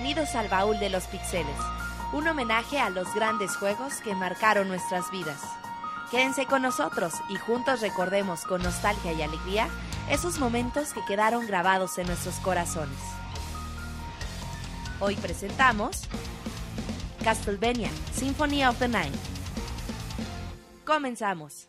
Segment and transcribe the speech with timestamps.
[0.00, 1.58] Bienvenidos al Baúl de los Pixeles,
[2.12, 5.42] un homenaje a los grandes juegos que marcaron nuestras vidas.
[6.12, 9.66] Quédense con nosotros y juntos recordemos con nostalgia y alegría
[10.08, 12.96] esos momentos que quedaron grabados en nuestros corazones.
[15.00, 16.02] Hoy presentamos
[17.24, 19.16] Castlevania Symphony of the Night.
[20.84, 21.68] Comenzamos.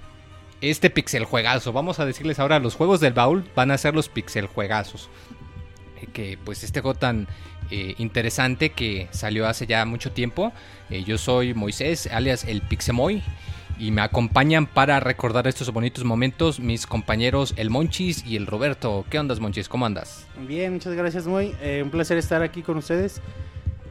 [0.61, 1.73] este pixel juegazo.
[1.73, 5.09] Vamos a decirles ahora, los juegos del baúl van a ser los pixel juegazos.
[5.99, 7.27] Eh, que pues este juego tan
[7.69, 10.53] eh, interesante que salió hace ya mucho tiempo.
[10.89, 13.23] Eh, yo soy Moisés, alias el Pixemoy.
[13.79, 19.05] Y me acompañan para recordar estos bonitos momentos mis compañeros el Monchis y el Roberto.
[19.09, 19.67] ¿Qué ondas, Monchis?
[19.67, 20.27] ¿Cómo andas?
[20.47, 21.55] Bien, muchas gracias, Moy.
[21.81, 23.21] Un placer estar aquí con ustedes.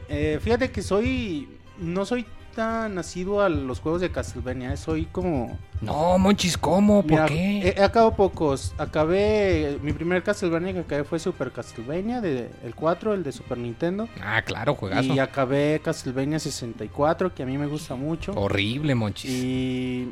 [0.07, 1.49] Fíjate que soy.
[1.77, 4.75] No soy tan nacido a los juegos de Castlevania.
[4.77, 5.57] Soy como.
[5.81, 7.01] No, Monchis, ¿cómo?
[7.01, 7.59] ¿Por Mira, qué?
[7.69, 8.73] He, he acabado pocos.
[8.77, 9.79] Acabé.
[9.81, 14.07] Mi primer Castlevania que acabé fue Super Castlevania, de, el 4, el de Super Nintendo.
[14.21, 15.13] Ah, claro, juegazo.
[15.13, 18.33] Y acabé Castlevania 64, que a mí me gusta mucho.
[18.33, 19.31] Horrible, Monchis.
[19.31, 20.11] Y.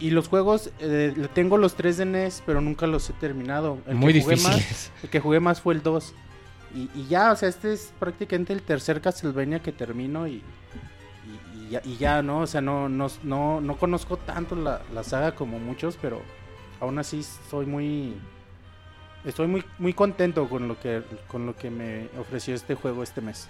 [0.00, 3.78] Y los juegos, eh, tengo los 3 de NES, pero nunca los he terminado.
[3.84, 4.92] El Muy más- difíciles.
[5.02, 6.14] el que jugué más fue el 2.
[6.76, 10.42] Y, y ya, o sea, este es prácticamente el tercer Castlevania que termino y,
[11.84, 12.40] y, ya, ¿no?
[12.40, 16.20] O sea, no, no, no, no conozco tanto la, la saga como muchos, pero
[16.80, 18.14] aún así soy muy...
[19.24, 23.20] Estoy muy, muy contento con lo, que, con lo que me ofreció este juego este
[23.20, 23.48] mes.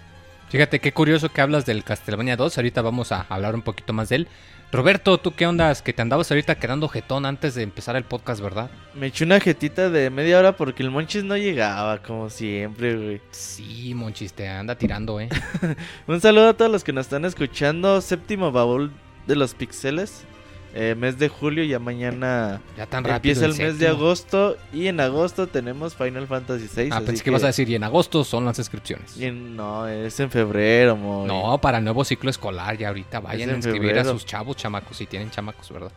[0.50, 2.56] Fíjate qué curioso que hablas del Castlevania 2.
[2.56, 4.28] Ahorita vamos a hablar un poquito más de él.
[4.72, 5.82] Roberto, ¿tú qué ondas?
[5.82, 8.70] Que te andabas ahorita quedando jetón antes de empezar el podcast, ¿verdad?
[8.94, 13.20] Me eché una jetita de media hora porque el Monchis no llegaba, como siempre, güey.
[13.30, 15.28] Sí, Monchis, te anda tirando, ¿eh?
[16.06, 18.00] Un saludo a todos los que nos están escuchando.
[18.00, 18.90] Séptimo baúl
[19.26, 20.24] de los pixeles.
[20.74, 23.32] Eh, mes de julio, ya mañana Ya tan rápido.
[23.32, 24.56] empieza el mes de agosto.
[24.72, 26.90] Y en agosto tenemos Final Fantasy VI.
[26.92, 29.16] Ah, pensé que ibas a decir, y en agosto son las inscripciones.
[29.16, 31.26] y en- No, es en febrero, mo.
[31.26, 34.96] No, para el nuevo ciclo escolar, ya ahorita vayan a inscribir a sus chavos, chamacos,
[34.96, 35.90] si tienen chamacos, ¿verdad?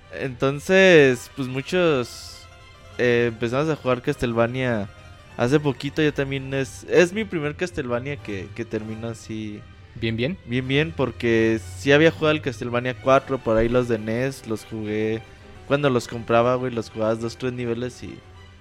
[0.46, 2.40] Entonces, pues muchos
[2.98, 4.90] eh, empezamos a jugar Castlevania
[5.38, 6.02] hace poquito.
[6.02, 9.60] Yo también es, es mi primer Castlevania que, que termino así
[9.96, 10.38] Bien, bien.
[10.46, 10.94] bien, bien.
[10.96, 15.22] Porque sí había jugado el Castlevania 4, por ahí los de NES, los jugué.
[15.68, 18.18] Cuando los compraba, güey, los jugabas dos, tres niveles y...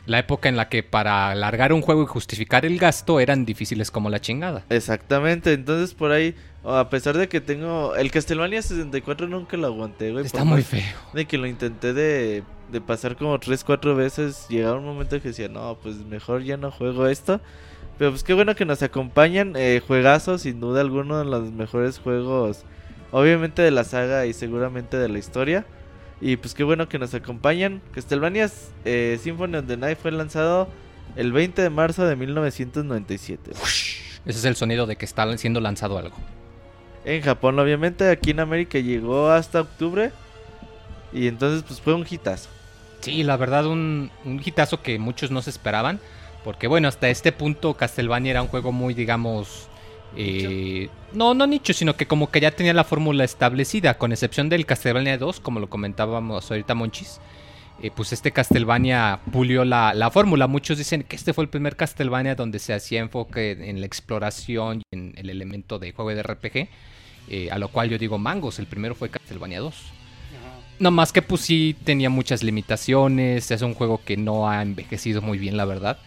[0.07, 3.91] La época en la que para alargar un juego y justificar el gasto eran difíciles
[3.91, 4.65] como la chingada.
[4.71, 6.35] Exactamente, entonces por ahí,
[6.65, 7.95] a pesar de que tengo...
[7.95, 10.25] El Castlevania 64 nunca lo aguanté, güey.
[10.25, 10.83] Está muy feo.
[11.13, 12.43] De que lo intenté de,
[12.73, 16.57] de pasar como 3, 4 veces, llegaba un momento que decía, no, pues mejor ya
[16.57, 17.41] no juego esto.
[18.01, 21.99] Pero pues qué bueno que nos acompañan, eh, juegazo, sin duda alguno de los mejores
[21.99, 22.65] juegos,
[23.11, 25.67] obviamente de la saga y seguramente de la historia.
[26.19, 27.83] Y pues qué bueno que nos acompañan.
[27.93, 28.51] Castlevania
[28.87, 30.67] eh, Symphony of the Night fue lanzado
[31.15, 33.51] el 20 de marzo de 1997.
[33.51, 36.17] Ese es el sonido de que está siendo lanzado algo.
[37.05, 40.11] En Japón, obviamente, aquí en América llegó hasta octubre.
[41.13, 42.49] Y entonces pues fue un hitazo.
[43.01, 46.01] Sí, la verdad, un, un hitazo que muchos no se esperaban.
[46.43, 49.71] Porque bueno, hasta este punto Castlevania era un juego muy, digamos...
[50.13, 54.49] eh, no, no nicho, sino que como que ya tenía la fórmula establecida, con excepción
[54.49, 57.21] del Castlevania 2, como lo comentábamos ahorita Monchis.
[57.79, 60.47] eh, pues este Castlevania pulió la, la fórmula.
[60.47, 64.81] Muchos dicen que este fue el primer Castlevania donde se hacía enfoque en la exploración
[64.81, 66.69] y en el elemento de juego de RPG.
[67.29, 69.95] eh, a lo cual yo digo, mangos, el primero fue Castlevania 2.
[70.79, 75.21] No más que pues sí tenía muchas limitaciones, es un juego que no ha envejecido
[75.23, 75.99] muy bien la verdad.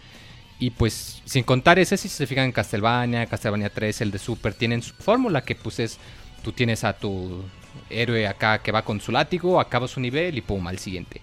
[0.64, 4.54] Y pues sin contar ese, si se fijan en Castlevania, Castlevania 3, el de Super,
[4.54, 5.98] tienen su fórmula que pues es,
[6.42, 7.44] tú tienes a tu
[7.90, 11.20] héroe acá que va con su látigo, acaba su nivel y pum, al siguiente.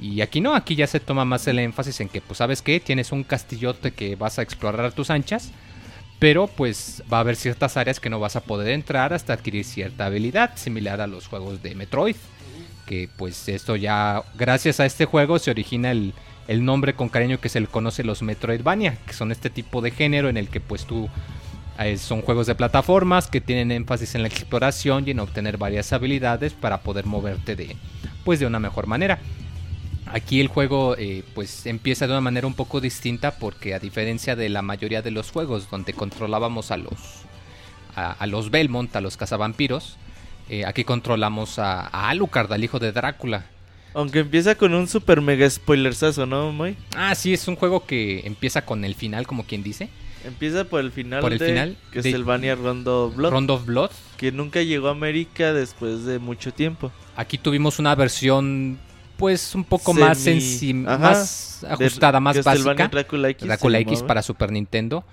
[0.00, 2.78] Y aquí no, aquí ya se toma más el énfasis en que pues sabes que
[2.78, 5.50] tienes un castillote que vas a explorar a tus anchas.
[6.20, 9.64] Pero pues va a haber ciertas áreas que no vas a poder entrar hasta adquirir
[9.64, 12.14] cierta habilidad, similar a los juegos de Metroid
[12.86, 16.14] que pues esto ya gracias a este juego se origina el,
[16.48, 19.90] el nombre con cariño que se le conoce los Metroidvania, que son este tipo de
[19.90, 21.08] género en el que pues tú
[21.78, 25.92] Eh, son juegos de plataformas que tienen énfasis en la exploración y en obtener varias
[25.92, 27.76] habilidades para poder moverte de,
[28.24, 29.18] pues, de una mejor manera.
[30.06, 34.36] Aquí el juego eh, pues empieza de una manera un poco distinta porque a diferencia
[34.36, 37.26] de la mayoría de los juegos donde controlábamos a los
[37.94, 39.96] a, los Belmont, a los cazavampiros,
[40.48, 43.44] eh, aquí controlamos a, a, Alucard, al hijo de Drácula.
[43.96, 46.76] Aunque empieza con un super mega spoilersazo, ¿no, Moy?
[46.94, 49.88] Ah, sí, es un juego que empieza con el final, como quien dice.
[50.22, 53.30] Empieza por el final por el de final Castlevania Rondo of Blood.
[53.30, 53.90] Rondo of Blood.
[54.18, 56.92] Que nunca llegó a América después de mucho tiempo.
[57.16, 58.78] Aquí tuvimos una versión
[59.16, 60.26] pues un poco más,
[60.74, 62.88] más ajustada, más básica.
[62.88, 65.04] Drácula X, Drácula X para Super Nintendo.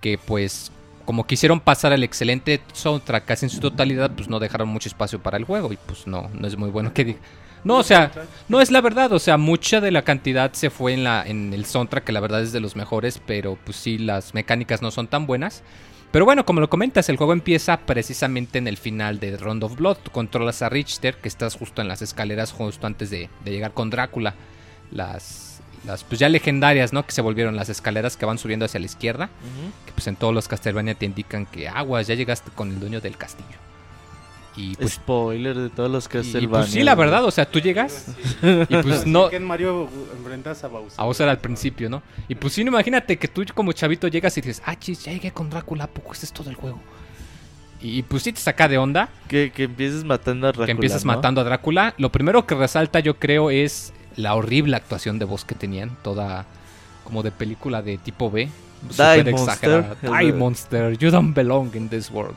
[0.00, 0.70] Que pues
[1.04, 5.20] como quisieron pasar el excelente soundtrack casi en su totalidad, pues no dejaron mucho espacio
[5.20, 5.72] para el juego.
[5.72, 7.18] Y pues no, no es muy bueno que diga.
[7.64, 8.10] No, o sea,
[8.48, 11.52] no es la verdad, o sea, mucha de la cantidad se fue en la en
[11.52, 14.90] el soundtrack, que la verdad es de los mejores, pero pues sí, las mecánicas no
[14.90, 15.62] son tan buenas.
[16.10, 19.76] Pero bueno, como lo comentas, el juego empieza precisamente en el final de Round of
[19.76, 19.98] Blood.
[20.04, 23.90] Tú controlas a Richter, que estás justo en las escaleras, justo antes de, llegar con
[23.90, 24.34] Drácula.
[24.90, 27.04] Las, las, pues ya legendarias, ¿no?
[27.04, 29.28] Que se volvieron las escaleras que van subiendo hacia la izquierda.
[29.84, 33.02] Que pues en todos los Castlevania te indican que aguas, ya llegaste con el dueño
[33.02, 33.67] del castillo.
[34.58, 36.48] Y pues, Spoiler de todos los Castlevania.
[36.48, 38.06] pues sí, la verdad, o sea, tú llegas
[38.42, 39.28] y pues no...
[39.28, 39.88] que en Mario
[40.18, 41.00] enfrentas a Bowser.
[41.00, 42.02] A Bowser al principio, ¿no?
[42.26, 45.12] Y pues sí, no, imagínate que tú como chavito llegas y dices, ah, chis, ya
[45.12, 46.80] llegué con Drácula, poco este es todo el juego?
[47.80, 49.08] Y pues sí te saca de onda.
[49.28, 50.66] Que, que empieces matando a Drácula.
[50.66, 51.94] Que empiezas matando a Drácula.
[51.96, 55.96] Lo primero que resalta, yo creo, es la horrible actuación de voz que tenían.
[56.02, 56.46] Toda
[57.04, 58.48] como de película de tipo B.
[58.90, 59.94] Super exagerada.
[60.02, 62.34] Die Monster, you don't belong in this world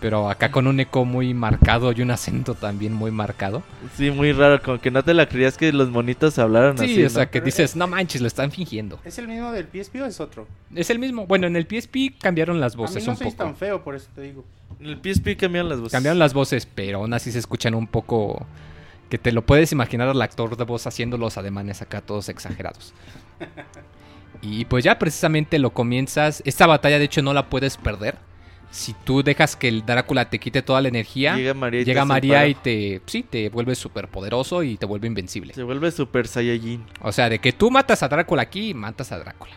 [0.00, 3.62] pero acá con un eco muy marcado y un acento también muy marcado.
[3.96, 6.94] Sí, muy raro, como que no te la creías que los monitos hablaron sí, así.
[6.94, 8.98] Sí, o sea, que dices, no manches, lo están fingiendo.
[9.04, 10.48] ¿Es el mismo del PSP o es otro?
[10.74, 11.26] Es el mismo.
[11.26, 14.08] Bueno, en el PSP cambiaron las voces A mí no un tan feo, por eso
[14.14, 14.44] te digo.
[14.80, 15.92] En el PSP cambiaron las voces.
[15.92, 18.46] Cambiaron las voces, pero aún así se escuchan un poco
[19.10, 22.94] que te lo puedes imaginar al actor de voz haciendo los ademanes acá todos exagerados.
[24.42, 26.42] y pues ya precisamente lo comienzas.
[26.46, 28.16] Esta batalla de hecho no la puedes perder
[28.70, 32.02] si tú dejas que el Drácula te quite toda la energía, llega María y llega
[32.02, 35.54] te, María y te, sí, te vuelve súper poderoso y te vuelve invencible.
[35.54, 36.84] Se vuelve super Saiyajin.
[37.02, 39.52] O sea, de que tú matas a Drácula aquí, matas a Drácula.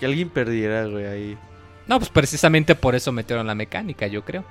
[0.00, 1.38] Que alguien perdiera, güey, ahí.
[1.86, 4.44] No, pues precisamente por eso metieron la mecánica, yo creo.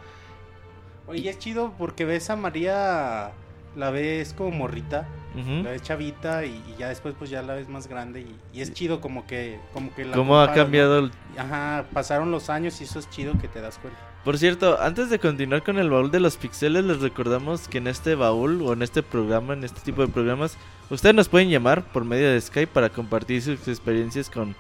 [1.08, 3.32] Oye, es chido porque ves a María,
[3.76, 7.88] la ves como morrita, la ves chavita y, ya después pues ya la ves más
[7.88, 11.12] grande y, es chido como que como que la cómo ha cambiado el...
[11.38, 14.00] ajá pasaron los años y eso es chido que te das cuenta.
[14.24, 17.88] Por cierto antes de continuar con el baúl de los pixeles les recordamos que en
[17.88, 20.58] este baúl o en este programa en este tipo de programas
[20.90, 24.56] ustedes nos pueden llamar por medio de Skype para compartir sus experiencias con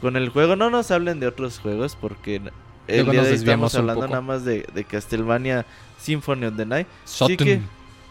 [0.00, 0.56] con el juego.
[0.56, 2.40] No nos hablen de otros juegos porque
[2.86, 5.66] el día de hoy estamos hablando nada más de, de Castlevania
[5.98, 6.86] Symphony of the Night.
[7.04, 7.60] Así que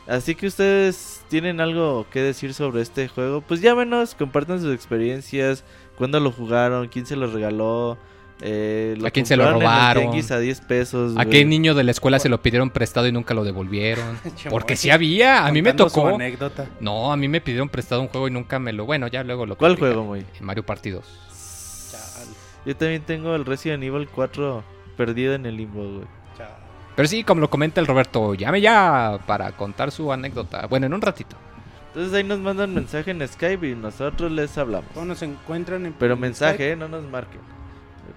[0.07, 5.63] Así que ustedes tienen algo que decir sobre este juego, pues llámenos, compartan sus experiencias,
[5.97, 7.97] cuándo lo jugaron, quién se lo regaló,
[8.41, 11.15] eh, a quién se lo robaron, a 10 pesos.
[11.17, 14.19] A qué niño de la escuela se lo pidieron prestado y nunca lo devolvieron.
[14.49, 16.09] Porque sí había, a mí me tocó.
[16.09, 16.67] Anécdota.
[16.79, 18.85] No, a mí me pidieron prestado un juego y nunca me lo.
[18.85, 19.57] Bueno, ya luego lo.
[19.57, 20.25] ¿Cuál juego, muy?
[20.41, 21.21] Mario Party 2.
[22.65, 24.63] Yo también tengo el Resident Evil 4
[24.97, 26.07] perdido en el limbo, güey.
[26.95, 30.67] Pero sí, como lo comenta el Roberto, llame ya para contar su anécdota.
[30.67, 31.35] Bueno, en un ratito.
[31.87, 34.89] Entonces ahí nos mandan mensaje en Skype y nosotros les hablamos.
[34.93, 37.39] ¿Cómo nos encuentran en Pero mensaje, eh, no nos marquen.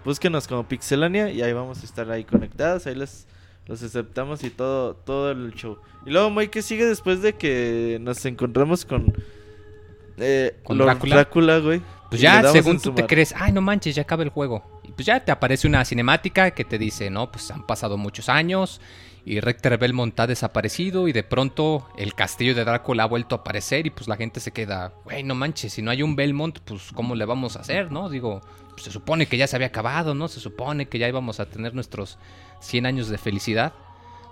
[0.04, 2.87] Búsquenos como Pixelania y ahí vamos a estar ahí conectados.
[2.87, 3.26] Ahí les
[3.66, 5.78] los aceptamos y todo todo el show.
[6.06, 9.12] Y luego, Moy, ¿qué sigue después de que nos encontramos con...
[10.16, 11.58] Eh, ¿Con Drácula?
[11.58, 11.82] güey?
[12.08, 14.77] Pues ya, según tú te crees, ay, no manches, ya acaba el juego.
[14.99, 18.81] Pues ya te aparece una cinemática que te dice, no, pues han pasado muchos años
[19.25, 23.38] y Rector Belmont ha desaparecido y de pronto el castillo de Drácula ha vuelto a
[23.38, 26.59] aparecer y pues la gente se queda, güey, no manches, si no hay un Belmont,
[26.64, 28.09] pues ¿cómo le vamos a hacer, no?
[28.09, 28.40] Digo,
[28.76, 30.26] se supone que ya se había acabado, ¿no?
[30.26, 32.19] Se supone que ya íbamos a tener nuestros
[32.59, 33.75] 100 años de felicidad.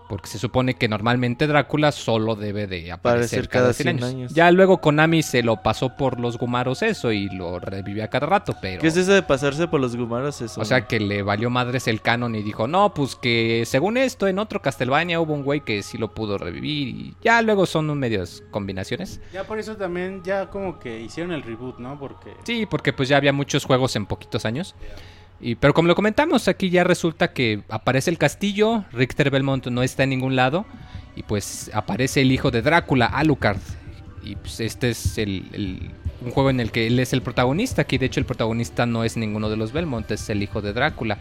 [0.08, 4.34] Porque se supone que normalmente Drácula solo debe de aparecer cada 100, años.
[4.34, 8.54] Ya luego Konami se lo pasó por los gumaros eso y lo revivía cada rato,
[8.60, 8.80] pero...
[8.80, 10.60] ¿Qué es eso de pasarse por los gumaros eso?
[10.60, 14.28] O sea, que le valió madres el canon y dijo, no, pues que según esto
[14.28, 17.86] en otro Castlevania hubo un güey que sí lo pudo revivir y ya luego son
[17.98, 19.20] medios combinaciones.
[19.32, 21.98] Ya por eso también ya como que hicieron el reboot, ¿no?
[21.98, 22.34] Porque...
[22.44, 24.74] Sí, porque pues ya había muchos juegos en poquitos años.
[25.40, 29.82] Y, pero como lo comentamos, aquí ya resulta que aparece el castillo, Richter Belmont no
[29.82, 30.66] está en ningún lado,
[31.14, 33.60] y pues aparece el hijo de Drácula, Alucard.
[34.22, 35.90] Y pues este es el,
[36.24, 39.04] un juego en el que él es el protagonista, aquí de hecho el protagonista no
[39.04, 41.18] es ninguno de los Belmont, es el hijo de Drácula.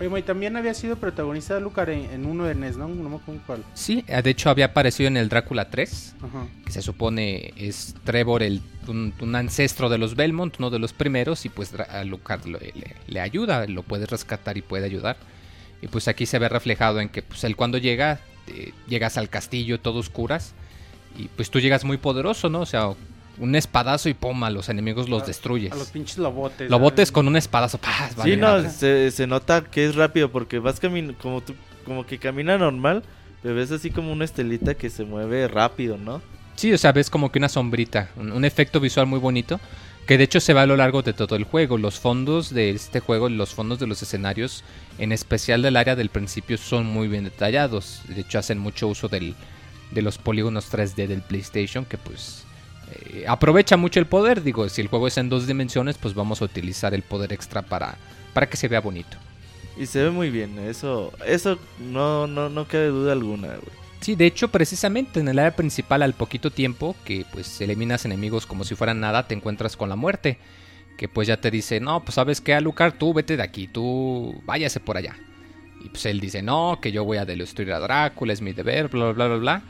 [0.00, 2.88] Oye, Moy, también había sido protagonista de Lucar en, en uno de NES, ¿no?
[2.88, 3.64] No me acuerdo cuál.
[3.74, 6.46] Sí, eh, de hecho había aparecido en el Drácula 3, Ajá.
[6.64, 10.94] que se supone es Trevor, el, un, un ancestro de los Belmont, uno de los
[10.94, 12.72] primeros, y pues a Lucard lo- le,
[13.08, 15.18] le ayuda, lo puede rescatar y puede ayudar.
[15.82, 19.28] Y pues aquí se ve reflejado en que pues él cuando llega, eh, llegas al
[19.28, 20.54] castillo todo oscuras,
[21.18, 22.60] y pues tú llegas muy poderoso, ¿no?
[22.60, 22.88] O sea,
[23.40, 25.72] un espadazo y pum, a los enemigos los A- destruyes.
[25.72, 26.70] A los pinches lobotes.
[26.70, 26.84] Lo ¿no?
[26.84, 28.10] botes con un espadazo, ¡pah!
[28.16, 31.54] vale sí, no, se, se nota que es rápido porque vas caminando como tú,
[31.84, 33.02] como que camina normal,
[33.42, 36.22] pero ves así como una estelita que se mueve rápido, ¿no?
[36.56, 39.58] Sí, o sea, ves como que una sombrita, un, un efecto visual muy bonito,
[40.06, 41.78] que de hecho se va a lo largo de todo el juego.
[41.78, 44.64] Los fondos de este juego, los fondos de los escenarios,
[44.98, 48.02] en especial del área del principio, son muy bien detallados.
[48.08, 49.34] De hecho, hacen mucho uso del,
[49.92, 52.44] de los polígonos 3D del PlayStation, que pues
[52.92, 54.42] eh, aprovecha mucho el poder.
[54.42, 57.62] Digo, si el juego es en dos dimensiones, pues vamos a utilizar el poder extra
[57.62, 57.96] para,
[58.32, 59.16] para que se vea bonito.
[59.76, 63.80] Y se ve muy bien, eso eso no no no cabe duda alguna, güey.
[64.00, 68.46] Sí, de hecho, precisamente en el área principal, al poquito tiempo que pues eliminas enemigos
[68.46, 70.38] como si fueran nada, te encuentras con la muerte.
[70.96, 74.40] Que pues ya te dice, no, pues sabes qué, Alucard, tú vete de aquí, tú
[74.44, 75.16] váyase por allá.
[75.82, 78.88] Y pues él dice, no, que yo voy a destruir a Drácula, es mi deber,
[78.88, 79.62] bla, bla, bla, bla, bla.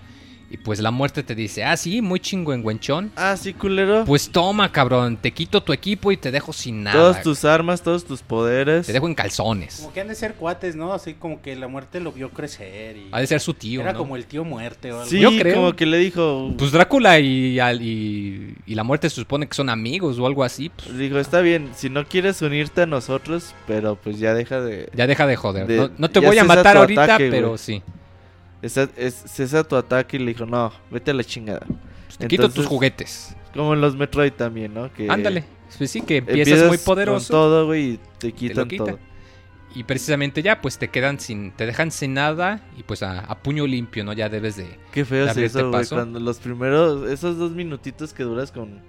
[0.52, 3.12] Y pues la muerte te dice, ah, sí, muy chingüengüenchón.
[3.14, 4.04] Ah, sí, culero.
[4.04, 6.98] Pues toma, cabrón, te quito tu equipo y te dejo sin nada.
[6.98, 8.84] Todas tus armas, todos tus poderes.
[8.86, 9.76] Te dejo en calzones.
[9.76, 10.92] Como que han de ser cuates, ¿no?
[10.92, 13.08] Así como que la muerte lo vio crecer y...
[13.12, 13.98] Ha de ser su tío, Era ¿no?
[14.00, 15.08] como el tío muerte o algo.
[15.08, 15.54] Sí, Yo creo.
[15.54, 19.54] como que le dijo, Pues Drácula y, al- y, y la muerte se supone que
[19.54, 20.68] son amigos o algo así.
[20.70, 24.88] Pues dijo, está bien, si no quieres unirte a nosotros, pero pues ya deja de...
[24.96, 25.68] ya deja de joder.
[25.68, 27.58] De- no, no te voy a matar ahorita, ataque, pero güey.
[27.58, 27.82] sí.
[28.62, 31.66] Esa, es, cesa tu ataque y le dijo, no, vete a la chingada.
[32.06, 33.34] Pues te quito tus juguetes.
[33.54, 34.92] Como en los Metroid también, ¿no?
[34.92, 35.44] Que Ándale.
[35.78, 37.32] Pues sí, que empiezas, empiezas muy con poderoso.
[37.32, 38.84] todo, güey, y te quitan quita.
[38.84, 38.98] todo.
[39.74, 41.52] Y precisamente ya, pues te quedan sin.
[41.52, 42.60] Te dejan sin nada.
[42.76, 44.12] Y pues a, a puño limpio, ¿no?
[44.12, 44.66] Ya debes de.
[44.92, 45.94] Qué feo es Darle eso, este güey, paso.
[45.94, 48.80] cuando los primeros, esos dos minutitos que duras con,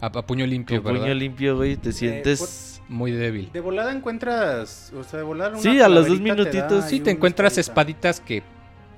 [0.00, 1.06] A, a puño limpio, con ¿verdad?
[1.06, 2.82] puño limpio, güey, te sientes...
[2.88, 3.50] Muy débil.
[3.52, 4.92] De volada encuentras...
[4.96, 8.10] O sea, de volada una Sí, a los dos te minutitos, Sí, te encuentras espadita.
[8.10, 8.42] espaditas que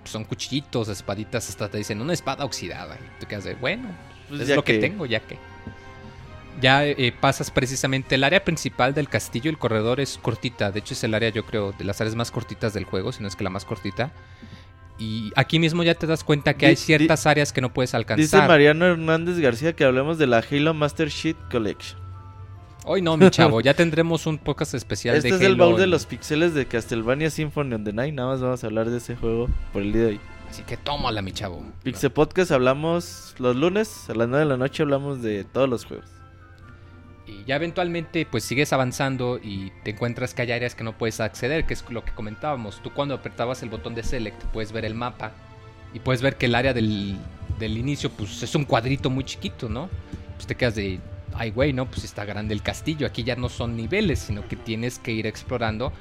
[0.05, 2.97] son cuchillitos, espaditas, hasta te dicen una espada oxidada.
[2.97, 3.88] Y te quedas de, bueno,
[4.28, 4.75] Pues es lo que...
[4.75, 5.38] que- tengo, ya que.
[6.61, 10.95] Ya eh, pasas precisamente el área principal del castillo, el corredor es cortita, de hecho
[10.95, 13.37] es el área yo creo de las áreas más cortitas del juego, si no es
[13.37, 14.11] que la más cortita.
[14.99, 17.90] Y aquí mismo ya te das cuenta que Di- hay ciertas áreas que no puedes
[17.90, 18.49] Dice alcanzar.
[18.49, 22.00] Mariano Hernández García que hablemos de la Halo Master Sheet Collection.
[22.90, 25.87] Hoy no, mi chavo, ya tendremos un podcast especial Este de es el baúl de
[25.87, 28.14] los pixeles de Castlevania Symphony of the Night.
[28.14, 30.21] Nada más vamos a hablar de ese juego por el día de hoy.
[30.49, 31.62] Así que tómala, mi chavo.
[31.83, 34.85] Pixel Podcast hablamos los lunes a las 9 de la noche.
[34.85, 36.07] Hablamos de todos los juegos.
[37.26, 41.21] Y ya eventualmente pues sigues avanzando y te encuentras que hay áreas que no puedes
[41.21, 42.80] acceder, que es lo que comentábamos.
[42.83, 45.33] Tú cuando apretabas el botón de select puedes ver el mapa
[45.92, 47.18] y puedes ver que el área del,
[47.59, 49.90] del inicio pues es un cuadrito muy chiquito, ¿no?
[50.37, 51.00] Pues te quedas de,
[51.38, 51.87] ay güey, ¿no?
[51.87, 53.07] Pues está grande el castillo.
[53.07, 55.92] Aquí ya no son niveles, sino que tienes que ir explorando.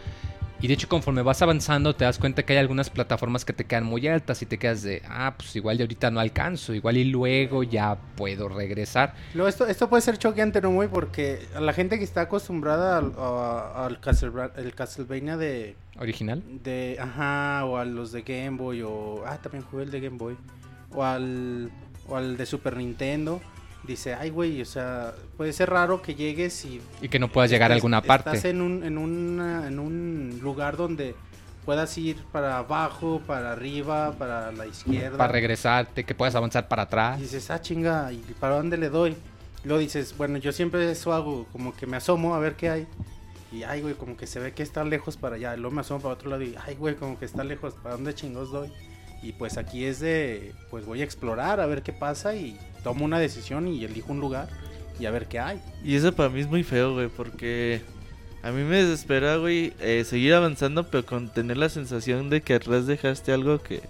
[0.59, 3.65] Y de hecho conforme vas avanzando te das cuenta que hay algunas plataformas que te
[3.65, 6.97] quedan muy altas y te quedas de, ah, pues igual y ahorita no alcanzo, igual
[6.97, 9.13] y luego ya puedo regresar.
[9.35, 10.89] Luego esto, esto puede ser choqueante, ¿no, güey?
[10.89, 16.41] Porque a la gente que está acostumbrada al, a- al Castleva- el Castlevania de, ¿Original?
[16.63, 16.97] de...
[16.99, 19.23] Ajá, o a los de Game Boy, o...
[19.27, 20.35] Ah, también jugué el de Game Boy.
[20.91, 21.69] O al,
[22.09, 23.41] o al de Super Nintendo.
[23.87, 26.81] Dice, ay, güey, o sea, puede ser raro que llegues y...
[27.01, 28.31] Y que no puedas llegar a alguna parte.
[28.31, 31.15] Estás en un, en, una- en un lugar donde
[31.65, 35.17] puedas ir para abajo, para arriba, para la izquierda.
[35.17, 37.19] para regresarte, que puedas avanzar para Y atrás.
[37.21, 39.15] dices, ah, chinga, ¿y para dónde le doy?
[39.63, 42.87] Luego dices, bueno, yo siempre eso hago, como que me asomo a ver qué hay.
[43.53, 45.55] Y ay, güey, como que se ve que está lejos para allá.
[45.55, 47.95] Y luego me asomo para otro lado y ay, güey, como que está lejos, ¿para
[47.95, 48.69] dónde chingos doy?
[49.21, 53.05] Y pues aquí es de, pues voy a explorar a ver qué pasa y tomo
[53.05, 54.47] una decisión y elijo un lugar
[54.99, 55.61] y a ver qué hay.
[55.83, 57.81] Y eso para mí es muy feo, güey, porque
[58.43, 62.53] a mí me desespera, güey, eh, seguir avanzando, pero con tener la sensación de que
[62.53, 63.81] atrás dejaste algo que,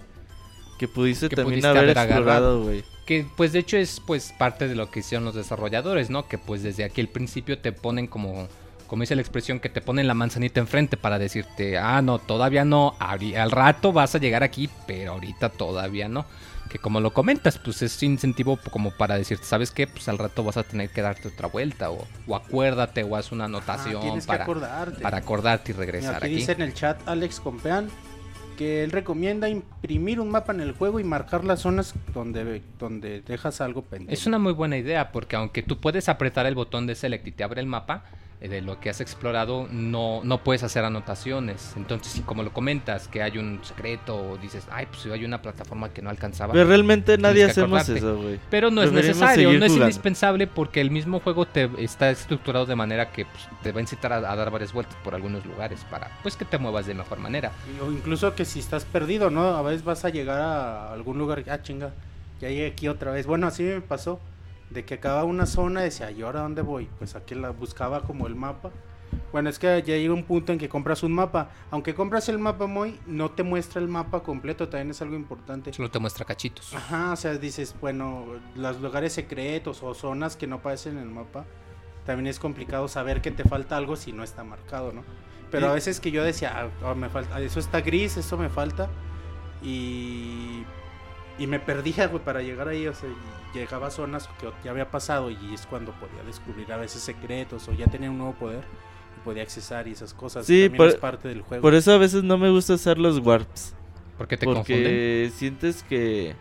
[0.78, 2.84] que pudiste Que también pudiste haber, haber explorado, güey.
[3.06, 6.28] Que pues de hecho es pues parte de lo que hicieron los desarrolladores, ¿no?
[6.28, 8.48] Que pues desde aquí al principio te ponen como,
[8.88, 12.64] como dice la expresión, que te ponen la manzanita enfrente para decirte, ah, no, todavía
[12.64, 16.26] no, al rato vas a llegar aquí, pero ahorita todavía no.
[16.68, 19.86] Que como lo comentas, pues es incentivo como para decirte, ¿sabes qué?
[19.86, 23.30] Pues al rato vas a tener que darte otra vuelta o, o acuérdate o haz
[23.32, 25.00] una Ah, anotación para, acordarte.
[25.02, 26.34] para acordarte y Mira, regresar aquí aquí.
[26.34, 27.88] dice en el chat Alex Compean
[28.58, 33.20] que él recomienda imprimir un mapa en el juego y marcar las zonas donde, donde
[33.22, 34.12] dejas algo pendiente.
[34.12, 37.32] Es una muy buena idea porque aunque tú puedes apretar el botón de select y
[37.32, 38.04] te abre el mapa,
[38.40, 41.72] de lo que has explorado, no, no puedes hacer anotaciones.
[41.76, 45.42] Entonces, si como lo comentas, que hay un secreto, o dices, ay, pues hay una
[45.42, 46.52] plataforma que no alcanzaba.
[46.52, 48.38] Pero realmente nadie hacemos eso, güey.
[48.48, 49.86] Pero no es necesario, no es jugando.
[49.86, 53.82] indispensable porque el mismo juego te está estructurado de manera que pues, te va a
[53.82, 56.94] incitar a, a dar varias vueltas por algunos lugares para pues que te muevas de
[56.94, 57.50] mejor manera.
[57.84, 59.56] O incluso que si estás perdido, ¿no?
[59.56, 61.90] A veces vas a llegar a algún lugar, ah, chinga,
[62.40, 63.26] ya llegué aquí otra vez.
[63.26, 64.20] Bueno, así me pasó,
[64.70, 66.88] de que acababa una zona decía, ¿y ahora dónde voy?
[66.98, 68.70] Pues aquí la buscaba como el mapa.
[69.32, 71.50] Bueno, es que ya llega un punto en que compras un mapa.
[71.70, 75.72] Aunque compras el mapa muy, no te muestra el mapa completo, también es algo importante.
[75.72, 76.74] Solo te muestra cachitos.
[76.74, 81.10] Ajá, o sea, dices, bueno, los lugares secretos o zonas que no aparecen en el
[81.10, 81.44] mapa,
[82.04, 85.02] también es complicado saber que te falta algo si no está marcado, ¿no?
[85.50, 85.70] Pero Sí.
[85.70, 88.88] a veces que yo decía, ah, ah, me falta, eso está gris, eso me falta,
[89.62, 90.62] y,
[91.38, 94.70] y me perdía, güey, para llegar ahí, o sea, y llegaba a zonas que ya
[94.70, 98.34] había pasado y es cuando podía descubrir a veces secretos o ya tenía un nuevo
[98.34, 98.64] poder
[99.16, 100.44] y podía accesar y esas cosas.
[100.46, 101.62] Sí, también por- es parte del juego.
[101.62, 103.74] Por eso a veces no me gusta usar los warps.
[104.16, 104.64] Porque te confunden.
[104.82, 106.34] Porque sientes que,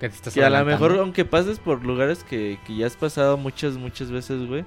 [0.00, 2.96] Que, te estás que a lo mejor, aunque pases por lugares que, que ya has
[2.96, 4.64] pasado muchas, muchas veces, güey.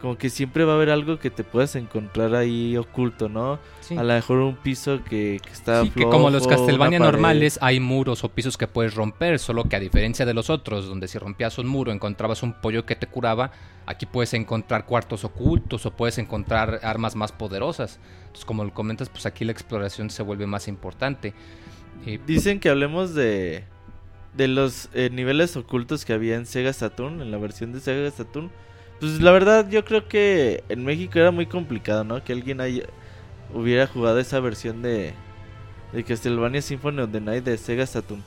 [0.00, 3.58] Como que siempre va a haber algo que te puedas encontrar ahí oculto, ¿no?
[3.80, 3.96] Sí.
[3.96, 7.80] A lo mejor un piso que, que está Sí, que como los Castlevania normales hay
[7.80, 11.18] muros o pisos que puedes romper, solo que a diferencia de los otros, donde si
[11.18, 13.50] rompías un muro encontrabas un pollo que te curaba,
[13.86, 17.98] aquí puedes encontrar cuartos ocultos o puedes encontrar armas más poderosas.
[18.20, 21.34] Entonces, como lo comentas, pues aquí la exploración se vuelve más importante.
[22.26, 23.64] Dicen que hablemos de,
[24.36, 28.10] de los eh, niveles ocultos que había en Sega Saturn, en la versión de Sega
[28.10, 28.50] Saturn.
[29.00, 32.22] Pues la verdad yo creo que en México era muy complicado, ¿no?
[32.24, 32.86] Que alguien haya-
[33.54, 35.14] hubiera jugado esa versión de,
[35.92, 38.22] de Castlevania Symphony of the Night de Sega Saturn.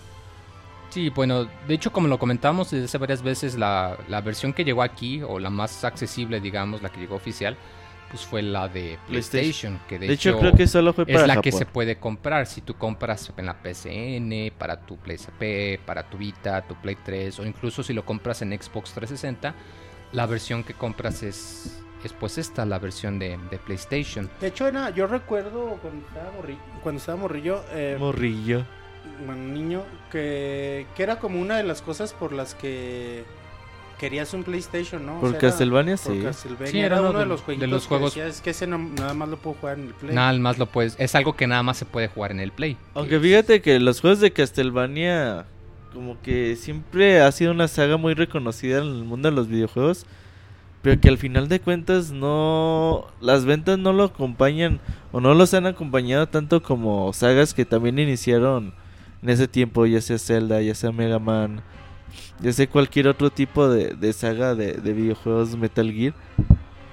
[0.89, 4.65] Sí, bueno, de hecho como lo comentábamos desde hace varias veces, la, la versión que
[4.65, 7.55] llegó aquí, o la más accesible, digamos, la que llegó oficial,
[8.09, 11.27] pues fue la de PlayStation, que de, De, hecho, creo que solo fue es para
[11.27, 11.43] la Japón.
[11.43, 12.45] que se puede comprar.
[12.45, 17.39] Si tú compras en la PCN, para tu PlaySP, para tu Vita, tu Play 3,
[17.39, 19.55] o incluso si lo compras en Xbox 360,
[20.13, 24.29] la versión que compras es, es pues esta, la versión de, de PlayStation.
[24.41, 28.63] De hecho, era, yo recuerdo cuando estaba, morri- cuando estaba morrillo, eh, Morrillo.
[29.25, 33.23] bueno, niño, que, que era como una de las cosas por las que
[33.99, 35.17] querías un PlayStation, ¿no?
[35.17, 36.21] O Por sea, era- Castlevania, por sí.
[36.23, 36.71] Castlevania.
[36.71, 38.49] Sí, era, era uno de de- los de jueguitos los que juegos- decías, es que
[38.49, 40.15] ese no- nada más lo puedo jugar en el Play.
[40.15, 42.77] Nada más lo puedes, es algo que nada más se puede jugar en el Play.
[42.95, 45.45] Aunque Que- fíjate que los juegos de Castlevania
[45.93, 50.05] como que siempre ha sido una saga muy reconocida en el mundo de los videojuegos,
[50.81, 54.79] pero que al final de cuentas no las ventas no lo acompañan
[55.11, 58.73] o no los han acompañado tanto como sagas que también iniciaron
[59.21, 61.61] en ese tiempo, ya sea Zelda, ya sea Mega Man,
[62.39, 66.13] ya sea cualquier otro tipo de, saga de, de videojuegos Metal Gear.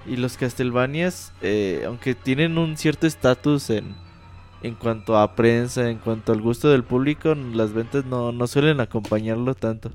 [0.06, 3.94] Y los Castlevanias, eh, aunque tienen un cierto estatus en,
[4.62, 8.80] en cuanto a prensa, en cuanto al gusto del público, las ventas no, no suelen
[8.80, 9.90] acompañarlo tanto.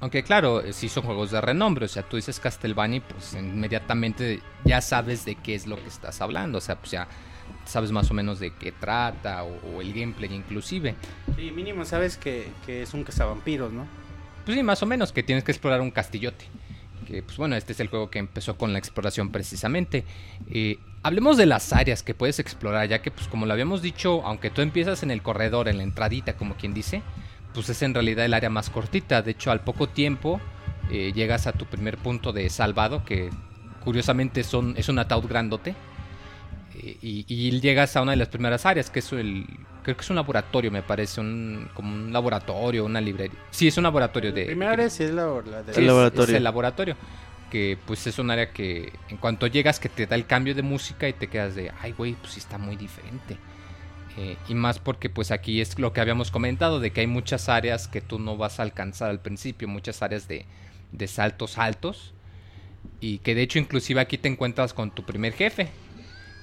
[0.00, 4.40] Aunque claro, eh, sí son juegos de renombre, o sea, tú dices Castlevania pues inmediatamente
[4.64, 7.06] ya sabes de qué es lo que estás hablando, o sea, pues ya
[7.66, 10.94] sabes más o menos de qué trata o, o el gameplay inclusive.
[11.36, 13.86] Sí, mínimo sabes que, que es un cazavampiros, ¿no?
[14.44, 16.46] Pues sí, más o menos, que tienes que explorar un castillote.
[17.06, 20.04] Que pues bueno, este es el juego que empezó con la exploración precisamente.
[20.50, 24.22] Eh, hablemos de las áreas que puedes explorar, ya que pues como lo habíamos dicho,
[24.24, 27.02] aunque tú empiezas en el corredor, en la entradita, como quien dice,
[27.54, 29.22] pues es en realidad el área más cortita.
[29.22, 30.40] De hecho, al poco tiempo
[30.90, 33.30] eh, llegas a tu primer punto de salvado, que
[33.84, 35.74] curiosamente son, es un ataúd grandote.
[37.02, 39.46] Y, y llegas a una de las primeras áreas, que es el...
[39.82, 43.38] Creo que es un laboratorio, me parece, un, como un laboratorio, una librería.
[43.50, 44.46] Sí, es un laboratorio de...
[44.46, 46.30] Primera área sí es la, la de Sí, El es- laboratorio.
[46.30, 46.96] Es el laboratorio.
[47.50, 50.62] Que pues es un área que en cuanto llegas que te da el cambio de
[50.62, 53.36] música y te quedas de, ay güey, pues sí está muy diferente.
[54.16, 57.48] Eh, y más porque pues aquí es lo que habíamos comentado, de que hay muchas
[57.48, 60.46] áreas que tú no vas a alcanzar al principio, muchas áreas de,
[60.92, 62.12] de saltos altos.
[63.00, 65.68] Y que de hecho inclusive aquí te encuentras con tu primer jefe.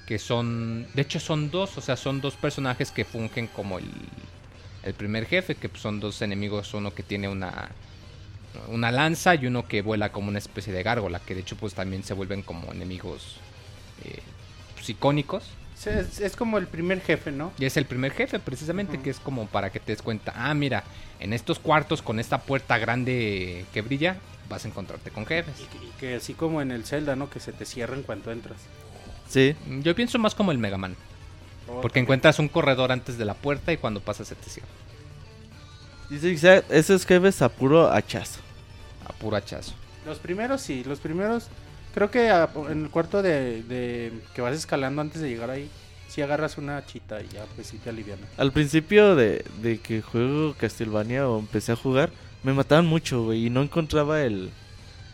[0.08, 3.84] Que son, de hecho son dos, o sea, son dos personajes que fungen como el,
[4.82, 7.68] el primer jefe, que son dos enemigos, uno que tiene una,
[8.68, 11.74] una lanza y uno que vuela como una especie de gárgola, que de hecho pues
[11.74, 13.36] también se vuelven como enemigos
[14.02, 14.22] eh,
[14.76, 15.44] pues, icónicos.
[15.76, 17.52] Sí, Es, es como el primer jefe, ¿no?
[17.58, 20.54] Y es el primer jefe precisamente, que es como para que te des cuenta, ah,
[20.54, 20.84] mira,
[21.20, 24.16] en estos cuartos con esta puerta grande que brilla,
[24.48, 25.54] vas a encontrarte con jefes.
[25.60, 27.28] Y que, y que así como en el Zelda, ¿no?
[27.28, 28.58] Que se te cierra en cuanto entras.
[29.28, 30.96] Sí, Yo pienso más como el Mega Man,
[31.70, 34.68] Oh, porque encuentras un corredor antes de la puerta y cuando pasas se te cierra,
[36.08, 38.40] dice esos jefes a puro hachazo.
[39.06, 39.74] a puro hachazo.
[40.06, 41.48] Los primeros sí, los primeros
[41.94, 45.68] Creo que a- en el cuarto de, de que vas escalando antes de llegar ahí,
[46.06, 48.22] si agarras una chita y ya pues sí te aliviana.
[48.36, 52.10] Al principio de, de que juego Castlevania o empecé a jugar,
[52.44, 54.50] me mataban mucho, güey, y no encontraba el,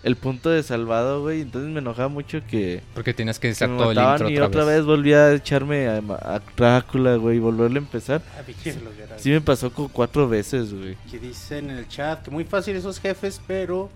[0.05, 1.41] el punto de salvado, güey.
[1.41, 4.65] Entonces me enojaba mucho que, Porque tienes que me todo el intro y otra, otra
[4.65, 4.85] vez.
[4.85, 8.23] volví a echarme a, a Drácula, güey, y volverle a empezar.
[8.39, 9.19] Ah, pinche flojera.
[9.19, 10.97] Sí me pasó como cuatro veces, güey.
[11.11, 13.91] Que dicen en el chat que muy fácil esos jefes, pero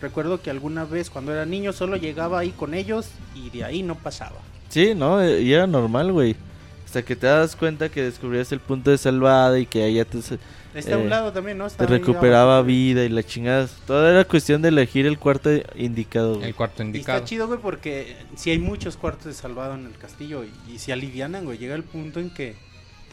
[0.00, 3.82] recuerdo que alguna vez cuando era niño solo llegaba ahí con ellos y de ahí
[3.82, 4.36] no pasaba.
[4.68, 6.36] Sí, no, eh, y era normal, güey.
[6.84, 10.04] Hasta que te das cuenta que descubrías el punto de salvada y que ahí ya
[10.04, 10.18] te,
[10.76, 11.64] Está a un Eh, lado también, ¿no?
[11.66, 13.68] te Está recuperaba vida y la chingada.
[13.86, 16.48] Todo era cuestión de elegir el cuarto indicado, güey.
[16.48, 17.18] El cuarto Y indicado.
[17.18, 20.78] está chido, güey, porque si hay muchos cuartos de salvado en el castillo y, y
[20.78, 22.54] si alivianan, güey, llega el punto en que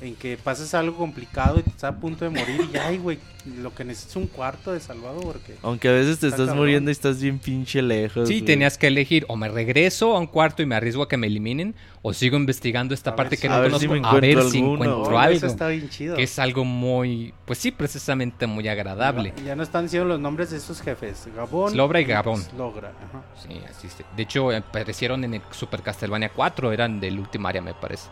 [0.04, 3.20] en que pasas algo complicado y te estás a punto de morir y ay, güey,
[3.62, 6.48] lo que necesitas es un cuarto de salvado porque Aunque a veces te Está estás
[6.48, 6.58] cabrón.
[6.58, 8.28] muriendo y estás bien pinche lejos.
[8.28, 8.46] Sí, güey.
[8.46, 11.28] tenías que elegir o me regreso a un cuarto y me arriesgo a que me
[11.28, 14.42] eliminen o sigo investigando esta A parte ver que no conozco si me a ver
[14.44, 15.38] si encuentro Oh, algo.
[15.38, 16.18] Eso está bien chido.
[16.18, 19.34] Que es algo muy, pues sí, precisamente muy agradable.
[19.38, 21.28] Ya, ya no están diciendo los nombres de esos jefes.
[21.34, 21.72] Gabón.
[21.72, 22.42] Slogra y Gabón.
[22.42, 23.24] Slogra, ajá.
[23.42, 23.88] Sí, así
[24.18, 28.10] De hecho, aparecieron en el Super Castlevania 4, eran del último área, me parece.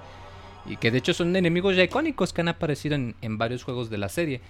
[0.66, 3.90] Y que de hecho son enemigos ya icónicos que han aparecido en, en varios juegos
[3.90, 4.42] de la serie.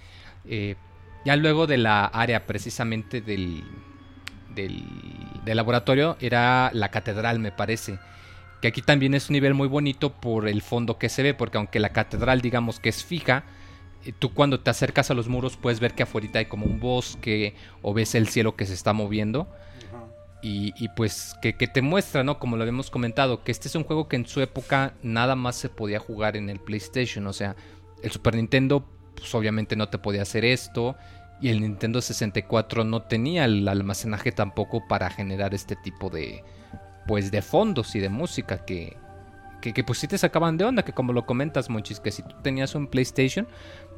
[0.46, 0.76] Eh,
[1.24, 3.62] ya luego de la área precisamente del,
[4.54, 4.82] del,
[5.44, 7.98] del laboratorio era la catedral, me parece.
[8.60, 11.58] Que aquí también es un nivel muy bonito por el fondo que se ve, porque
[11.58, 13.44] aunque la catedral digamos que es fija,
[14.04, 16.80] eh, tú cuando te acercas a los muros puedes ver que afuera hay como un
[16.80, 19.48] bosque o ves el cielo que se está moviendo.
[20.44, 22.40] Y, pues que, te muestra, ¿no?
[22.40, 25.54] Como lo habíamos comentado, que este es un juego que en su época nada más
[25.54, 27.28] se podía jugar en el PlayStation.
[27.28, 27.54] O sea,
[28.02, 30.96] el Super Nintendo, pues obviamente no te podía hacer esto.
[31.40, 36.42] Y el Nintendo 64 no tenía el almacenaje tampoco para generar este tipo de,
[37.06, 38.96] pues, de fondos y de música que,
[39.60, 40.84] que, que, pues sí te sacaban de onda.
[40.84, 43.46] Que como lo comentas, Monchis, que si tú tenías un PlayStation,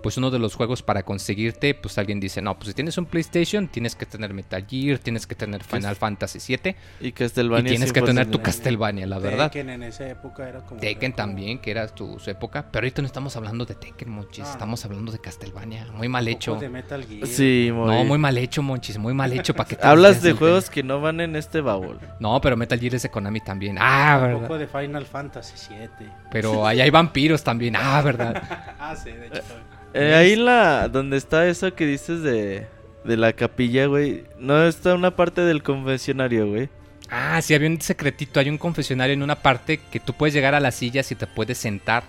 [0.05, 3.07] pues uno de los juegos para conseguirte, pues alguien dice, no, pues si tienes un
[3.07, 7.71] PlayStation, tienes que tener Metal Gear, tienes que tener Final Fantasy VII Y y Castlevania.
[7.71, 8.43] tienes que tener tu 100%.
[8.43, 9.51] Castlevania, la verdad.
[9.51, 10.79] Tekken en esa época era como.
[10.79, 12.67] Tekken como- también, que era tu, su época.
[12.71, 14.47] Pero ahorita no estamos hablando de Tekken, Monchis.
[14.47, 15.87] Estamos hablando de Castlevania.
[15.95, 16.57] Muy mal hecho.
[16.57, 17.27] de Metal Gear.
[17.27, 17.87] Sí, muy.
[17.87, 18.99] No, muy mal hecho, Monchis.
[18.99, 19.55] Muy mal hecho.
[19.55, 21.99] ¿Para que Hablas de juegos que no van en este baúl.
[22.21, 23.79] No, pero Metal Gear es de Konami también.
[23.81, 24.59] Ah, Un poco verdad.
[24.81, 25.91] de Final Fantasy 7.
[26.31, 27.75] Pero ahí hay vampiros también.
[27.77, 28.43] Ah, verdad.
[28.79, 29.41] ah, sí, de hecho.
[29.95, 32.67] Eh, ahí la donde está eso que dices de
[33.05, 36.69] de la capilla, güey, no está una parte del confesionario, güey.
[37.11, 38.41] Ah, sí, había un secretito.
[38.41, 41.27] Hay un confesionario en una parte que tú puedes llegar a las sillas y te
[41.27, 42.03] puedes sentar.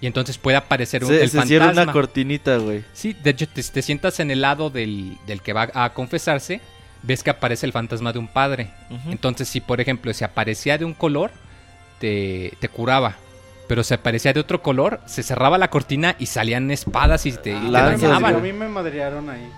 [0.00, 1.92] Y entonces puede aparecer un, Se, el se cierra una fantasma.
[1.92, 2.84] cortinita, güey.
[2.92, 6.60] Sí, de hecho, te, te sientas en el lado del, del que va a confesarse,
[7.02, 8.70] ves que aparece el fantasma de un padre.
[9.10, 11.30] Entonces, si por ejemplo, si aparecía de un color,
[11.98, 13.16] te, te curaba.
[13.70, 17.52] Pero si aparecía de otro color, se cerraba la cortina y salían espadas y te,
[17.52, 18.34] y te dañaban.
[18.34, 19.48] A mí me madrearon ahí.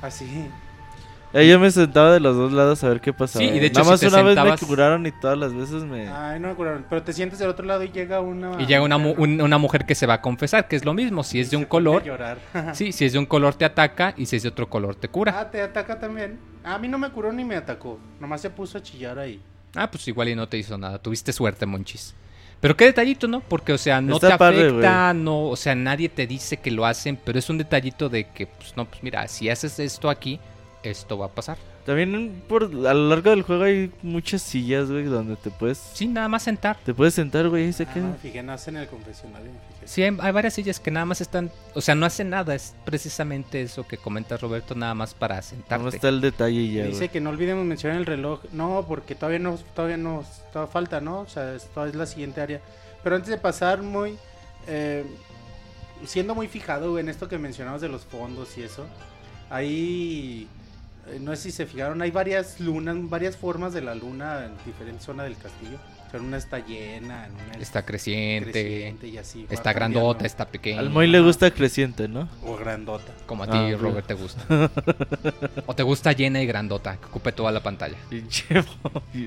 [0.00, 0.48] Así.
[1.34, 3.44] Eh, yo me sentaba de los dos lados a ver qué pasaba.
[3.44, 5.52] Sí, y de hecho, Nada más si una sentabas- vez me curaron y todas las
[5.52, 6.08] veces me...
[6.08, 6.80] Ay, no me acuerdo.
[6.88, 8.52] Pero te sientes del otro lado y llega una.
[8.58, 10.94] Y llega una, mu- un- una mujer que se va a confesar, que es lo
[10.94, 11.22] mismo.
[11.22, 12.38] Si es de un Se color, llorar.
[12.72, 15.08] sí, si es de un color te ataca y si es de otro color te
[15.08, 15.38] cura.
[15.38, 16.38] ah, te ataca también.
[16.64, 17.98] A mí no me curó ni me atacó.
[18.18, 19.42] Nomás se puso a chillar ahí.
[19.74, 20.98] Ah, pues igual y no te hizo nada.
[20.98, 22.14] Tuviste suerte, Monchis.
[22.62, 23.40] Pero qué detallito, ¿no?
[23.40, 26.70] Porque, o sea, no Está te padre, afecta, no, o sea, nadie te dice que
[26.70, 30.08] lo hacen, pero es un detallito de que, pues, no, pues mira, si haces esto
[30.08, 30.38] aquí,
[30.84, 31.58] esto va a pasar.
[31.84, 36.06] También por a lo largo del juego hay muchas sillas, güey, donde te puedes Sí,
[36.06, 36.78] nada más sentar.
[36.84, 38.06] te puedes sentar, güey, y se Ah, queda.
[38.06, 39.50] me fijé, nace en el confesionario.
[39.84, 42.76] Sí, hay, hay varias sillas que nada más están, o sea, no hacen nada, es
[42.84, 45.88] precisamente eso que comenta Roberto, nada más para No sentarte.
[45.96, 47.08] está el detalle ya, Dice güey.
[47.08, 48.40] que no olvidemos mencionar el reloj.
[48.52, 51.18] No, porque todavía no, todavía no, todavía falta, ¿no?
[51.20, 52.60] O sea, esto es la siguiente área.
[53.02, 54.16] Pero antes de pasar muy,
[54.68, 55.04] eh,
[56.06, 58.86] siendo muy fijado güey, en esto que mencionamos de los fondos y eso,
[59.50, 60.61] ahí, eh,
[61.20, 65.04] no sé si se fijaron, hay varias lunas, varias formas de la luna en diferentes
[65.04, 65.78] zonas del castillo.
[66.06, 69.46] O sea, en una está llena, en una Está creciente, creciente y así.
[69.50, 70.00] está cambiando.
[70.00, 70.80] grandota, está pequeña.
[70.80, 72.28] Al Moy le gusta creciente, ¿no?
[72.44, 73.12] O grandota.
[73.26, 73.74] Como a Ah, ti.
[73.74, 74.44] Robert, te gusta.
[75.66, 77.96] o te gusta llena y grandota, que ocupe toda la pantalla.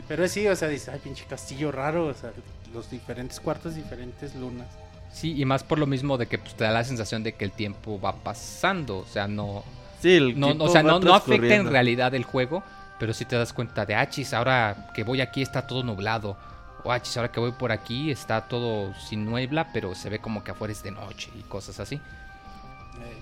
[0.07, 2.31] Pero sí, o sea, dice, ay, pinche castillo raro, o sea,
[2.73, 4.67] los diferentes cuartos, diferentes lunas.
[5.11, 7.45] Sí, y más por lo mismo de que pues, te da la sensación de que
[7.45, 8.97] el tiempo va pasando.
[8.99, 9.63] O sea, no,
[10.05, 12.63] Sí, el no, o sea, no, no afecta en realidad el juego,
[12.99, 16.37] pero sí te das cuenta de, ah, chis, ahora que voy aquí está todo nublado.
[16.83, 20.19] O, ah, chis, ahora que voy por aquí está todo sin niebla, pero se ve
[20.19, 21.95] como que afuera es de noche y cosas así.
[21.95, 23.21] Eh,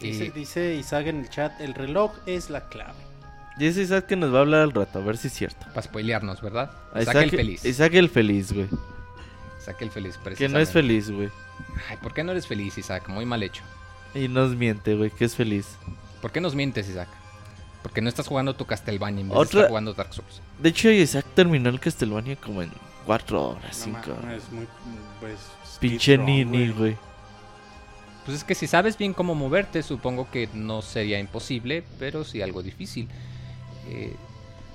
[0.00, 2.98] Dice, Y- dice Isaac en el chat, el reloj es la clave.
[3.58, 5.64] Y ese Isaac que nos va a hablar al rato, a ver si es cierto.
[5.68, 6.70] Para spoilearnos, ¿verdad?
[6.92, 7.64] A Isaac el Isaac- feliz.
[7.64, 8.68] Isaac el feliz, güey.
[9.62, 11.30] Isaac el feliz, Que no es feliz, güey.
[11.88, 13.08] Ay, ¿por qué no eres feliz, Isaac?
[13.08, 13.62] Muy mal hecho.
[14.14, 15.76] Y nos miente, güey, que es feliz.
[16.20, 17.08] ¿Por qué nos mientes, Isaac?
[17.82, 20.40] Porque no estás jugando tu Castlevania en vez Otra- de estar jugando Dark Souls.
[20.58, 22.70] De hecho, Isaac terminó el Castlevania como en
[23.04, 24.66] 4 horas, No 5 mames, muy,
[25.20, 25.38] pues,
[25.78, 26.96] Pinche Nini, güey.
[28.24, 32.42] Pues es que si sabes bien cómo moverte, supongo que no sería imposible, pero sí
[32.42, 33.08] algo difícil.
[33.88, 34.16] Eh,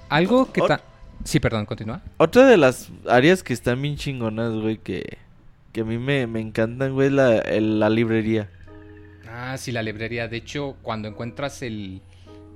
[0.07, 0.79] algo que Ot-
[1.25, 2.01] Sí, perdón, continúa.
[2.17, 5.17] Otra de las áreas que están bien chingonas, güey, que,
[5.73, 8.49] que a mí me, me encantan, güey, es la, el- la librería.
[9.33, 10.27] Ah, sí, la librería.
[10.27, 12.01] De hecho, cuando encuentras el,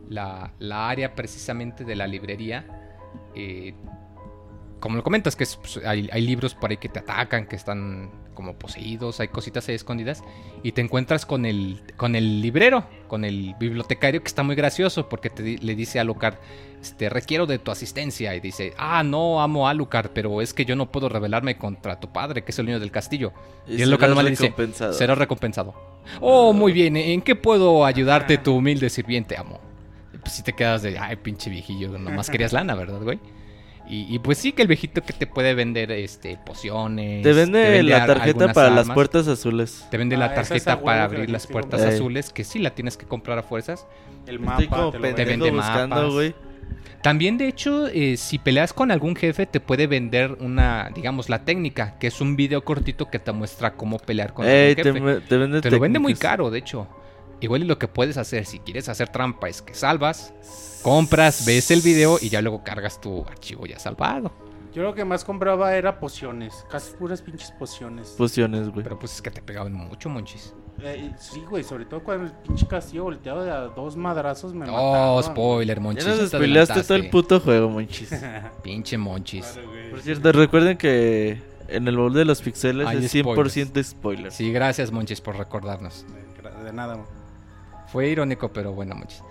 [0.09, 2.65] la, la área precisamente de la librería,
[3.33, 3.73] eh,
[4.79, 7.55] como lo comentas, que es, pues, hay, hay libros por ahí que te atacan, que
[7.55, 10.23] están como poseídos, hay cositas ahí escondidas,
[10.61, 15.09] y te encuentras con el, con el librero, con el bibliotecario, que está muy gracioso,
[15.09, 16.35] porque te le dice a Alucard,
[16.81, 20.65] este, requiero de tu asistencia, y dice, ah, no, amo a Alucard, pero es que
[20.65, 23.33] yo no puedo rebelarme contra tu padre, que es el niño del castillo.
[23.67, 24.53] Y el local nomás le dice.
[24.91, 25.73] Será recompensado.
[26.19, 26.95] Oh, muy bien.
[26.97, 29.59] ¿En qué puedo ayudarte, tu humilde sirviente, amo?
[30.21, 33.19] Pues si te quedas de, ay, pinche viejillo, nomás querías lana, ¿verdad, güey?
[33.87, 37.21] Y, y pues sí que el viejito que te puede vender este pociones.
[37.23, 39.85] Te vende la ar- tarjeta para las puertas azules.
[39.91, 42.97] Te vende Ah, la es tarjeta para abrir las puertas azules, que sí la tienes
[42.97, 43.85] que comprar a fuerzas.
[44.25, 46.13] El Estoy mapa como te lo Te vende buscando, mapas.
[46.13, 46.35] güey.
[47.03, 51.45] También, de hecho, eh, si peleas con algún jefe, te puede vender una, digamos, la
[51.45, 54.93] técnica, que es un video cortito que te muestra cómo pelear con Ey, algún te,
[54.93, 55.21] jefe.
[55.27, 56.87] te vende Te lo vende muy caro, de hecho.
[57.41, 60.33] Igual y lo que puedes hacer, si quieres hacer trampa, es que salvas,
[60.81, 64.31] compras, ves el video y ya luego cargas tu archivo ya salvado.
[64.73, 66.65] Yo lo que más compraba era pociones.
[66.69, 68.09] Casi puras pinches pociones.
[68.17, 68.83] Pociones, güey.
[68.83, 70.53] Pero pues es que te pegaban mucho, monchis.
[70.81, 74.65] Eh, sí, güey, sobre todo cuando el pinche castillo volteado de a dos madrazos me
[74.69, 75.23] Oh, mataba.
[75.23, 76.05] spoiler, Ya monchis.
[76.05, 78.09] ya te spoileaste todo el puto juego, monchis.
[78.63, 79.45] Pinche monchis.
[79.45, 79.69] Claro.
[79.91, 84.31] Por cierto, recuerden que en el baúl de los pixeles Hay es 100% spoiler.
[84.33, 86.05] Sí, gracias, monchis, por recordarnos.
[86.65, 87.05] De, nada, mo.
[87.87, 89.21] Fue irónico, pero bueno, monchis.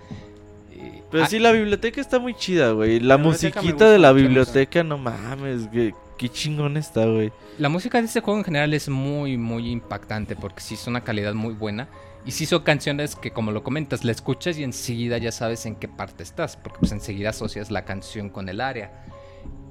[0.71, 2.99] Eh, Pero ah, sí, la biblioteca está muy chida, güey.
[2.99, 5.93] La musiquita de la biblioteca, no mames, güey.
[6.17, 7.31] Qué chingón está, güey.
[7.57, 11.03] La música de este juego en general es muy, muy impactante porque sí es una
[11.03, 11.89] calidad muy buena.
[12.25, 15.75] Y sí son canciones que, como lo comentas, la escuchas y enseguida ya sabes en
[15.75, 19.05] qué parte estás, porque pues enseguida asocias la canción con el área.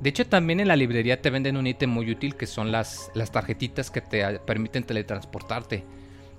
[0.00, 3.10] De hecho, también en la librería te venden un ítem muy útil que son las,
[3.14, 5.84] las tarjetitas que te permiten teletransportarte.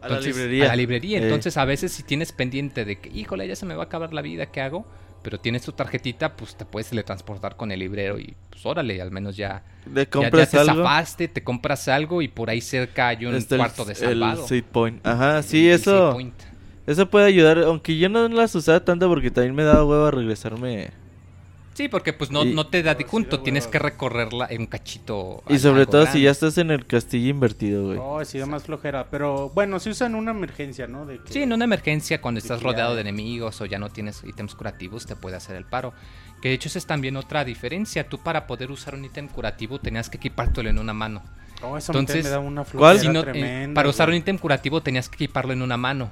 [0.06, 0.64] A la librería.
[0.66, 1.20] A la librería.
[1.20, 1.24] Eh.
[1.24, 4.14] Entonces, a veces si tienes pendiente de que, híjole, ya se me va a acabar
[4.14, 4.86] la vida, ¿qué hago?
[5.22, 9.10] Pero tienes tu tarjetita, pues te puedes teletransportar con el librero y pues órale, al
[9.10, 10.84] menos ya, Le compras ya te algo.
[10.84, 13.98] zafaste, te compras algo y por ahí cerca hay un Está el- cuarto de el
[13.98, 14.48] salvado.
[14.48, 15.06] save point.
[15.08, 16.16] Ajá, sí, eso.
[16.86, 17.58] Eso puede ayudar.
[17.58, 20.92] Aunque yo no las usaba tanto porque también me daba huevo a regresarme.
[21.76, 24.68] Sí, porque pues no, Y- no te da de junto, tienes que recorrerla en un
[24.68, 25.44] cachito.
[25.50, 28.00] Y sobre todo si ya estás en el castillo invertido, güey.
[28.02, 29.08] Oh, sí, da más flojera.
[29.12, 31.06] Pero bueno, se usa en una emergencia, ¿no?
[31.06, 34.24] De que- Sí, en una emergencia, cuando estás rodeado de enemigos o ya no tienes
[34.24, 35.94] ítems curativos, te puede hacer el paro.
[36.42, 38.08] Que de hecho esa es también otra diferencia.
[38.08, 41.24] Tú para poder usar un ítem curativo tenías que equipártelo en una mano.
[41.62, 42.98] Oh, eso Entonces, me da una ¿cuál?
[42.98, 45.76] flojera Si no, eh, tremenda, para usar un ítem curativo tenías que equiparlo en una
[45.76, 46.10] mano.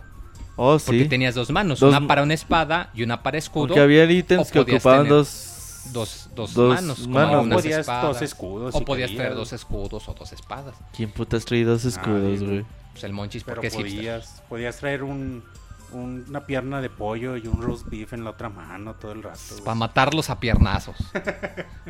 [0.57, 1.09] Oh, Porque sí.
[1.09, 3.67] tenías dos manos, Dos una para una espada y una para escudo.
[3.69, 5.49] Porque había ítems que ocupaban tener dos.
[5.91, 8.03] Dos, dos, dos manos, como manos, O algunas podías espadas.
[8.03, 8.75] dos escudos.
[8.75, 10.75] o si podías querías, traer dos escudos o dos espadas.
[10.95, 12.65] ¿Quién putas trae dos escudos, güey?
[12.93, 13.85] Pues el monchis, Pero porque hipster.
[13.95, 15.43] podías, podías traer un,
[15.91, 19.23] un- una pierna de pollo y un roast beef en la otra mano todo el
[19.23, 19.39] rato.
[19.65, 20.95] Para matarlos a piernazos.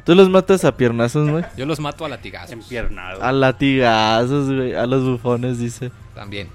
[0.06, 1.43] Tú los matas a piernazos, güey.
[1.56, 2.51] Yo los mato a latigazos.
[2.51, 3.21] Empiernado.
[3.23, 4.73] A latigazos, güey.
[4.75, 5.91] A los bufones, dice.
[6.15, 6.49] También.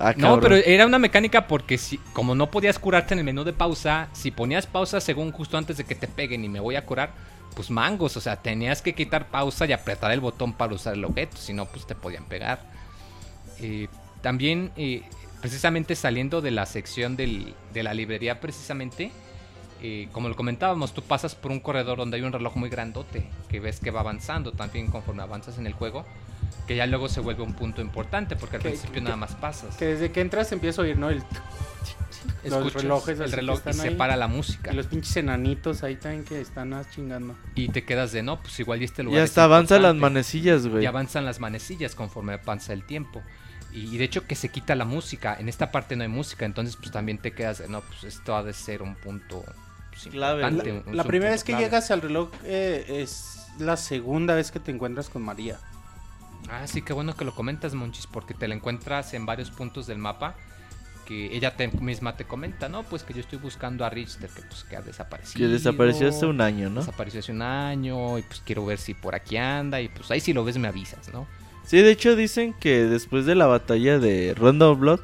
[0.00, 3.44] Ah, No, pero era una mecánica porque si, como no podías curarte en el menú
[3.44, 6.76] de pausa, si ponías pausa según justo antes de que te peguen y me voy
[6.76, 7.10] a curar,
[7.54, 11.04] pues mangos, o sea, tenías que quitar pausa y apretar el botón para usar el
[11.04, 12.60] objeto, si no, pues te podían pegar.
[13.60, 13.88] Eh,
[14.22, 15.02] también, eh,
[15.40, 19.10] precisamente saliendo de la sección del- de la librería, precisamente,
[19.82, 23.24] eh, como lo comentábamos, tú pasas por un corredor donde hay un reloj muy grandote,
[23.48, 26.04] que ves que va avanzando también conforme avanzas en el juego,
[26.66, 29.34] que ya luego se vuelve un punto importante, porque al Que- principio que- nada más
[29.34, 29.76] pasas.
[29.76, 31.10] Que desde que entras empieza a oír, ¿no?
[31.10, 31.22] El,
[32.44, 34.72] los Escuchas relojes el reloj y se para la música.
[34.72, 37.34] y los pinches enanitos ahí también que están chingando.
[37.54, 39.20] Y te quedas de no, pues igual y este lugar.
[39.20, 40.00] Y es hasta avanzan las importante".
[40.14, 40.82] manecillas, güey.
[40.84, 43.22] Y avanzan las manecillas conforme avanza el tiempo.
[43.72, 45.36] Y, y de hecho que se quita la música.
[45.38, 48.34] En esta parte no hay música, entonces pues también te quedas de no, pues esto
[48.34, 49.44] ha de ser un punto
[49.90, 50.42] pues, Clave.
[50.42, 51.64] importante, La, un- la un primera vez que clave.
[51.64, 55.58] llegas al reloj eh, es la segunda vez que te encuentras con María.
[56.48, 59.86] Ah, sí, qué bueno que lo comentas, Monchis, porque te la encuentras en varios puntos
[59.86, 60.34] del mapa.
[60.94, 62.84] porque ella te- misma te comenta, ¿no?
[62.84, 65.44] Pues que yo estoy buscando a Richter, que pues que ha desaparecido.
[65.44, 66.80] Que desapareció hace un año, ¿no?
[66.80, 70.20] Desapareció hace un año y pues quiero ver si por aquí anda y pues ahí
[70.20, 71.26] si lo ves me avisas, ¿no?
[71.64, 75.00] Sí, de hecho dicen que después de la batalla de Rondo Blood,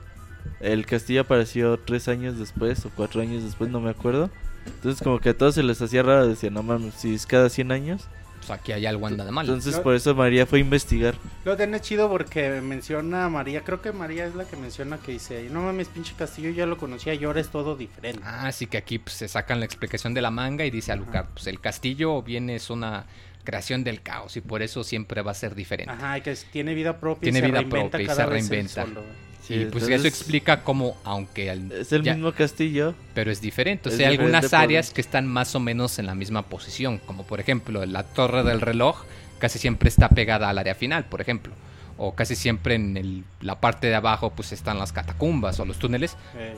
[0.61, 4.31] el castillo apareció tres años después o cuatro años después, no me acuerdo.
[4.65, 7.49] Entonces como que a todos se les hacía raro, decían, no mames, si es cada
[7.49, 8.05] 100 años.
[8.47, 9.47] Pues aquí hay algo anda de mal.
[9.47, 11.15] Entonces por eso María fue a investigar.
[11.45, 15.13] Lo tiene chido porque menciona a María, creo que María es la que menciona que
[15.13, 18.23] dice, no mames, pinche castillo, ya lo conocía y ahora es todo diferente.
[18.25, 21.27] Ah, sí que aquí pues, se sacan la explicación de la manga y dice Alucard,
[21.35, 23.07] pues el castillo viene es una
[23.43, 25.93] creación del caos y por eso siempre va a ser diferente.
[25.93, 28.31] Ajá, y que tiene vida propia Tiene y se vida reinventa propia y cada se
[28.31, 28.83] vez reinventa.
[28.85, 29.03] solo.
[29.49, 32.95] Y pues eso explica cómo, aunque al- Es el ya- mismo castillo.
[33.15, 33.89] pero es diferente.
[33.89, 37.25] O sea, hay algunas áreas que están más o menos en la misma posición, como
[37.27, 39.05] por ejemplo la torre del reloj
[39.39, 41.53] casi siempre está pegada al área final, por ejemplo.
[41.99, 45.79] O casi siempre en el- la parte de abajo pues están las catacumbas o los
[45.79, 46.17] túneles.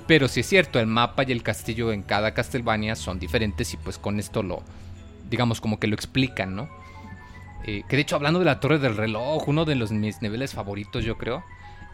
[0.09, 3.77] Pero sí es cierto, el mapa y el castillo en cada Castlevania son diferentes y
[3.77, 4.63] pues con esto lo,
[5.31, 6.69] digamos como que lo explican, ¿no?
[7.67, 10.55] Eh, que de hecho hablando de la torre del reloj, uno de los mis niveles
[10.55, 11.45] favoritos yo creo.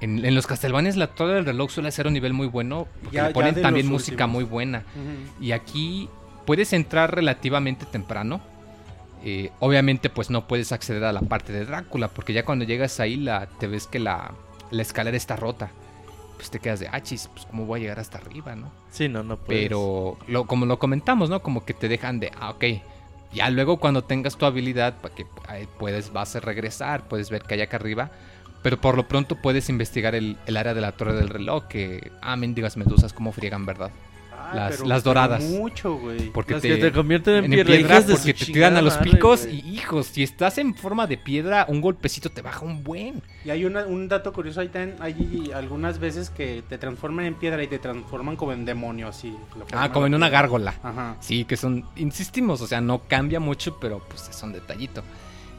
[0.00, 3.16] En, en los Castlevanias la torre del reloj suele ser un nivel muy bueno porque
[3.16, 4.30] Ya- le ponen también música últimos.
[4.32, 4.82] muy buena.
[5.40, 6.08] Y aquí
[6.46, 8.40] puedes entrar relativamente temprano.
[9.26, 13.00] Eh, obviamente pues no puedes acceder a la parte de Drácula porque ya cuando llegas
[13.00, 14.32] ahí la, te ves que la,
[14.70, 15.70] la escalera está rota.
[16.36, 18.70] Pues te quedas de, ah, chis, pues cómo voy a llegar hasta arriba, ¿no?
[18.90, 19.62] Sí, no, no puedes.
[19.62, 21.40] Pero lo, como lo comentamos, ¿no?
[21.40, 22.64] Como que te dejan de, ah, ok.
[23.32, 25.26] Ya luego cuando tengas tu habilidad, para que
[25.78, 28.10] puedes, vas a regresar, puedes ver que hay acá arriba.
[28.64, 32.10] Pero por lo pronto puedes investigar el, el área de la torre del reloj, que,
[32.22, 33.90] ah, mendigas medusas, cómo friegan, ¿verdad?
[34.36, 35.42] Ah, Las- pero- las pero doradas.
[35.44, 36.30] Mucho, güey.
[36.30, 38.76] Porque Las te, que te convierten en, en piedra, piedra, de porque su te tiran
[38.76, 42.40] a los picos madre, y hijos, si estás en forma de piedra, un golpecito te
[42.42, 43.22] baja un buen.
[43.44, 47.34] Y hay una- un dato curioso, ahí también hay algunas veces que te transforman en
[47.34, 49.34] piedra y te transforman como en demonio, así.
[49.72, 50.74] Ah, como en una gárgola.
[50.82, 51.16] Ajá.
[51.20, 55.02] Sí, que son, insistimos, o sea, no cambia mucho, pero pues es un detallito.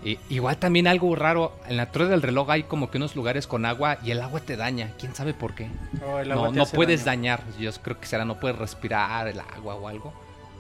[0.06, 3.48] Eh, igual también algo raro, en la torre del reloj hay como que unos lugares
[3.48, 5.68] con agua y el agua te daña, quién sabe por qué.
[6.06, 7.32] Oh, No, no puedes daño.
[7.32, 10.14] dañar, yo creo que será no puedes respirar el agua o algo,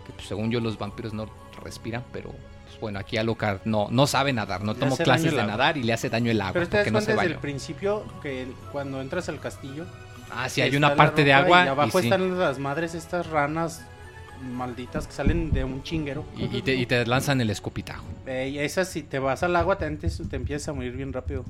[0.07, 1.29] que pues, según yo los vampiros no
[1.63, 5.77] respiran, pero pues, bueno, aquí Alucard no, no sabe nadar, no tomó clases de nadar
[5.77, 8.47] y le hace daño el agua Pero te das no se desde el principio que
[8.71, 9.85] cuando entras al castillo.
[10.31, 13.27] Ah, sí, hay una parte de agua Y abajo y, sí, están las madres, estas
[13.27, 13.85] ranas
[14.45, 16.25] malditas que salen de un chinguero.
[16.37, 18.05] y- y te, y te lanzan el escupitajo.
[18.25, 21.11] Eh, y esas, si te vas al agua, te, te, te empiezas a morir bien
[21.13, 21.43] rápido.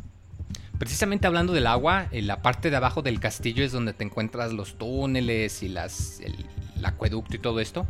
[0.77, 4.51] Precisamente hablando del agua, en la parte de abajo del castillo es donde te encuentras
[4.51, 6.36] los túneles y las, el,
[6.77, 7.86] el acueducto y todo esto.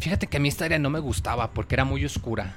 [0.00, 2.56] Fíjate que a mí esta área no me gustaba porque era muy oscura.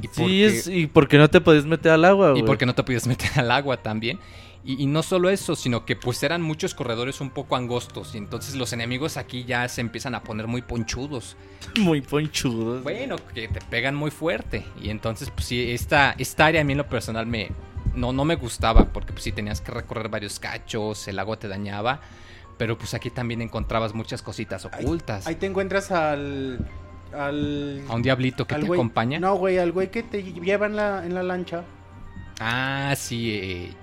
[0.00, 2.74] Y Sí, porque, es, y porque no te podías meter al agua, y porque no
[2.74, 4.18] te podías meter al agua también.
[4.64, 8.14] Y, y no solo eso, sino que pues eran muchos corredores un poco angostos.
[8.14, 11.36] Y entonces los enemigos aquí ya se empiezan a poner muy ponchudos.
[11.80, 12.82] Muy ponchudos.
[12.82, 14.64] Bueno, que te pegan muy fuerte.
[14.80, 17.50] Y entonces, pues sí, esta, esta área a mí en lo personal me,
[17.94, 18.92] no, no me gustaba.
[18.92, 22.00] Porque pues sí tenías que recorrer varios cachos, el agua te dañaba.
[22.58, 25.26] Pero pues aquí también encontrabas muchas cositas ocultas.
[25.26, 26.58] Ahí te encuentras al.
[27.12, 29.18] al A un diablito que te acompaña.
[29.18, 31.64] No, güey, al güey que te lleva en la, en la lancha.
[32.38, 33.30] Ah, sí.
[33.34, 33.74] eh,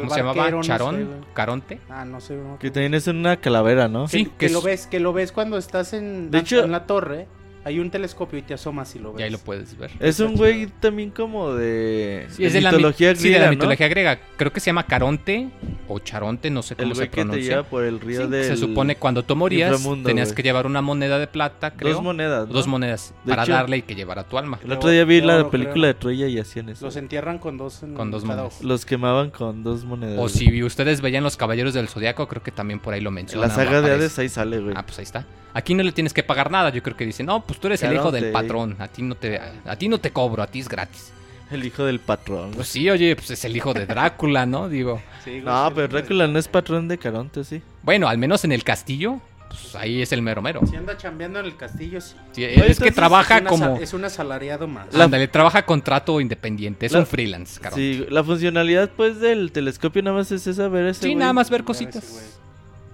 [0.00, 0.36] ¿Cómo se llamaba?
[0.36, 1.26] barquero, no sé, ¿Charón?
[1.34, 1.80] ¿Caronte?
[1.88, 2.34] Ah, no sé.
[2.36, 2.58] no.
[2.58, 4.08] Que también es una calavera, ¿no?
[4.08, 6.64] Sí, que, que que lo es- ves, que lo ves cuando estás en, De hecho-
[6.64, 7.26] en la torre.
[7.64, 9.20] Hay un telescopio y te asomas y lo ves.
[9.20, 9.92] Y ahí lo puedes ver.
[10.00, 13.36] Es un güey también como de, Sí, es de la, mitología mi- sí, de la
[13.38, 13.50] griega, ¿no?
[13.52, 14.18] mitología griega.
[14.36, 15.48] Creo que se llama Caronte
[15.86, 17.50] o Charonte, no sé cómo El se güey que te pronuncia.
[17.50, 18.44] lleva por el río Sí, del...
[18.44, 21.94] Se supone cuando tú morías tenías que llevar una moneda de plata, creo.
[21.94, 22.52] Dos monedas, ¿no?
[22.54, 24.58] Dos monedas De para hecho- darle y que llevara tu alma.
[24.64, 25.86] El otro día vi la película creo.
[25.86, 26.84] de Troya y hacían eso.
[26.84, 28.54] Los entierran con dos en Con dos cada monedas.
[28.58, 28.66] ojo.
[28.66, 30.18] Los quemaban con dos monedas.
[30.18, 33.14] O si ustedes veían Los Caballeros del Zodiaco, creo que también por ahí lo En
[33.14, 33.48] mencionan.
[33.50, 33.92] la saga de.
[33.92, 34.74] Hades ahí sale, güey.
[34.76, 35.24] Ah, pues ahí está.
[35.54, 36.70] Aquí no le tienes que pagar nada.
[36.70, 38.48] Yo creo que dicen, no, pues tú eres el hijo del Caronte.
[38.48, 38.76] patrón.
[38.78, 41.12] A ti no te, a ti no te cobro, a ti es gratis.
[41.50, 42.52] El hijo del patrón.
[42.52, 44.68] Pues sí, oye, pues es el hijo de Drácula, ¿no?
[44.70, 45.88] Digo, Sí, no, sí, pero.
[45.88, 47.60] Drácula no es patrón de Caronte, sí.
[47.82, 50.62] bueno, al menos en el castillo, pues ahí es el mero mero.
[50.66, 52.14] Si anda chambeando en el castillo, sí.
[52.32, 53.76] Sí, es que trabaja es, como...
[53.76, 54.94] es un asalariado más.
[54.94, 57.76] La- Ándale, trabaja contrato independiente, es La- un freelance, caro.
[57.76, 61.16] Sí, Sí, la funcionalidad pues del telescopio nada más es esa, ver ese güey.
[61.16, 62.40] nada más ver Ver cositas.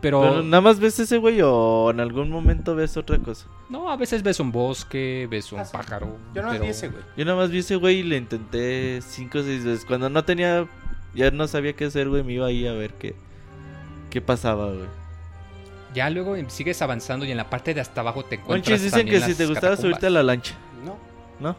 [0.00, 3.46] Pero, Pero nada más ves ese güey o en algún momento ves otra cosa.
[3.68, 6.16] no, a veces ves un bosque, ves un Ah, pájaro.
[6.34, 6.62] Yo no pero...
[6.64, 7.02] vi ese, güey.
[7.16, 9.84] Yo nada más vi ese güey y le intenté cinco o seis veces.
[9.84, 10.68] Cuando no tenía,
[11.14, 13.16] ya no sabía qué hacer, güey, me iba ahí a ver qué,
[14.10, 14.86] qué pasaba, güey.
[15.94, 19.08] Ya luego sigues avanzando y en la parte de hasta abajo te encuentras Monchis, dicen
[19.08, 20.96] que si te gustaba subirte a la lancha, No.
[21.40, 21.56] ¿no?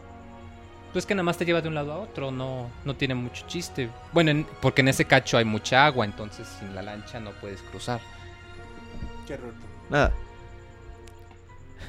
[0.94, 3.44] Pues que nada más te lleva de un lado a otro, no, no tiene mucho
[3.46, 3.90] chiste.
[4.12, 7.60] Bueno, en- porque en ese cacho hay mucha agua, entonces sin la lancha no puedes
[7.62, 8.00] cruzar.
[9.88, 10.12] Nada.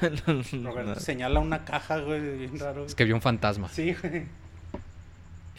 [0.00, 0.56] Roberto
[0.90, 1.00] Nada.
[1.00, 2.84] señala una caja, güey, bien raro.
[2.86, 3.68] Es que vio un fantasma.
[3.68, 4.24] Sí, güey.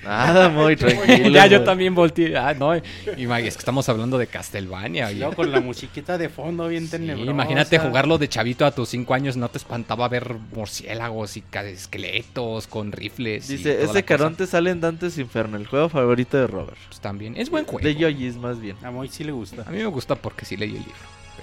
[0.03, 1.29] Nada, muy tranquilo.
[1.29, 2.36] ya, yo también volteé.
[2.38, 2.75] Ah, no.
[2.75, 5.09] y es que estamos hablando de Castlevania.
[5.11, 7.31] Y con la musiquita de fondo bien Sí, tenebrosa.
[7.31, 12.67] imagínate jugarlo de chavito a tus 5 años, no te espantaba ver murciélagos y esqueletos
[12.67, 13.47] con rifles.
[13.47, 14.01] Dice, ese cosa.
[14.03, 16.77] Caronte sale en Dantes Inferno, el juego favorito de Robert.
[16.88, 17.79] Pues también, es buen juego.
[17.86, 18.75] De Yoyis, más bien.
[18.84, 19.61] A Moy sí le gusta.
[19.65, 20.93] A mí me gusta porque sí leí el libro,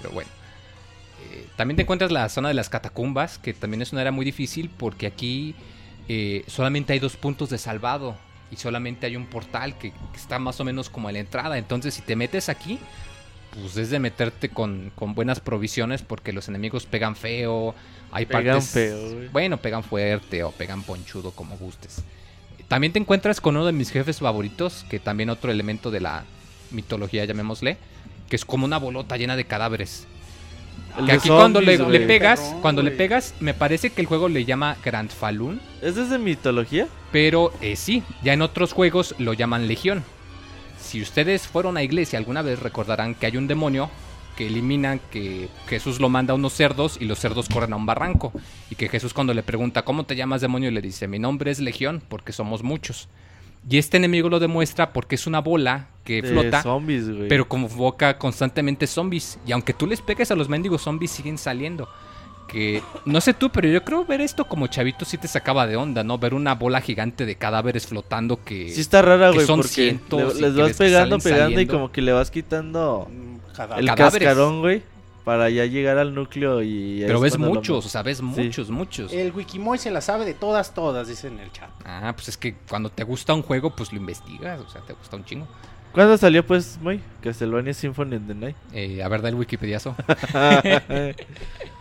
[0.00, 0.30] pero bueno.
[1.32, 4.24] Eh, también te encuentras la zona de las catacumbas, que también es una área muy
[4.24, 5.54] difícil porque aquí
[6.08, 8.16] eh, solamente hay dos puntos de salvado
[8.50, 11.58] y solamente hay un portal que, que está más o menos como a la entrada.
[11.58, 12.78] Entonces, si te metes aquí,
[13.52, 17.74] pues es de meterte con, con buenas provisiones porque los enemigos pegan feo.
[18.12, 19.28] Hay Pegan partes- feo, güey.
[19.28, 22.02] Bueno, pegan fuerte o pegan ponchudo, como gustes.
[22.66, 26.24] También te encuentras con uno de mis jefes favoritos, que también otro elemento de la
[26.70, 27.76] mitología, llamémosle,
[28.30, 30.06] que es como una bolota llena de cadáveres.
[30.96, 31.76] El que de aquí cuando le,
[32.06, 35.96] pegas, Perrón, cuando le pegas, me parece que el juego le llama Grand Falun, ¿Es
[35.96, 36.88] desde mitología?
[37.12, 40.02] pero eh, sí, ya en otros juegos lo llaman Legión.
[40.80, 43.90] Si ustedes fueron a iglesia alguna vez recordarán que hay un demonio
[44.36, 47.84] que eliminan que Jesús lo manda a unos cerdos y los cerdos corren a un
[47.84, 48.32] barranco.
[48.70, 50.70] Y que Jesús cuando le pregunta ¿cómo te llamas demonio?
[50.70, 53.08] le dice mi nombre es Legión porque somos muchos.
[53.68, 57.28] Y este enemigo lo demuestra porque es una bola que De flota, zombies, güey.
[57.28, 59.38] pero convoca constantemente zombies.
[59.46, 61.88] Y aunque tú les pegues a los mendigos zombies siguen saliendo.
[62.48, 65.76] Que no sé tú, pero yo creo ver esto como chavito sí te sacaba de
[65.76, 66.18] onda, ¿no?
[66.18, 68.70] Ver una bola gigante de cadáveres flotando que...
[68.70, 71.92] Sí está rara, que güey, son porque cientos le- les vas pegando, pegando y como
[71.92, 73.08] que le vas quitando
[73.54, 73.84] cadáver.
[73.84, 74.26] el Cadáveres.
[74.28, 74.82] cascarón, güey,
[75.24, 77.00] para ya llegar al núcleo y...
[77.00, 79.12] Pero es ves lo muchos, o sea, ves muchos, muchos.
[79.12, 81.70] El Wikimoy se la sabe de todas, todas, dice en el chat.
[81.84, 84.92] Ah, pues es que cuando te gusta un juego, pues lo investigas, o sea, te
[84.92, 85.46] gusta un chingo.
[85.92, 87.02] ¿Cuándo salió, pues, muy?
[87.20, 88.56] Castlevania Symphony of the Night.
[88.72, 89.96] Eh, a ver, da el Wikipediazo.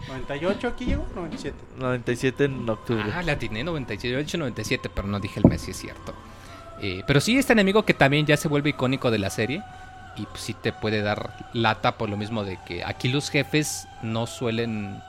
[0.08, 1.56] 98 aquí llegó, 97.
[1.78, 3.04] 97 en octubre.
[3.14, 5.78] Ah, la atiné 97, yo he dicho 97, pero no dije el mes, si es
[5.78, 6.16] cierto.
[6.82, 9.62] Eh, pero sí, este enemigo que también ya se vuelve icónico de la serie.
[10.20, 13.88] Y pues sí te puede dar lata por lo mismo de que aquí los jefes
[14.01, 15.01] no suelen,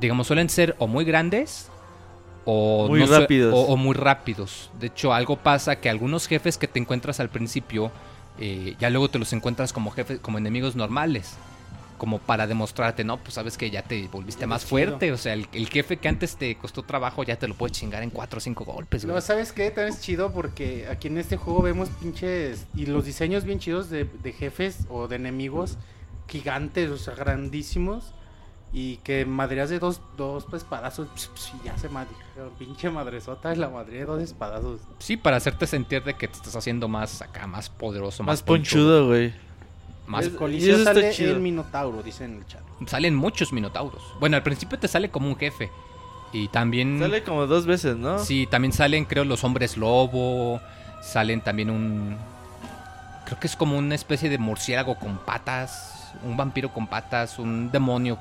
[0.00, 1.70] digamos, suelen ser o muy grandes
[2.44, 3.54] o, Muy no rápidos.
[3.54, 4.70] o, o muy rápidos.
[4.80, 7.92] De hecho, algo pasa que algunos jefes que te encuentras al principio,
[8.40, 11.36] eh, ya luego te los encuentras como jefes, como enemigos normales.
[12.02, 14.70] Como para demostrarte, no, pues sabes que ya te volviste más chido.
[14.70, 15.12] fuerte.
[15.12, 18.02] O sea, el, el jefe que antes te costó trabajo ya te lo puedes chingar
[18.02, 19.14] en 4 o 5 golpes, güey.
[19.14, 19.70] No, ¿sabes qué?
[19.70, 22.66] También es chido porque aquí en este juego vemos pinches.
[22.74, 25.78] Y los diseños bien chidos de, de jefes o de enemigos
[26.26, 28.14] gigantes, o sea, grandísimos.
[28.72, 31.06] Y que madreas de dos, dos pues, espadazos.
[31.14, 32.10] pss, pss, y ya se madre.
[32.58, 34.80] Pinche madresota es la madre de dos espadazos.
[34.98, 38.42] Sí, para hacerte sentir de que te estás haciendo más acá, más poderoso, más, Más
[38.42, 39.51] ponchudo, güey.
[40.06, 41.32] Más, Es- y Coliseo está sale chido.
[41.32, 42.60] el Minotauro, dice en el chat.
[42.86, 44.02] Salen muchos minotauros.
[44.20, 45.70] Bueno, al principio te sale como un jefe.
[46.32, 46.98] Y también...
[46.98, 48.18] Sale como dos veces, ¿no?
[48.18, 50.60] Sí, también salen, creo, los hombres lobo.
[51.02, 52.16] Salen también un.
[53.26, 56.12] Creo que es como una especie de murciélago con patas.
[56.24, 57.38] Un vampiro con patas.
[57.38, 58.18] Un demonio.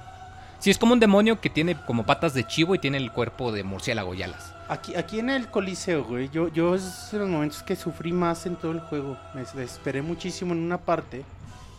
[0.60, 3.52] Sí, es como un demonio que tiene como patas de chivo y tiene el cuerpo
[3.52, 4.54] de murciélago y alas.
[4.70, 8.46] Aquí, aquí en el Coliseo, güey, yo, yo es de los momentos que sufrí más
[8.46, 9.18] en todo el juego.
[9.34, 11.24] Me desesperé muchísimo en una parte.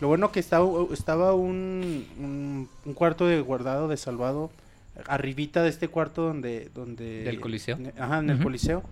[0.03, 4.51] Lo bueno que estaba, estaba un, un, un cuarto de guardado, de salvado,
[5.07, 6.71] arribita de este cuarto donde...
[6.75, 7.79] donde ¿Del Coliseo?
[7.97, 8.43] Ajá, en el.
[8.43, 8.83] Coliseo.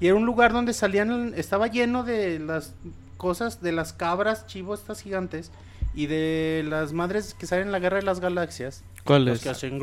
[0.00, 2.74] Y era un lugar donde salían, estaba lleno de las
[3.18, 5.50] cosas, de las cabras, chivos, estas gigantes,
[5.94, 8.84] y de las madres que salen en la Guerra de las Galaxias.
[9.04, 9.78] ¿Cuál Los que hacen...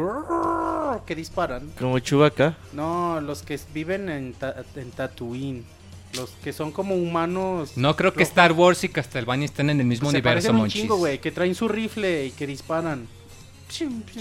[1.05, 1.69] que disparan.
[1.79, 2.57] Como Chewbacca.
[2.73, 5.63] No, los que viven en, Ta- en Tatooine.
[6.15, 7.73] Los que son como humanos.
[7.75, 8.29] No creo que rojos.
[8.29, 10.81] Star Wars y Castlevania estén en el mismo se universo, parecen un monchis.
[10.81, 11.19] chingo, güey.
[11.19, 13.07] Que traen su rifle y que disparan.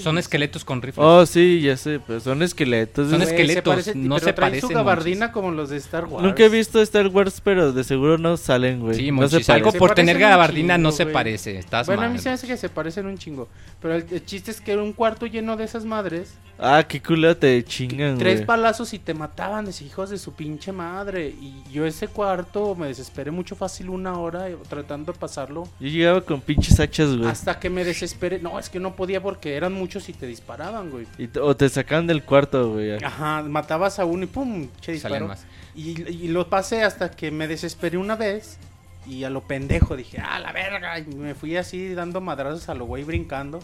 [0.02, 1.04] Son esqueletos con rifles.
[1.06, 3.10] Oh, sí, ya sé, pero son esqueletos.
[3.10, 6.06] Son se esqueletos, parece- no pero se traen su parecen, gabardina como los de Star
[6.06, 6.24] Wars.
[6.24, 8.96] Nunca he visto Star Wars, pero de seguro no salen, güey.
[8.96, 11.12] Sí, no monchis, se algo Se por parecen tener gabardina no chingo, se güey.
[11.14, 11.58] parece.
[11.58, 12.14] Estás Bueno, a mal.
[12.14, 13.48] mí se me hace que se parecen un chingo.
[13.82, 16.34] Pero el, el chiste es que era un cuarto lleno de esas madres.
[16.58, 18.46] Ah, qué culo te chingan, Tres güey.
[18.46, 21.28] palazos y te mataban, de hijos de su pinche madre.
[21.28, 25.64] Y yo ese cuarto me desesperé mucho fácil una hora eh, tratando de pasarlo.
[25.80, 27.28] Yo llegaba con pinches hachas, güey.
[27.28, 28.38] Hasta que me desesperé.
[28.38, 31.06] No, es que no podía porque eran muchos y te disparaban, güey.
[31.18, 32.92] Y o te sacan del cuarto, güey.
[33.04, 35.28] Ajá, matabas a uno y pum, che Salen disparo.
[35.28, 35.44] más.
[35.74, 38.58] Y, y lo pasé hasta que me desesperé una vez.
[39.06, 40.98] Y a lo pendejo dije, ah, la verga.
[41.00, 43.60] Y me fui así dando madrazos a lo güey brincando.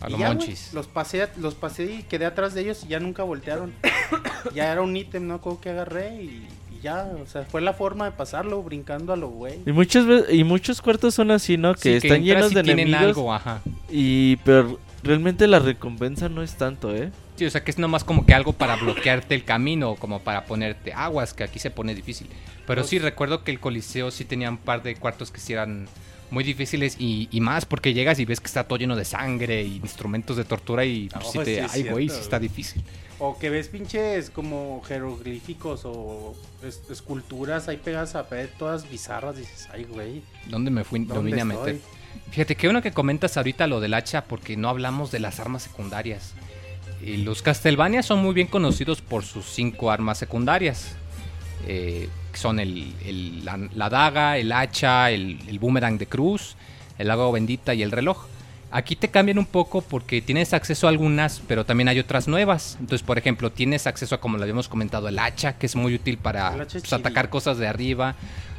[0.00, 0.72] A Y lo ya, güey, monchis.
[0.74, 3.72] los pasé, los pasé y quedé atrás de ellos y ya nunca voltearon.
[4.54, 5.40] ya era un ítem, ¿no?
[5.40, 9.16] Como que agarré y, y ya, o sea, fue la forma de pasarlo, brincando a
[9.16, 9.60] lo güey.
[9.66, 11.74] Y muchas veces, y muchos cuartos son así, ¿no?
[11.74, 13.16] Que Sí, están llenos de tienen enemigos.
[13.16, 13.62] algo, ajá.
[13.88, 17.10] Y pero realmente la recompensa no es tanto, ¿eh?
[17.36, 20.44] Sí, o sea que es nomás como que algo para bloquearte el camino, como para
[20.44, 22.28] ponerte aguas, que aquí se pone difícil.
[22.66, 25.88] Pero sí, recuerdo que el Coliseo sí tenía un par de cuartos que sí eran
[26.34, 29.62] muy difíciles y, y más porque llegas y ves que está todo lleno de sangre
[29.62, 32.82] y instrumentos de tortura y pues, sí te, sí ay güey, sí está difícil.
[33.20, 39.36] O que ves pinches como jeroglíficos o es- esculturas ahí pegadas a pared todas bizarras.
[39.36, 40.20] Dices, ay, güey.
[40.48, 40.98] ¿Dónde me fui?
[41.04, 41.78] ¿dónde vine a meter.
[42.30, 45.62] Fíjate, qué bueno que comentas ahorita lo del hacha porque no hablamos de las armas
[45.62, 46.32] secundarias.
[47.00, 50.96] Y los Castlevania son muy bien conocidos por sus cinco armas secundarias.
[51.66, 56.56] Eh, que son el, el- la, la daga, el hacha, el, el boomerang de cruz,
[56.98, 58.26] el agua bendita y el reloj.
[58.72, 62.76] Aquí te cambian un poco porque tienes acceso a algunas, pero también hay otras nuevas.
[62.80, 65.94] Entonces, por ejemplo, tienes acceso a, como lo habíamos comentado, el hacha, que es muy
[65.94, 68.16] útil para pues, atacar cosas de arriba.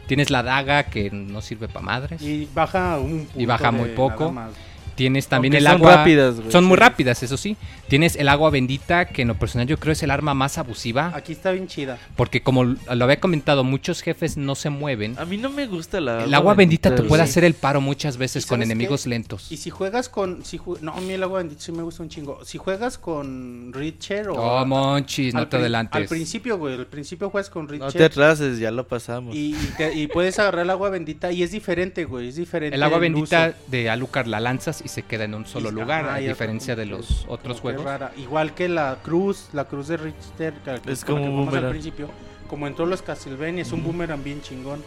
[0.07, 2.21] Tienes la daga, que no sirve para madres.
[2.21, 4.19] Y baja un punto baja muy poco.
[4.31, 4.51] nada más.
[4.95, 5.95] Tienes también Aunque el son agua.
[5.97, 7.57] rápidas, güey, Son muy rápidas, eso sí.
[7.89, 11.11] Tienes el agua bendita, que en lo personal yo creo es el arma más abusiva.
[11.13, 11.97] Aquí está bien chida.
[12.15, 15.15] Porque como lo había comentado, muchos jefes no se mueven.
[15.19, 18.17] A mí no me gusta la El agua bendita te puede hacer el paro muchas
[18.17, 19.09] veces ¿Y con enemigos qué?
[19.09, 19.51] lentos.
[19.51, 20.43] Y si juegas con.
[20.45, 22.39] Si ju- no, a mí el agua bendita sí me gusta un chingo.
[22.45, 24.35] Si juegas con Richer o.
[24.35, 26.01] Oh, monchis, no te adelantes.
[26.01, 26.75] Al principio, güey.
[26.75, 27.91] Al principio juegas con No Richer.
[27.91, 29.35] te atrases, ya lo pasamos.
[29.35, 32.29] y, y te- y puedes agarrar el agua bendita y es diferente, güey.
[32.29, 32.75] Es diferente.
[32.75, 33.57] El agua el bendita uso.
[33.71, 36.85] de Alucard la lanzas y se queda en un solo Y- lugar, a diferencia de
[36.85, 37.83] los otros juegos.
[37.83, 38.13] rara.
[38.17, 40.53] Igual que la cruz, la cruz de Richter.
[40.63, 41.69] que- Es como que un jugamos al boomerang.
[41.71, 42.09] principio.
[42.47, 44.83] Como en todos los Castlevania, es un boomerang bien chingón.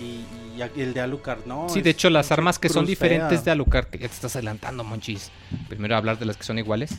[0.00, 0.24] Y,
[0.80, 1.68] el de Alucard, ¿no?
[1.68, 3.44] Sí, de hecho, las armas que son diferentes fea.
[3.44, 5.30] de Alucard, que ya te estás adelantando, Monchis.
[5.68, 6.90] Primero hablar de las que son iguales.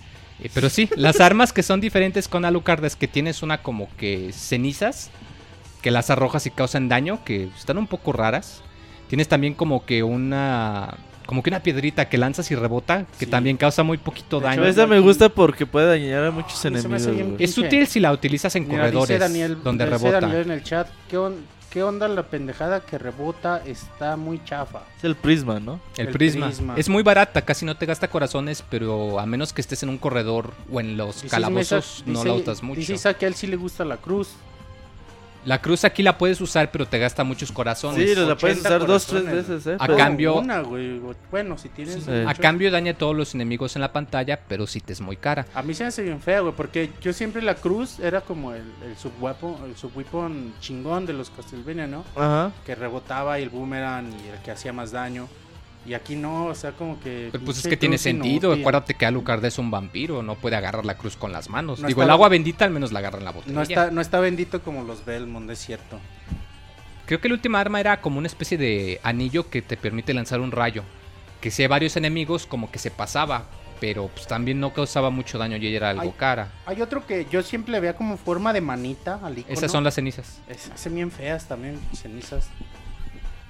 [0.42, 3.90] Eh, pero sí, las armas que son diferentes con Alucard es que tienes una como
[3.98, 5.10] que cenizas,
[5.82, 8.62] que las arrojas y causan daño, que están un poco raras.
[9.10, 10.96] Tienes también como que una
[11.30, 13.32] como que una piedrita que lanzas y rebota, que Sí.
[13.32, 14.62] también causa muy poquito De hecho, daño.
[14.64, 17.08] Pero esa me gusta porque puede dañar a muchos enemigos.
[17.38, 20.22] Es útil si la utilizas en Mira, dice corredores Daniel, donde dice rebota.
[20.22, 23.62] Daniel en el chat, ¿qué, on- qué onda la pendejada que rebota?
[23.64, 24.82] Está muy chafa.
[24.98, 25.80] Es el prisma, ¿no?
[25.98, 26.48] El, El prisma.
[26.48, 26.74] prisma.
[26.76, 30.00] Es muy barata, casi no te gasta corazones, pero a menos que estés en un
[30.00, 32.80] corredor o en los Dice calabozos, no dice- la usas mucho.
[32.80, 34.30] Dice Isaac que a él sí le gusta la cruz.
[35.46, 38.10] La cruz aquí la puedes usar, pero te gasta muchos corazones.
[38.10, 39.78] Sí, la puedes 80 usar dos, tres veces, ¿eh?
[39.80, 41.00] A Pero- cambio- Una, güey.
[41.32, 42.04] Bueno, si tienes...
[42.04, 42.12] Sí.
[42.28, 45.16] A cambio daña a todos los enemigos en la pantalla, pero sí te es muy
[45.16, 45.46] cara.
[45.56, 48.54] A mí se me hace bien fea, güey, porque yo siempre la cruz era como
[48.54, 52.04] el, el subweapon, el subweapon chingón de los Castlevania, ¿no?
[52.16, 52.52] Ajá.
[52.66, 55.28] Que rebotaba y el boomerang y el que hacía más daño.
[55.90, 57.30] Y aquí no, o sea, como que...
[57.32, 58.50] Pero pues es que tiene sentido.
[58.50, 58.62] inútil.
[58.62, 61.80] Acuérdate que Alucard es un vampiro, no puede agarrar la cruz con las manos.
[61.80, 63.56] No Digo, el agua bendita al menos la agarra en la botella.
[63.56, 66.00] No está, no está bendito como los Belmont, es cierto.
[67.08, 70.42] Creo que la última arma era como una especie de anillo que te permite lanzar
[70.42, 70.84] un rayo.
[71.42, 73.46] Que si hay varios enemigos, como que se pasaba.
[73.80, 76.52] Pero pues también no causaba mucho daño y era algo cara.
[76.68, 79.54] Hay otro que yo siempre le veía como forma de manita al icono.
[79.54, 80.40] Esas son las cenizas.
[80.48, 82.48] Es- hacen bien feas también, cenizas.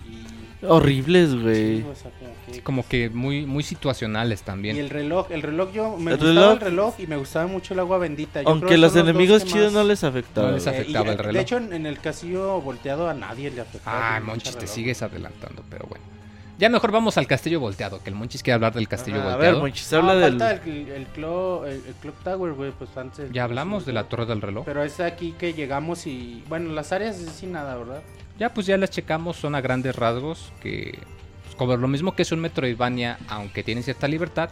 [0.07, 0.38] Y...
[0.67, 1.77] Horribles, güey.
[1.81, 4.75] Sí, o sea, como que- Como que muy, muy situacionales también.
[4.75, 7.47] Y el reloj, el reloj yo me El gustaba reloj- el reloj y me gustaba
[7.47, 8.39] mucho el agua bendita.
[8.41, 10.49] Yo creo Aunque que los enemigos chidos no les afectaba.
[10.49, 10.67] No les.
[10.67, 11.41] Eh, y, afectaba el De reloj.
[11.41, 14.13] hecho, en, en el castillo volteado a nadie le afectaba.
[14.15, 16.03] Ay, el Monchis, te sigues adelantando, pero bueno.
[16.57, 19.37] Ya mejor vamos al castillo volteado, que el Monchis quiere hablar del castillo Ajá, a
[19.37, 19.59] ver, volteado.
[19.61, 20.37] Monchis, No, habla del...
[20.39, 23.31] falta el, el, clo- el- el Clock Tower, güey, pues antes.
[23.31, 24.65] ya hablamos de la torre del reloj.
[24.65, 26.43] Pero es aquí que llegamos y...
[26.49, 28.01] Bueno, las áreas es sin nada, ¿verdad?
[28.39, 30.97] Ya pues ya las checamos, son a grandes rasgos que
[31.43, 34.49] pues, como lo mismo que es un Metroidvania, aunque tiene cierta libertad,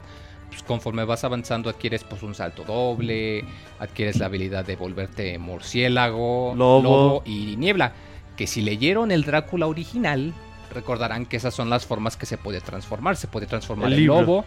[0.49, 3.45] pues conforme vas avanzando adquieres pues un salto doble,
[3.79, 7.23] adquieres la habilidad de volverte murciélago, Lobo.
[7.25, 7.93] y niebla,
[8.35, 10.33] que si leyeron el Drácula original,
[10.73, 13.99] recordarán que esas son las formas que se puede transformar, se puede transformar El en
[13.99, 14.21] libro.
[14.21, 14.45] lobo,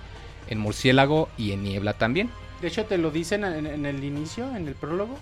[0.49, 2.31] en murciélago y en niebla también.
[2.61, 5.17] De hecho, te lo dicen en, en el inicio, en el prólogo.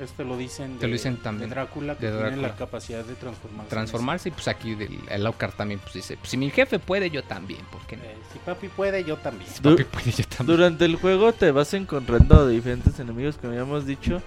[0.00, 0.78] Esto lo dicen.
[0.78, 3.68] Te lo dicen también, De Drácula, que de tiene la capacidad de transformarse.
[3.70, 7.10] Transformarse y pues aquí del, el Alucard también pues dice, pues, si mi jefe puede
[7.10, 8.04] yo también, ¿por qué no?
[8.04, 9.50] Eh, si papi puede, yo también.
[9.50, 10.56] Si Du- papi puede yo también.
[10.56, 14.22] Durante el juego te vas encontrando diferentes enemigos, como ya hemos dicho.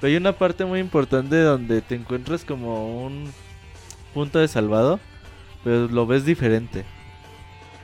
[0.00, 3.32] Pero hay una parte muy importante donde te encuentras como un
[4.14, 5.00] punto de salvado,
[5.64, 6.84] pero lo ves diferente.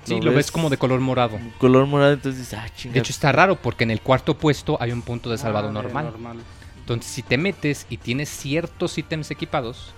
[0.04, 1.38] Sí, lo ves como de color morado.
[1.58, 2.92] color morado, entonces dices, ah, chinga.
[2.94, 5.70] De hecho está raro porque en el cuarto puesto hay un punto de salvado Ah,
[5.70, 6.04] de normal.
[6.04, 6.36] normal.
[6.84, 9.94] Entonces si te metes y tienes ciertos ítems equipados,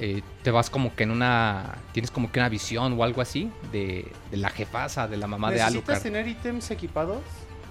[0.00, 1.76] eh, te vas como que en una...
[1.92, 5.50] Tienes como que una visión o algo así de, de la jefasa, de la mamá
[5.50, 6.02] de ¿Necesitas Alucard.
[6.02, 7.20] tener ítems equipados?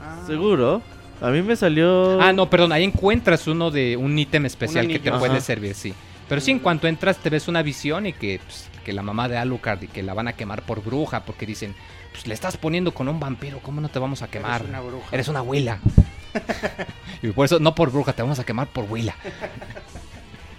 [0.01, 0.23] Ah.
[0.25, 0.81] ¿Seguro?
[1.21, 2.21] A mí me salió...
[2.21, 5.19] Ah, no, perdón, ahí encuentras uno de un ítem especial Un que te anillo.
[5.19, 5.41] puede Ajá.
[5.41, 5.93] servir, sí.
[6.29, 9.27] Pero sí, en cuanto entras te ves una visión y que, pues, que la mamá
[9.27, 11.75] de Alucard y que la van a quemar por bruja porque dicen,
[12.13, 14.61] pues le estás poniendo con un vampiro, ¿cómo no te vamos a quemar?
[14.61, 15.07] Eres una bruja.
[15.11, 15.79] Eres una abuela.
[17.23, 19.15] y por eso, no por bruja, te vamos a quemar por abuela.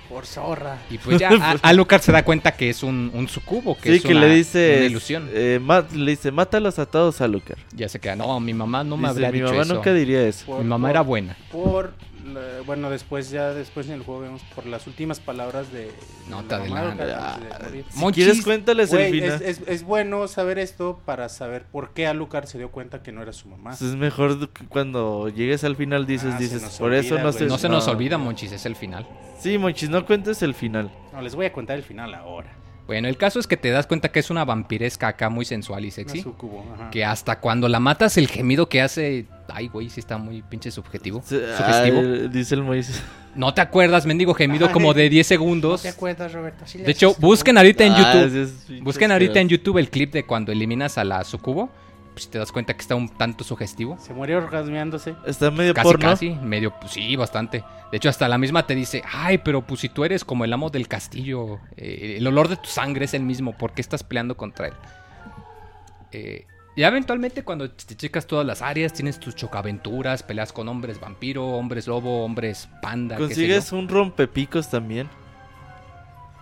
[0.08, 0.78] Por zorra.
[0.90, 3.96] Y pues ya a- Alucard se da cuenta que es un, un sucubo, que sí,
[3.96, 4.74] es que una, le dice.
[4.78, 5.30] una ilusión.
[5.32, 5.60] eh,
[5.94, 7.58] le dice, mátalos a todos a Lucar.
[7.72, 9.74] Ya se queda, no, mi mamá no me Dice, habría mi dicho mamá eso.
[9.74, 10.46] nunca diría eso.
[10.46, 11.36] Por- Mi mamá por- era buena.
[11.52, 11.94] Por,
[12.24, 15.90] la- bueno, después ya después en el juego vemos por las últimas palabras de...
[16.28, 17.84] No de te adelantes.
[17.90, 18.24] Si Monchis.
[18.24, 19.42] quieres, cuéntales el final.
[19.42, 23.12] es, es- es bueno saber esto para saber por qué Alucard se dio cuenta que
[23.12, 23.70] no era su mamá.
[23.70, 27.46] Pues es mejor que cuando llegues al final dices, Ah, dices, por eso no se...
[27.46, 29.06] No se nos olvida, Monchis, es el final.
[29.40, 30.90] Sí, Monchis, no cuentes el final.
[31.12, 32.52] No, les voy a contar el final ahora.
[32.86, 35.84] Bueno, el caso es que te das cuenta que es una vampiresca acá muy sensual
[35.84, 36.22] y sexy.
[36.22, 36.90] sucubo, ajá.
[36.90, 39.26] Que hasta cuando la matas, el gemido que hace.
[39.52, 41.22] Ay, güey, sí está muy pinche subjetivo.
[41.22, 42.00] Sugestivo.
[42.00, 43.02] ah, dice el Moisés.
[43.34, 45.82] No te acuerdas, mendigo gemido como de 10 ¿No segundos.
[45.82, 46.64] te acuerdas, Roberto?
[46.66, 48.52] Sí De hecho, haces busquen ahorita en Ah, YouTube.
[48.66, 49.48] pinche Busquen ahorita en.
[49.48, 51.70] YouTube el clip de cuando eliminas a la sucubo.
[52.12, 53.96] Pues te das cuenta que está un tanto sugestivo.
[54.00, 55.14] Se murió orgasmeándose.
[55.26, 56.08] Está medio Casi, porno.
[56.10, 57.62] casi, medio, pues, sí, bastante.
[57.92, 60.52] De hecho, hasta la misma te dice, ay, pero pues si tú eres como el
[60.52, 64.02] amo del castillo, eh, el olor de tu sangre es el mismo, ¿por qué estás
[64.02, 64.74] peleando contra él?
[66.12, 66.46] Eh,
[66.76, 71.46] ya eventualmente cuando te checas todas las áreas, tienes tus chocaventuras, peleas con hombres vampiro,
[71.46, 73.76] hombres lobo, hombres panda, qué sé Consigues yo.
[73.78, 75.08] un rompepicos también.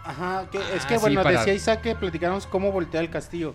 [0.04, 3.10] Ajá, que, es Ah, que sí, bueno, para- decía Isaac que platicáramos cómo voltea el
[3.10, 3.54] castillo.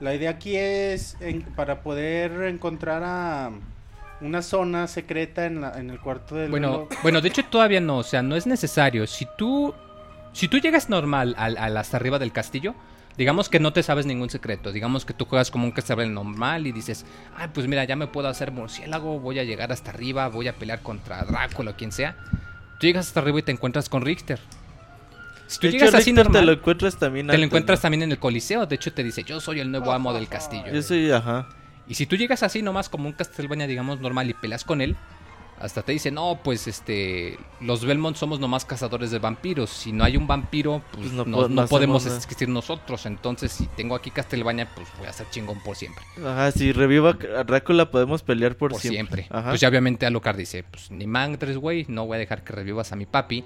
[0.00, 3.50] La idea aquí es en- para poder encontrar a
[4.20, 6.88] una zona secreta en, la- en el cuarto del Bueno, reloj.
[7.02, 9.06] bueno, de hecho todavía no, o sea, no es necesario.
[9.06, 9.74] Si tú,
[10.32, 12.74] si tú llegas normal al, al hasta arriba del castillo,
[13.18, 16.68] digamos que no te sabes ningún secreto, digamos que tú juegas como un castillo normal
[16.68, 17.04] y dices,
[17.36, 20.54] ay, pues mira, ya me puedo hacer murciélago, voy a llegar hasta arriba, voy a
[20.54, 22.16] pelear contra Drácula o quien sea.
[22.78, 24.38] Tú llegas hasta arriba y te encuentras con Richter.
[25.48, 27.80] Si tú De hecho, llegas así Richter te normal, lo encuentras también te lo encuentras
[27.80, 27.82] ¿no?
[27.82, 30.72] también en el coliseo, de hecho te dice, yo soy el nuevo amo del castillo.
[30.72, 31.48] Yo soy, ajá.
[31.88, 34.94] Y si tú llegas así nomás como un Castlevania, digamos, normal y peleas con él,
[35.60, 39.70] hasta te dice, no, pues este, los Belmont somos nomás cazadores de vampiros.
[39.70, 42.16] Si no hay un vampiro, pues, Pues no no, po- no no podemos nada.
[42.16, 43.06] existir nosotros.
[43.06, 46.04] Entonces, si tengo aquí Castlevania, pues voy a ser chingón por siempre.
[46.24, 49.26] Ajá, si reviva a Drácula podemos pelear por, Por, siempre.
[49.30, 49.50] Ajá.
[49.50, 52.92] Pues ya obviamente Alucard dice, pues ni madres, güey, no voy a dejar que revivas
[52.92, 53.44] a mi papi.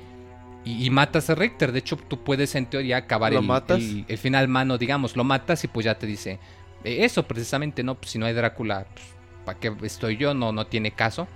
[0.65, 1.73] Y, y matas a Richter.
[1.73, 5.17] De hecho, tú puedes en teoría acabar el- el final mano, digamos.
[5.17, 6.39] Lo matas y pues ya te dice,
[6.85, 7.97] eh, eso precisamente, ¿no?
[7.97, 9.07] Pues si no hay Drácula, pues,
[9.45, 10.35] ¿para qué estoy yo?
[10.35, 11.27] No, no tiene caso.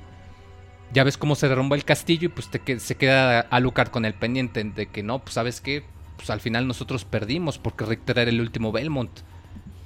[0.93, 4.05] Ya ves cómo se derrumba el castillo y pues te que- se queda Alucard con
[4.05, 5.85] el pendiente de que no, pues sabes qué,
[6.17, 9.11] pues al final nosotros perdimos porque Richter era el último Belmont.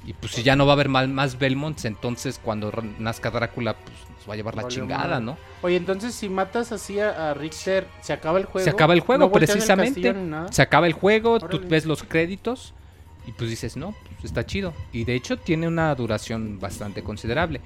[0.07, 3.97] Y pues si ya no va a haber más Belmonts, entonces cuando nazca Drácula, pues
[4.19, 5.21] nos va a llevar la chingada.
[5.21, 5.37] ¿no?
[5.63, 8.65] Oye, entonces si matas así a, a Richter, ¿se acaba el juego?
[8.65, 10.53] Se acaba el juego, ¿No volteas el precisamente.
[10.53, 12.73] Se acaba el juego, tú ves los créditos
[13.27, 14.73] y pues dices, no, pues está chido.
[14.93, 17.61] Y de hecho tiene una duración bastante considerable.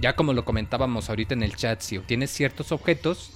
[0.00, 3.30] Ya como lo comentábamos ahorita en el chat, si obtienes ciertos objetos,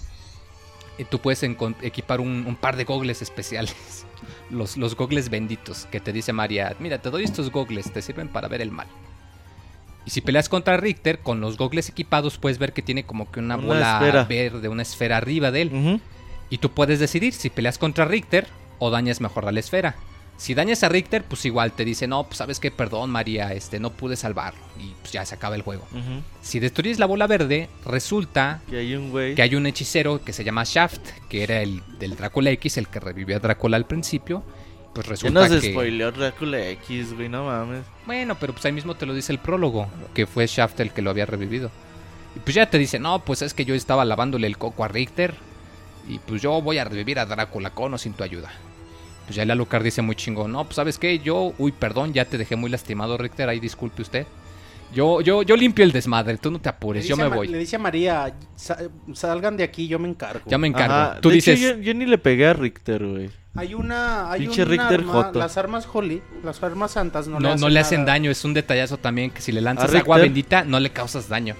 [0.99, 3.75] eh, tú puedes equipar un, un par de gogles especiales.
[4.51, 8.29] Los, los gogles benditos que te dice María, mira, te doy estos gogles, te sirven
[8.29, 8.87] para ver el mal.
[10.05, 13.41] Y si peleas contra Richter, con los gogles equipados puedes ver que tiene como que
[13.41, 14.25] una, Una bola esfera.
[14.25, 16.01] verde, una esfera arriba de él.
[16.51, 18.47] Y tú puedes decidir si peleas contra Richter
[18.79, 19.97] o dañas mejor a la esfera.
[20.37, 23.78] Si dañas a Richter, pues igual te dice, no, pues sabes que perdón María, este,
[23.78, 24.61] no pude salvarlo.
[24.78, 25.87] Y pues ya se acaba el juego.
[26.41, 29.35] Si destruyes la bola verde, resulta Que hay un güey.
[29.37, 32.89] que hay un hechicero que se llama Shaft, que era el del Drácula X, el
[32.89, 34.43] que revivió a Drácula al principio.
[34.95, 35.70] Pues resulta nos que...
[35.70, 37.85] spoileó Drácula X, güey, no mames.
[38.05, 41.03] Bueno, pero pues ahí mismo te lo dice el prólogo, que fue Shaft el que
[41.03, 41.70] lo había revivido.
[42.35, 44.89] Y pues ya te dice, no, pues es que yo estaba lavándole el coco a
[44.89, 45.35] Richter.
[46.09, 48.51] Y pues yo voy a revivir a Drácula con o sin tu ayuda.
[49.27, 52.25] Pues ya el Alucard dice muy chingón, no, pues sabes qué, yo, uy, perdón, ya
[52.25, 54.27] te dejé muy lastimado Richter, ahí disculpe usted.
[54.95, 57.49] Yo, yo, yo limpio el desmadre, tú no te apures, yo me voy.
[57.49, 58.77] Le dice a María, "Sa-
[59.14, 60.43] salgan de aquí, yo me encargo.
[60.47, 60.93] Ya me encargo.
[60.95, 63.31] Ajá, Tú de hecho, dices, yo, yo ni le pegué a Richter, güey.
[63.55, 65.39] Hay una, hay Pinche un Richter arma, Joto.
[65.39, 68.12] las armas Holly, las armas santas no, no, no le hacen nada.
[68.12, 71.29] daño, es un detallazo también que si le lanzas ¿A agua bendita no le causas
[71.29, 71.55] daño.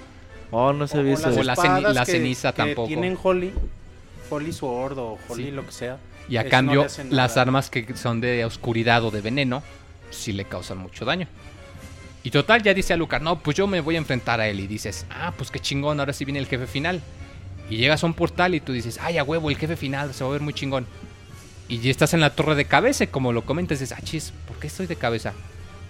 [0.51, 1.29] Oh, no O, sabía o eso.
[1.31, 2.89] las O la espadas ceni- la que- ceniza que tampoco.
[2.89, 3.53] tienen Holly,
[4.29, 5.51] Holly Sword o Holly Sí.
[5.51, 5.97] lo que sea.
[6.29, 9.63] Y a Eso cambio, las armas que son de oscuridad o de veneno,
[10.11, 11.27] sí le causan mucho daño.
[12.25, 14.61] Y total, ya dice a Lucar, no, pues yo me voy a enfrentar a él.
[14.61, 17.03] Y dices, ah, pues qué chingón, ahora sí viene el jefe final.
[17.69, 20.23] Y llegas a un portal y tú dices, ay, a huevo, el jefe final se
[20.23, 20.87] va a ver muy chingón.
[21.69, 24.59] Y ya estás en la torre de cabeza, como lo comentas, dices, ah, chis, ¿por
[24.59, 25.33] qué estoy de cabeza?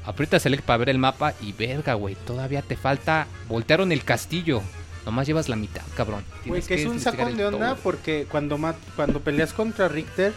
[0.05, 3.26] Aprieta select para ver el mapa y verga, güey, todavía te falta.
[3.49, 4.62] Voltearon el castillo.
[5.05, 6.25] Nomás llevas la mitad, cabrón.
[6.47, 7.83] Güey, que es un sacón de onda todo.
[7.83, 8.59] porque cuando,
[8.97, 10.33] cuando peleas contra Richter,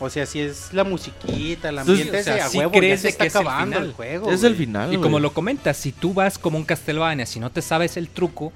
[0.00, 2.70] O sea, si es la musiquita, el Entonces, ambiente o sea, ese a sí huevo,
[2.70, 3.94] crees ya se está que es el acabando el, final.
[3.96, 4.30] juego.
[4.30, 4.94] Es el final.
[4.94, 8.08] Y como lo comentas, si tú vas como un Castlevania, si no te sabes el
[8.08, 8.52] truco,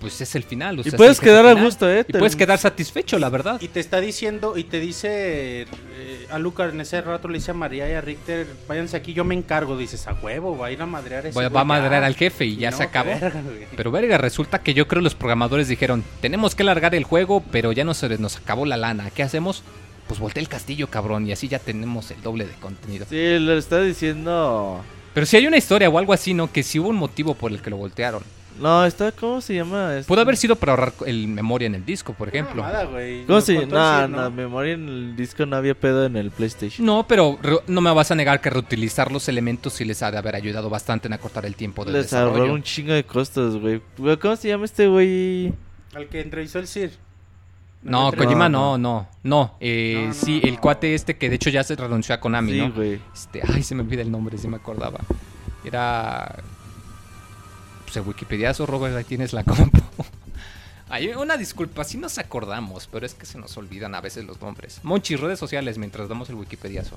[0.00, 0.78] pues es el final.
[0.78, 2.04] o Y puedes quedar a gusto, ¿eh?
[2.06, 3.60] Y puedes quedar satisfecho, la verdad.
[3.60, 7.50] Y te está diciendo, y te dice eh, a Lucar en ese rato, le dice
[7.50, 9.76] a María y a Richter, váyanse aquí, yo me encargo.
[9.76, 12.06] Dices, a huevo, va a ir a madrear ese Va, a madrear ya".
[12.06, 13.10] al jefe y ya no, se acabó.
[13.10, 13.42] verga.
[13.76, 17.72] Pero verga, resulta que yo creo los programadores dijeron, tenemos que largar el juego, pero
[17.72, 19.10] ya nos, nos acabó la lana.
[19.10, 19.62] ¿Qué hacemos?
[20.06, 23.04] Pues voltea el castillo, cabrón, y así ya tenemos el doble de contenido.
[23.10, 24.82] Sí, le está diciendo.
[25.12, 26.50] Pero si hay una historia o algo así, ¿no?
[26.50, 28.22] Que sí hubo un motivo por el que lo voltearon.
[28.60, 29.12] No, está.
[29.12, 29.94] ¿Cómo se llama?
[29.96, 32.62] Este- Pudo haber sido para ahorrar el memoria en el disco, por ejemplo.
[32.62, 33.24] mamada, güey.
[33.26, 34.06] ¿Cómo se llama?
[34.08, 36.84] No, no, memoria en el disco no había pedo en el PlayStation.
[36.86, 40.10] No, pero re- no me vas a negar que reutilizar los elementos sí les ha
[40.10, 43.56] de haber ayudado bastante en acortar el tiempo del Les ahorró un chingo de costos,
[43.60, 43.80] güey.
[44.20, 45.52] ¿Cómo se llama este güey?
[45.94, 46.90] Al que entrevistó el Sir.
[47.80, 48.24] No, entrevistó?
[48.24, 49.54] Kojima No, no, no, no.
[49.60, 50.48] eh, No, no, sí, no.
[50.48, 52.72] el cuate este que de hecho ya se renunció a Konami, Sí, ¿no?
[52.72, 52.98] güey.
[53.14, 54.98] Este, ay, se me olvida el nombre, sí me acordaba.
[55.64, 56.36] Era.
[57.88, 59.80] Pues el Wikipediazo, Robert, ahí tienes la compu.
[60.90, 64.40] Hay una disculpa, sí nos acordamos, pero es que se nos olvidan a veces los
[64.40, 64.80] nombres.
[64.82, 66.96] Monchi, redes sociales mientras damos el Wikipediazo.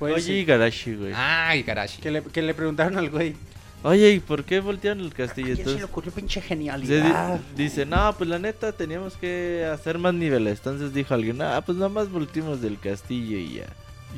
[0.00, 1.12] Oye, Igarashi, güey.
[1.16, 2.00] Ay, Garashi.
[2.00, 3.34] que, le, que le preguntaron al güey.
[3.82, 5.46] Oye, ¿y por qué voltearon el castillo?
[5.48, 7.38] ¿Quién se le Entonces, ocurrió pinche genialidad?
[7.56, 10.58] di- dice, no, pues la neta teníamos que hacer más niveles.
[10.58, 13.66] Entonces dijo alguien, ah, pues nada más volteamos del castillo y ya.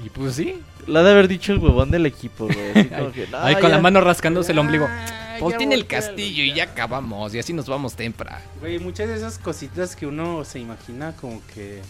[0.05, 0.61] Y pues sí.
[0.87, 2.71] Lo ha de haber dicho el huevón del equipo, güey.
[2.75, 3.69] Así como que, "No, Ahí con ya".
[3.77, 4.87] la mano rascándose el ombligo.
[5.41, 7.35] Volteen ya el castillo y ya acabamos.
[7.35, 8.39] Y así nos vamos temprano.
[8.61, 11.83] Güey, muchas de esas cositas que uno se imagina como que...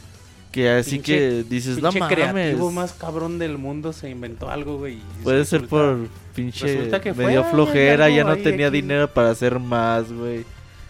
[0.51, 2.17] Que así Pinche- que dices, no pinche mames.
[2.17, 4.95] creativo más cabrón del mundo se inventó algo, güey.
[4.95, 8.77] y Puede ser resulta- por pinche resulta que fue medio flojera, ya no tenía aquí.
[8.81, 10.45] dinero para hacer más, güey.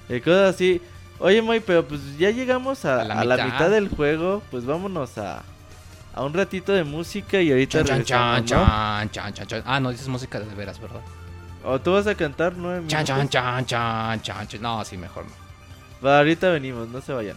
[0.08, 0.80] Eh, cosas así.
[1.18, 4.64] Oye, Moy, pero pues ya llegamos a, A la a la mitad del juego, pues
[4.66, 5.42] vámonos a,
[6.16, 9.62] a un ratito de música y ahorita Chan, chan, chan, chan, chan, chan, chan.
[9.66, 11.02] Ah, no, dices música de veras, ¿verdad?
[11.62, 13.32] O tú vas a cantar nueve Chan, chan, minutos.
[13.32, 14.62] chan, chan, chan, chan.
[14.62, 15.32] No, sí, mejor no.
[16.04, 17.36] Va, ahorita venimos, no se vayan.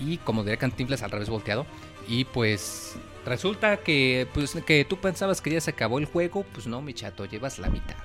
[0.00, 1.66] Y como diría Cantinflas, al revés volteado.
[2.06, 6.44] Y pues resulta que, pues, que tú pensabas que ya se acabó el juego.
[6.52, 7.96] Pues no, mi chato, llevas la mitad.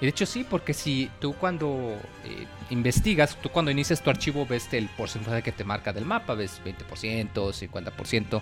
[0.00, 4.46] Y de hecho sí, porque si tú cuando eh, investigas, tú cuando inicias tu archivo
[4.46, 8.40] ves el porcentaje que te marca del mapa, ves 20%, 50%.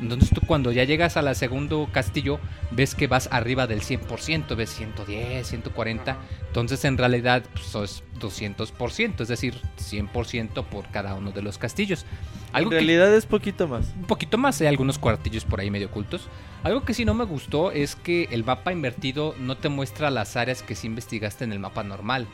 [0.00, 2.40] Entonces tú cuando ya llegas a la segundo castillo,
[2.70, 6.16] ves que vas arriba del 100%, ves 110, 140.
[6.46, 12.06] Entonces en realidad pues, es 200%, es decir, 100% por cada uno de los castillos.
[12.52, 13.92] Algo en que- realidad es poquito más.
[13.96, 16.28] un poquito más, hay algunos cuartillos por ahí medio ocultos.
[16.62, 20.36] Algo que sí no me gustó es que el mapa invertido no te muestra las
[20.36, 22.26] áreas que sí investigaste en el mapa normal.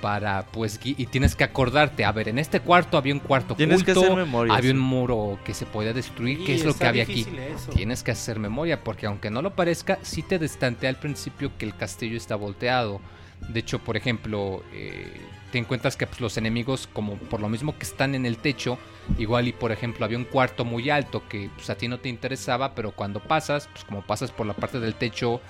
[0.00, 3.54] Para, pues, gui- y tienes que acordarte, a ver, en este cuarto había un cuarto
[3.54, 4.54] Tienes que oculto, hacer memoria.
[4.54, 7.26] había un muro que se podía destruir, Sí, ¿qué es lo que había aquí?
[7.54, 7.70] eso.
[7.72, 11.64] Tienes que hacer memoria, porque aunque no lo parezca, sí te destantea al principio que
[11.64, 13.00] el castillo está volteado.
[13.48, 15.20] De hecho, por ejemplo, eh,
[15.52, 18.78] te encuentras que pues, los enemigos, como por lo mismo que están en el techo,
[19.18, 22.08] igual y por ejemplo había un cuarto muy alto que pues, a ti no te
[22.08, 25.40] interesaba, pero cuando pasas, pues como pasas por la parte del techo,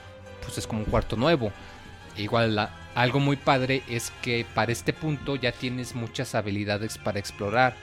[0.42, 1.52] pues es como un cuarto nuevo.
[2.18, 7.18] Igual la- algo muy padre es que para este punto ya tienes muchas habilidades para
[7.18, 7.74] explorar.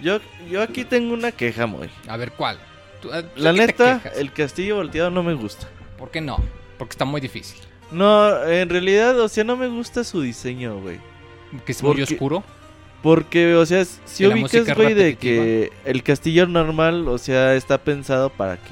[0.00, 0.20] Yo,
[0.50, 1.88] yo aquí tengo una queja, muy.
[2.06, 2.58] A ver, ¿cuál?
[3.00, 5.68] Tú, ah, La ¿de qué te neta, el castillo volteado no me gusta.
[5.96, 6.38] ¿Por qué no?
[6.76, 7.58] Porque está muy difícil.
[7.90, 10.98] No, en realidad, o sea, no me gusta su diseño, güey.
[11.64, 12.44] Que es muy Porque- oscuro.
[13.02, 18.28] Porque, o sea, si ubicas, güey, de que el castillo normal, o sea, está pensado
[18.28, 18.70] para que...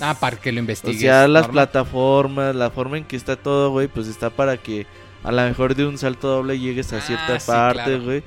[0.00, 1.00] Ah, para que lo O investigues.
[1.00, 1.50] sea, las normal.
[1.50, 4.86] plataformas, la forma en que está todo, güey, pues está para que
[5.24, 8.22] a lo mejor de un salto doble llegues a Ah, cierta sí, parte, claro.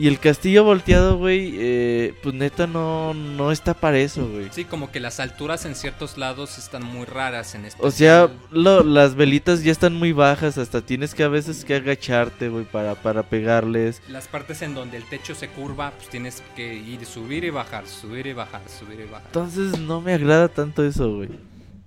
[0.00, 4.48] Y el castillo volteado, güey, eh, pues neta no, no está para eso, güey.
[4.50, 7.84] Sí, como que las alturas en ciertos lados están muy raras en este.
[7.84, 11.74] O sea, lo- las velitas ya están muy bajas, hasta tienes que a veces que
[11.74, 14.00] agacharte, güey, para, para pegarles.
[14.08, 17.86] Las partes en donde el techo se curva, pues tienes que ir, subir y bajar,
[17.86, 19.26] subir y bajar, subir y bajar.
[19.26, 21.28] Entonces no me agrada tanto eso, güey.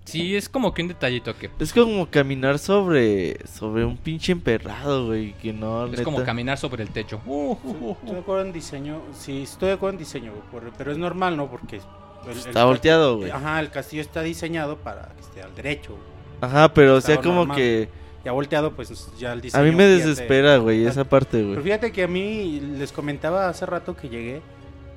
[0.06, 5.08] Sí, es como que un detallito que Es como caminar sobre, sobre un pinche emperrado,
[5.08, 7.22] güey, que no, es como caminar sobre el techo.
[7.26, 8.14] Uh, uh, uh, Estoy uh.
[8.14, 9.02] de acuerdo en diseño.
[9.14, 11.50] Sí, estoy de acuerdo en diseño, güey, pero es normal, ¿no?
[11.50, 13.32] Porque el- el Está volteado, güey.
[13.32, 15.92] Ajá, el castillo está diseñado para que esté al derecho.
[15.92, 16.04] güey.
[16.42, 17.58] Ajá, pero o sea, como normal.
[17.58, 17.90] que...
[18.26, 19.64] Ya volteado, pues ya el A diseño.
[19.66, 21.64] mí me desespera, güey, esa parte, Pero güey.
[21.64, 24.42] fíjate que a mí les comentaba hace rato que llegué.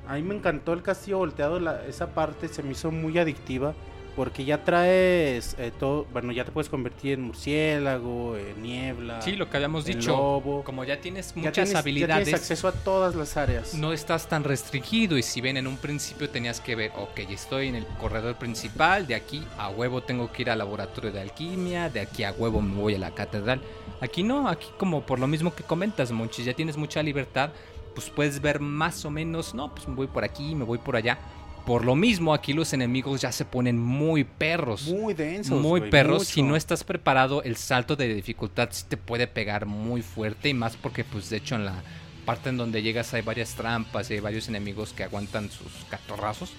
[0.07, 1.59] A mí me encantó el castillo volteado.
[1.59, 3.73] la- esa parte se me hizo muy adictiva.
[4.17, 6.07] Porque ya traes eh, todo.
[6.11, 9.21] Bueno, ya te puedes convertir en murciélago, en niebla.
[9.21, 10.09] Sí, lo que habíamos en dicho.
[10.11, 10.63] lobo.
[10.63, 13.75] Como ya tienes Ya muchas ya habilidades, tienes acceso a todas las áreas.
[13.75, 15.19] no estás tan restringido.
[15.19, 19.05] Y si bien en un principio tenías que ver, ok, estoy en el corredor principal,
[19.05, 22.59] de aquí a huevo tengo que ir al laboratorio de alquimia, de aquí a huevo
[22.59, 23.61] me voy a la catedral.
[24.01, 27.51] Aquí no, aquí como por lo mismo que comentas, Monchis, ya tienes mucha libertad,
[27.93, 30.95] pues puedes ver más o menos, no, pues me voy por aquí, me voy por
[30.95, 31.19] allá.
[31.67, 34.87] Por lo mismo, aquí los enemigos ya se ponen muy perros.
[34.87, 35.61] Muy densos.
[35.61, 36.19] muy perros.
[36.19, 36.31] mucho.
[36.31, 40.47] Si no estás preparado, el salto de dificultad sí te puede pegar muy fuerte.
[40.47, 41.83] Y más porque, pues, de hecho, en la
[42.25, 46.53] parte en donde llegas hay varias trampas y hay varios enemigos que aguantan sus catorrazos.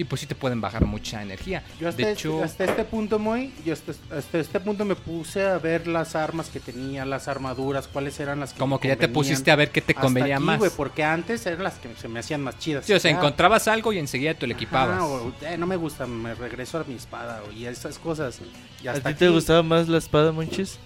[0.00, 1.62] Y pues sí te pueden bajar mucha energía.
[1.78, 4.94] Yo hasta, de este, hecho, hasta este punto, muy, yo hasta, hasta este punto me
[4.94, 8.80] puse a ver las armas que tenía, las armaduras, cuáles eran las que como me
[8.80, 10.58] que ya te pusiste a ver qué te Hasta convenía aquí, más.
[10.58, 12.86] güey, porque antes eran las que se me hacían más chidas.
[12.86, 14.96] Sí, o sea, encontrabas algo y enseguida te lo equipabas.
[14.96, 18.40] ajá, o, eh, no me gusta, me regreso a mi espada o, y esas cosas.
[18.82, 20.78] Y ¿A hasta ti te aquí, gustaba más la espada, Monchis?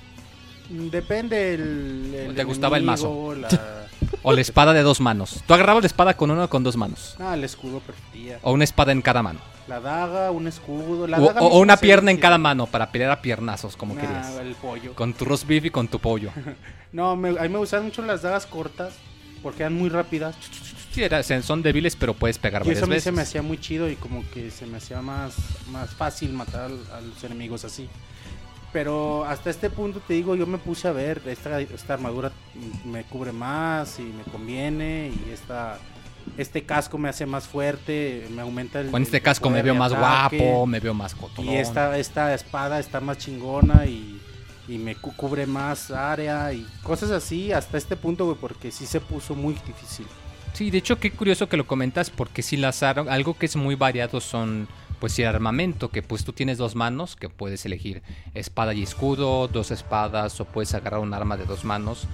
[0.71, 3.35] Depende el, el ¿O te gustaba el mazo?
[3.37, 3.49] la-
[4.23, 5.43] O la espada de dos manos.
[5.47, 7.17] Tú agarrabas la espada con una o con dos manos.
[7.19, 8.39] Ah, el escudo prefería.
[8.43, 9.41] O una espada en cada mano.
[9.69, 11.07] La daga, un escudo.
[11.07, 14.01] La O, daga o- una pierna en cada mano para pelear a piernazos, como Ah,
[14.01, 14.29] querías.
[14.37, 14.95] el pollo.
[14.95, 16.31] Con tu roast beef y con tu pollo.
[16.93, 18.95] No, me, a mí me gustan mucho las dagas cortas
[19.43, 20.37] porque eran muy rápidas.
[20.93, 23.05] Sí, era- son débiles, pero puedes pegar Y eso varias a mí veces.
[23.05, 25.35] se me hacía muy chido y como que se me hacía más,
[25.71, 27.89] más fácil matar a los enemigos así.
[28.75, 32.33] Pero hasta este punto te digo, yo me puse a ver, esta, esta armadura
[32.85, 35.79] me cubre más y me conviene y esta,
[36.37, 38.91] este casco me hace más fuerte, me aumenta el...
[38.91, 40.39] Con este el casco me veo más ataque.
[40.39, 41.45] guapo, me veo más cotón.
[41.45, 44.21] Y esta, esta espada está más chingona y,
[44.67, 48.87] y me cu- cubre más área y cosas así hasta este punto, güey, porque sí
[48.87, 50.07] se puso muy difícil.
[50.53, 53.77] Sí, de hecho, qué curioso que lo comentas, porque si las algo que es muy
[53.77, 54.67] variado son,
[55.01, 58.03] pues, si el armamento, que pues tú tienes dos manos, que puedes elegir
[58.35, 62.07] espada y escudo, dos espadas, o puedes agarrar un arma de dos manos.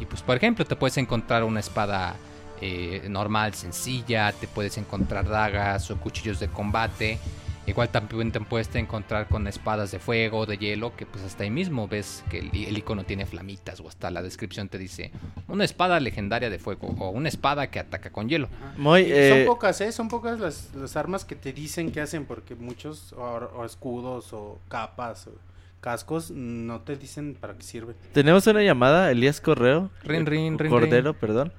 [0.00, 2.16] Y pues, por ejemplo, te puedes encontrar una espada
[2.60, 7.18] eh, normal, sencilla, te puedes encontrar dagas o cuchillos de combate.
[7.66, 11.50] Igual también te puedes encontrar con espadas de fuego, de hielo, que pues hasta ahí
[11.50, 15.10] mismo ves que el, el icono tiene flamitas o hasta la descripción te dice
[15.48, 18.48] una espada legendaria de fuego o una espada que ataca con hielo.
[18.76, 19.90] Muy, Y eh, son pocas, ¿eh?
[19.92, 24.32] Son pocas las, las armas que te dicen que hacen, porque muchos, o, o escudos,
[24.32, 25.32] o capas, o
[25.80, 27.96] cascos, no te dicen para qué sirven.
[28.12, 29.90] tenemos una llamada, Elías Correo.
[30.04, 31.20] Rin, eh, rin, rin, Cordero, rin.
[31.20, 31.52] perdón.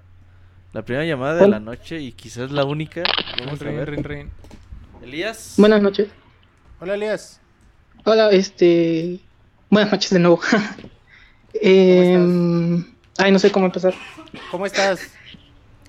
[0.73, 3.03] La primera llamada de la noche y quizás la única.
[3.39, 4.27] Vamos a Rin, ver.
[5.11, 5.53] Elías.
[5.57, 6.09] Buenas noches.
[6.81, 7.39] Hola, Elias.
[8.03, 9.19] Hola, este.
[9.69, 10.39] Buenas noches de nuevo.
[11.59, 12.85] Em,
[13.17, 13.93] ay, no sé cómo empezar.
[14.51, 14.99] ¿Cómo estás?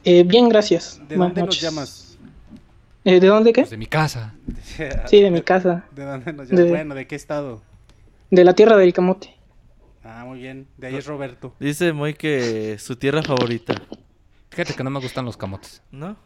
[0.05, 0.99] Eh, bien, gracias.
[1.09, 2.19] ¿De Buenas dónde nos llamas?
[3.05, 3.63] Eh, ¿De dónde qué?
[3.63, 4.35] Pues de mi casa.
[5.09, 5.85] Sí, de mi casa.
[5.91, 6.65] ¿De dónde nos llamas?
[6.65, 7.61] De- Bueno, ¿de qué estado?
[8.31, 9.35] De la tierra del camote.
[10.05, 10.69] Ah, muy bien.
[10.79, 11.55] De ahí es Roberto.
[11.61, 13.75] Dice muy que su tierra favorita,
[14.51, 15.83] Fíjate que no me gustan los camotes.
[15.91, 16.17] ¿no?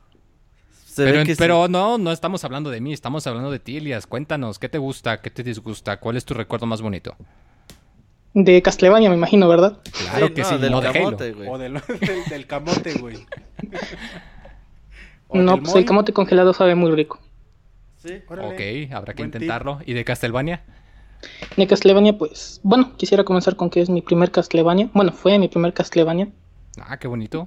[0.93, 1.05] Se
[1.39, 1.73] Pero, sí.
[1.73, 4.06] no, no estamos hablando de mí, estamos hablando de ti, Elias.
[4.06, 5.23] Cuéntanos, ¿qué te gusta?
[5.23, 5.97] ¿Qué te disgusta?
[5.98, 7.16] ¿Cuál es tu recuerdo más bonito?
[8.35, 9.78] De Castlevania, me imagino, ¿verdad?
[10.10, 11.05] Claro que sí, del no de Halo.
[11.05, 11.48] camote, güey.
[11.48, 13.16] O del, del, del camote, güey.
[15.32, 17.19] No, pues el camote congelado sabe muy rico.
[17.97, 18.20] Sí.
[18.28, 18.48] Órale.
[18.89, 19.40] Ok, habrá que Buen tip.
[19.40, 19.78] intentarlo.
[19.86, 20.62] ¿Y de Castlevania?
[21.56, 22.60] De Castlevania, pues.
[22.62, 24.90] Bueno, quisiera comenzar con que es mi primer Castlevania.
[24.93, 26.28] Bueno, fue mi primer Castlevania.
[26.78, 27.47] Ah, qué bonito.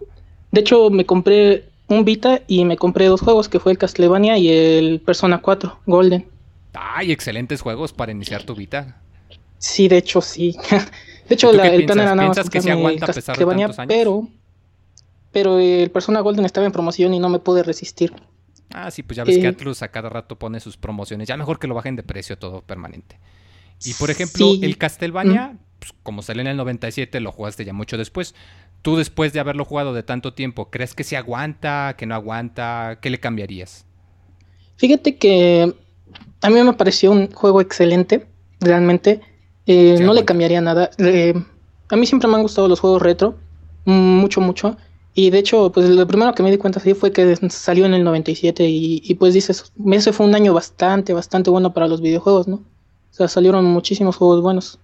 [0.51, 4.37] De hecho, me compré un Vita y me compré dos juegos, que fue el Castlevania
[4.37, 6.27] y el Persona 4 Golden.
[6.73, 9.01] Ay, excelentes juegos para iniciar tu vida.
[9.57, 10.55] Sí, de hecho, sí.
[11.27, 13.13] De hecho, ¿Y tú la- el plan era nada más ¿Piensas que comprarme aguanta a
[13.13, 13.87] pesar de tantos años?
[13.87, 14.27] pero
[15.31, 18.13] pero el Persona Golden estaba en promoción y no me pude resistir.
[18.71, 19.47] Ah, sí, pues ya ves que Eh.
[19.47, 21.27] Atlus a cada rato pone sus promociones.
[21.27, 23.17] Ya mejor que lo bajen de precio todo permanente.
[23.83, 24.59] Y por ejemplo, Sí.
[24.63, 28.33] el Castlevania, pues, como salió en el 97, lo jugaste ya mucho después.
[28.85, 32.99] Tú después de haberlo jugado de tanto tiempo, ¿crees que se aguanta, que no aguanta?
[33.01, 33.83] ¿Qué le cambiarías?
[34.77, 35.73] Fíjate que
[36.39, 38.27] a mí me pareció un juego excelente,
[38.59, 39.21] realmente.
[39.65, 40.91] Eh, Sí, no le cambiaría nada.
[40.99, 41.33] Eh,
[41.89, 43.39] a mí siempre me han gustado los juegos retro,
[43.85, 44.77] mucho, mucho.
[45.15, 47.95] Y de hecho, pues lo primero que me di cuenta sí fue que salió en
[47.95, 52.01] el 97 y, y pues dices, ese fue un año bastante, bastante bueno para los
[52.01, 52.57] videojuegos, ¿no?
[52.57, 52.63] O
[53.09, 54.79] sea, salieron muchísimos juegos buenos.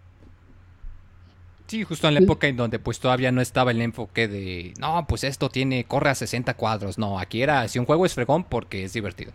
[1.71, 5.05] Sí, justo en la época en donde pues todavía no estaba el enfoque de, no,
[5.07, 6.97] pues esto tiene, corre a 60 cuadros.
[6.97, 9.31] No, aquí era, si un juego es fregón porque es divertido.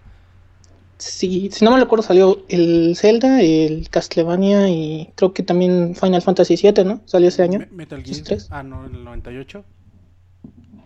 [0.98, 6.20] Sí, si no me recuerdo, salió el Zelda, el Castlevania y creo que también Final
[6.20, 7.00] Fantasy VII, ¿no?
[7.06, 7.58] Salió ese año.
[7.60, 8.40] Me- Metal ¿Esos Gear.
[8.50, 9.64] Ah, no, el 98.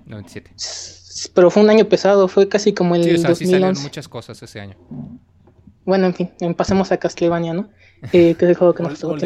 [0.06, 0.52] 97.
[0.56, 3.70] S- Pero fue un año pesado, fue casi como el Sí, o sea, sí salieron
[3.74, 3.82] 2011.
[3.82, 4.76] muchas cosas ese año.
[5.84, 7.70] Bueno, en fin, em, pasemos a Castlevania, ¿no?
[8.12, 9.16] Eh, que es el juego que nos tocó.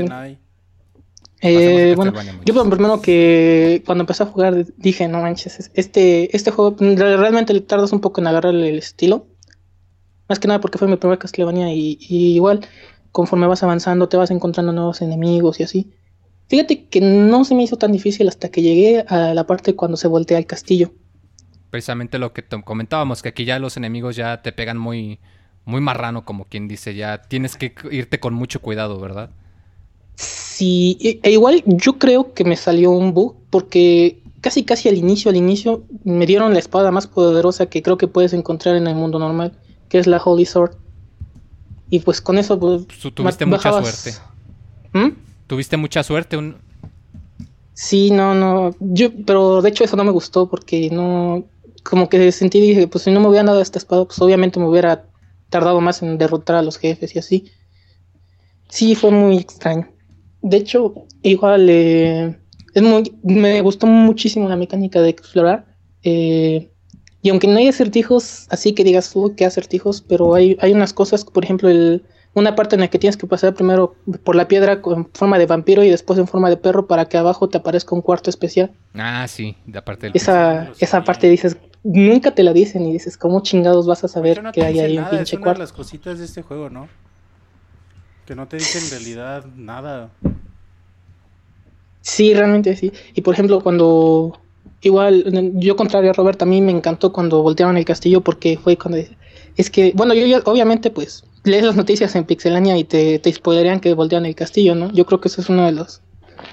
[1.50, 2.56] Eh, a bueno, yo muchachos.
[2.56, 7.16] lo primero que cuando empecé a jugar dije, no manches, es- este, este juego re-
[7.16, 9.26] realmente le tardas un poco en agarrarle el estilo.
[10.28, 12.60] Más que nada porque fue mi primer Castlevania y, y igual,
[13.12, 15.92] conforme vas avanzando, te vas encontrando nuevos enemigos y así.
[16.48, 19.96] Fíjate que no se me hizo tan difícil hasta que llegué a la parte cuando
[19.96, 20.92] se voltea el castillo.
[21.70, 25.18] Precisamente lo que te comentábamos, que aquí ya los enemigos ya te pegan muy,
[25.64, 29.30] muy marrano, como quien dice, ya tienes que irte con mucho cuidado, ¿verdad?
[30.16, 34.96] Sí, e, e igual yo creo que me salió un bug porque casi casi al
[34.96, 38.86] inicio, al inicio me dieron la espada más poderosa que creo que puedes encontrar en
[38.86, 39.58] el mundo normal,
[39.88, 40.76] que es la Holy Sword.
[41.90, 42.86] Y pues con eso, pues.
[43.00, 44.14] Tú tuviste mucha suerte.
[44.92, 45.16] ¿Mm?
[45.46, 46.36] Tuviste mucha suerte.
[46.36, 46.56] Un...
[47.72, 48.74] Sí, no, no.
[48.80, 51.44] Yo, pero de hecho eso no me gustó porque no.
[51.82, 54.66] Como que sentí, dije, pues si no me hubieran dado esta espada, pues obviamente me
[54.66, 55.06] hubiera
[55.50, 57.52] tardado más en derrotar a los jefes y así.
[58.68, 59.93] Sí, fue muy extraño.
[60.44, 62.38] De hecho, igual eh,
[62.74, 65.64] es muy, me gustó muchísimo la mecánica de explorar.
[66.02, 66.70] eh,
[67.22, 70.92] y aunque no hay acertijos, así que digas, uy, qué acertijos, pero hay, hay unas
[70.92, 72.04] cosas, por ejemplo, el,
[72.34, 73.94] una parte en la que tienes que pasar primero
[74.24, 77.16] por la piedra en forma de vampiro y después en forma de perro para que
[77.16, 78.72] abajo te aparezca un cuarto especial.
[78.92, 80.12] Ah, sí, de aparte del...
[80.16, 84.42] Esa, esa parte dices, nunca te la dicen y dices, ¿cómo chingados vas a saber
[84.42, 85.62] no que hay ahí un nada, es pinche una de cuarto?
[85.62, 86.88] las cositas de este juego, ¿no?
[88.26, 90.10] Que no te dicen en realidad nada.
[92.04, 92.92] Sí, realmente sí.
[93.14, 94.38] Y por ejemplo, cuando
[94.82, 95.24] igual
[95.54, 98.98] yo contrario a Robert, a mí me encantó cuando voltearon el castillo porque fue cuando
[99.56, 103.32] es que, bueno, yo ya- obviamente pues lees las noticias en Pixelania y te, te
[103.32, 104.92] spoilerían que voltean el castillo, ¿no?
[104.92, 106.02] Yo creo que eso es una de las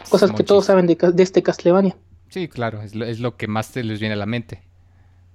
[0.09, 1.97] cosas que todos saben de, de este Castlevania.
[2.29, 4.61] Sí, claro, es lo, es lo que más te les viene a la mente.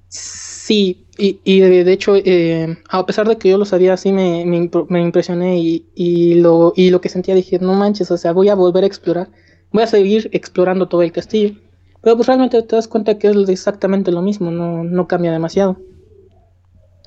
[0.09, 4.13] Sí, y, y de, de hecho, eh, a pesar de que yo lo sabía, sí
[4.13, 8.33] me, me impresioné y, y, lo, y lo que sentía dije, no manches, o sea,
[8.33, 9.29] voy a volver a explorar,
[9.73, 11.57] voy a seguir explorando todo el castillo.
[12.03, 15.79] Pero pues realmente te das cuenta que es exactamente lo mismo, no, no cambia demasiado.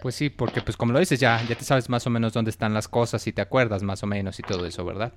[0.01, 2.51] Pues sí, porque pues como lo dices, ya, ya te sabes más o menos dónde
[2.51, 5.13] están las cosas y te acuerdas más o menos y todo eso, ¿verdad?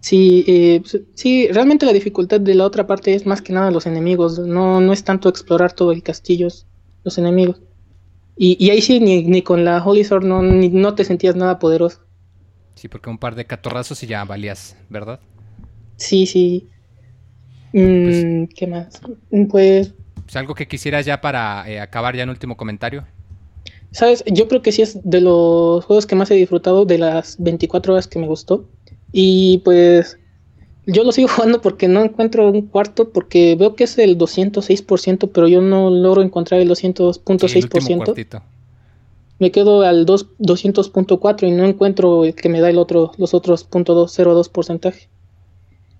[0.00, 3.70] Sí, eh, pues, sí, realmente la dificultad de la otra parte es más que nada
[3.70, 6.48] los enemigos, no, no es tanto explorar todo el castillo,
[7.04, 7.62] los enemigos.
[8.36, 11.36] Y, y ahí sí, ni, ni con la Holy Sword no, ni- no te sentías
[11.36, 12.00] nada poderoso.
[12.74, 15.20] Sí, porque un par de catorrazos y ya valías, ¿verdad?
[15.96, 16.68] Sí, sí.
[17.72, 19.00] Mm, ¿Qué más?
[19.50, 19.92] Pues,
[20.24, 23.04] Pues algo que quisieras ya para eh, acabar ya en último comentario.
[23.96, 24.22] ¿sabes?
[24.26, 27.94] Yo creo que sí es de los juegos que más he disfrutado de las 24
[27.94, 28.66] horas que me gustó.
[29.10, 30.18] Y pues,
[30.84, 35.30] yo lo sigo jugando porque no encuentro un cuarto, porque veo que es el 206%,
[35.32, 38.04] pero yo no logro encontrar el Sí, el último 200.6%.
[38.04, 38.42] cuartito.
[39.38, 43.32] me quedo al 2 200.4 y no encuentro el que me da el otro, los
[43.32, 45.08] otros .202 porcentaje.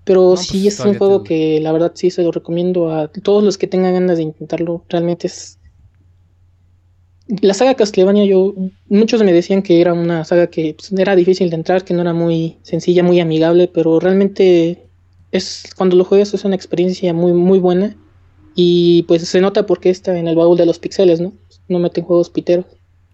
[0.07, 3.09] Pero No, sí pues, es un juego que la verdad sí se lo recomiendo a
[3.09, 4.85] todos los que tengan ganas de intentarlo.
[4.89, 5.59] Realmente es...
[7.43, 8.55] La saga Castlevania, yo
[8.89, 12.03] muchos me decían que era una saga que pues, era difícil de entrar, que no
[12.03, 14.87] era muy sencilla, muy amigable, pero realmente
[15.33, 17.97] es cuando lo juegas es una experiencia muy muy buena
[18.55, 21.33] y pues se nota porque está en el baúl de los pixeles, ¿no?
[21.67, 22.67] No meten juegos piteros.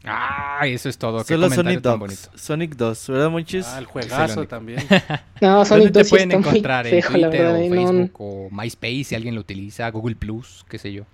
[0.05, 1.19] Ah, eso es todo.
[1.19, 2.01] Qué Solo comentario Sonic tan 2.
[2.01, 2.39] bonito.
[2.39, 3.67] Sonic 2, ¿verdad, Monchis?
[3.69, 4.81] Ah, el juegazo también.
[5.41, 6.87] No, Sonic ¿Dónde te 2 sí pueden está muy encontrar?
[6.87, 9.89] ¿En Twitter verdad, o no- Facebook o MySpace si alguien lo utiliza?
[9.91, 11.05] Google Plus, qué sé yo.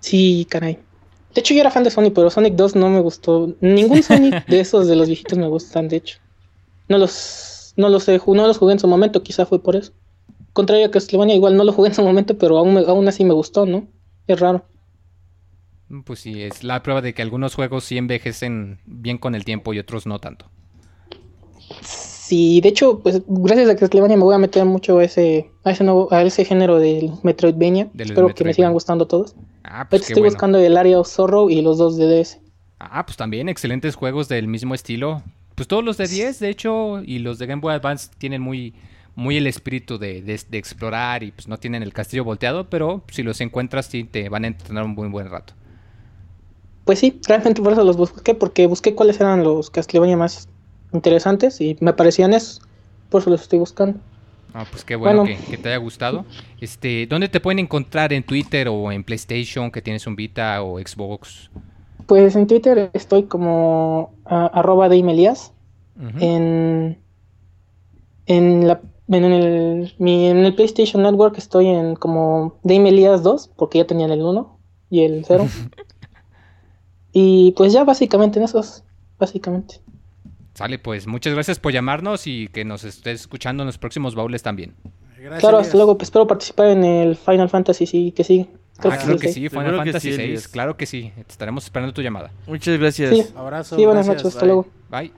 [0.00, 0.78] Sí, caray.
[1.34, 3.54] De hecho, yo era fan de Sonic, pero Sonic 2 no me gustó.
[3.60, 6.18] Ningún Sonic de esos de los viejitos me gustan, de hecho.
[6.88, 9.92] No los, no los, he no los jugué en su momento, quizá fue por eso.
[10.52, 13.24] Contrario a Castlevania, igual no lo jugué en su momento, pero aún, me- aún así
[13.24, 13.86] me gustó, ¿no?
[14.26, 14.64] Es raro.
[16.04, 19.74] Pues sí, es la prueba de que algunos juegos sí envejecen bien con el tiempo
[19.74, 20.46] y otros no tanto.
[21.82, 25.72] Sí, de hecho, pues gracias a Castlevania me voy a meter mucho a ese, a
[25.72, 27.88] ese nuevo, a ese género del Metroidvania.
[27.92, 29.34] Del Espero que me sigan gustando todos.
[29.64, 30.32] Ah, pues estoy bueno.
[30.34, 32.38] buscando el Area of Zorro y los dos de DS.
[32.78, 35.22] Ah, pues también excelentes juegos del mismo estilo.
[35.54, 38.74] Pues todos los de 10, de hecho, y los de Game Boy Advance tienen muy,
[39.16, 43.02] muy el espíritu de, de- de explorar y pues no tienen el castillo volteado, pero
[43.10, 45.52] si los encuentras sí te van a entretener un muy buen rato.
[46.84, 50.48] Pues sí, realmente por eso los busqué, porque busqué cuáles eran los Castlevania más
[50.92, 52.60] interesantes y me parecían esos.
[53.10, 53.98] Por eso los estoy buscando.
[54.52, 55.38] Ah, pues qué bueno, Bueno.
[55.38, 56.24] Que, que te haya gustado.
[56.60, 60.78] Este, ¿dónde te pueden encontrar en Twitter o en PlayStation que tienes un Vita o
[60.78, 61.50] Xbox?
[62.06, 64.88] Pues en Twitter estoy como ah, arroba.
[64.88, 66.18] Ujú.
[66.20, 66.98] En,
[68.26, 73.78] en, la, en, el, mi- en el PlayStation Network estoy en como Deimelias 2, porque
[73.78, 74.58] ya tenían el 1
[74.90, 75.46] y el 0.
[77.12, 78.82] y pues ya básicamente en esos,
[79.18, 79.80] básicamente.
[80.54, 84.42] Sale, pues muchas gracias por llamarnos y que nos estés escuchando en los próximos baúles
[84.42, 84.74] también.
[85.16, 88.48] Gracias, claro, hasta luego, pues espero participar en el Final Fantasy sí, que sí.
[88.78, 89.40] Creo Ah, que claro sí, que sí.
[89.42, 90.48] sí, Final Fantasy sí, VI, Elías.
[90.48, 91.12] claro que sí.
[91.14, 92.30] Te estaremos esperando tu llamada.
[92.46, 93.10] Muchas gracias.
[93.14, 93.26] Sí.
[93.36, 93.76] Abrazo.
[93.76, 94.46] Sí, buenas gracias, noches, hasta bye.
[94.46, 94.66] luego.
[94.90, 95.12] Bye.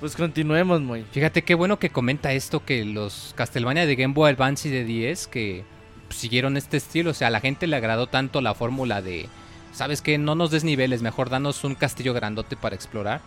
[0.00, 1.02] Pues continuemos, muy.
[1.12, 4.84] Fíjate qué bueno que comenta esto que los Castlevania de Game Boy Advance y de
[4.84, 5.64] 10 que
[6.10, 9.28] siguieron este estilo, o sea, a la gente le agradó tanto la fórmula de,
[9.74, 10.16] ¿sabes qué?
[10.16, 13.20] No nos des niveles, mejor danos un castillo grandote para explorar.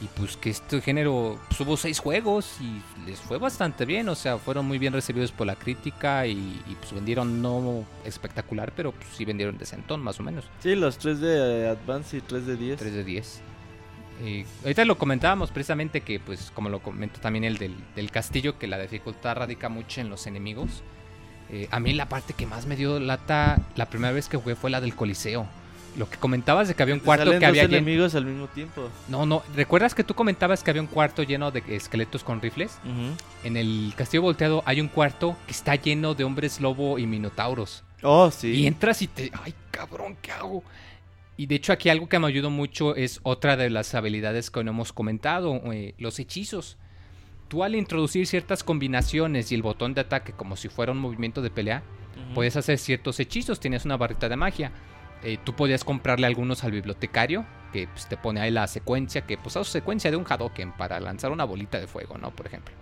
[0.00, 4.14] Y pues que este género pues, hubo seis juegos y les fue bastante bien, o
[4.14, 8.92] sea, fueron muy bien recibidos por la crítica y, y, pues vendieron no espectacular, pero
[8.92, 10.46] pues sí vendieron de centón más o menos.
[10.60, 12.78] Sí, los 3 de Advance y 3 de 10.
[12.78, 13.40] 3 de 10.
[14.22, 18.58] Eh, ahorita lo comentábamos precisamente que pues como lo comentó también el del, del castillo,
[18.58, 20.82] que la dificultad radica mucho en los enemigos.
[21.50, 24.54] Eh, a mí la parte que más me dio lata la primera vez que jugué
[24.54, 25.46] fue la del Coliseo.
[25.96, 27.76] Lo que comentabas de que había un cuarto salen que dos había lleno...
[27.76, 28.88] enemigos al mismo tiempo.
[29.08, 32.78] No, no, ¿recuerdas que tú comentabas que había un cuarto lleno de esqueletos con rifles?
[33.44, 37.82] En el castillo volteado hay un cuarto que está lleno de hombres lobo y minotauros.
[38.02, 38.52] Oh, sí.
[38.52, 39.30] Y entras y te...
[39.42, 40.62] ¡Ay, cabrón, qué hago!
[41.36, 44.62] Y de hecho aquí algo que me ayudó mucho es otra de las habilidades que
[44.62, 46.76] no hemos comentado, eh, los hechizos.
[47.48, 51.42] Tú al introducir ciertas combinaciones y el botón de ataque como si fuera un movimiento
[51.42, 51.82] de pelea,
[52.34, 54.70] puedes hacer ciertos hechizos, tienes una barrita de magia.
[55.22, 59.36] Eh, tú podías comprarle algunos al bibliotecario, que pues, te pone ahí la secuencia, que
[59.36, 62.30] pues es secuencia de un Hadoken para lanzar una bolita de fuego, ¿no?
[62.30, 62.74] Por ejemplo.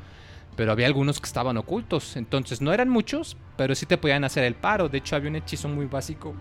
[0.57, 4.45] Pero había algunos que estaban ocultos, entonces no eran muchos, pero sí te podían hacer
[4.45, 4.89] el paro.
[4.89, 6.35] De hecho había un hechizo muy básico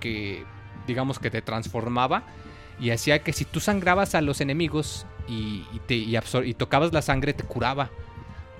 [0.00, 0.44] que
[0.86, 2.24] digamos que te transformaba
[2.78, 7.32] y hacía que si tú sangrabas a los enemigos y, te, y tocabas la sangre
[7.32, 7.90] te curaba.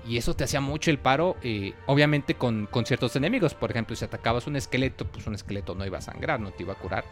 [0.07, 3.55] Y eso te hacía mucho el paro, eh, obviamente con, con ciertos enemigos.
[3.55, 6.63] Por ejemplo, si atacabas un esqueleto, pues un esqueleto no iba a sangrar, no te
[6.63, 7.05] iba a curar.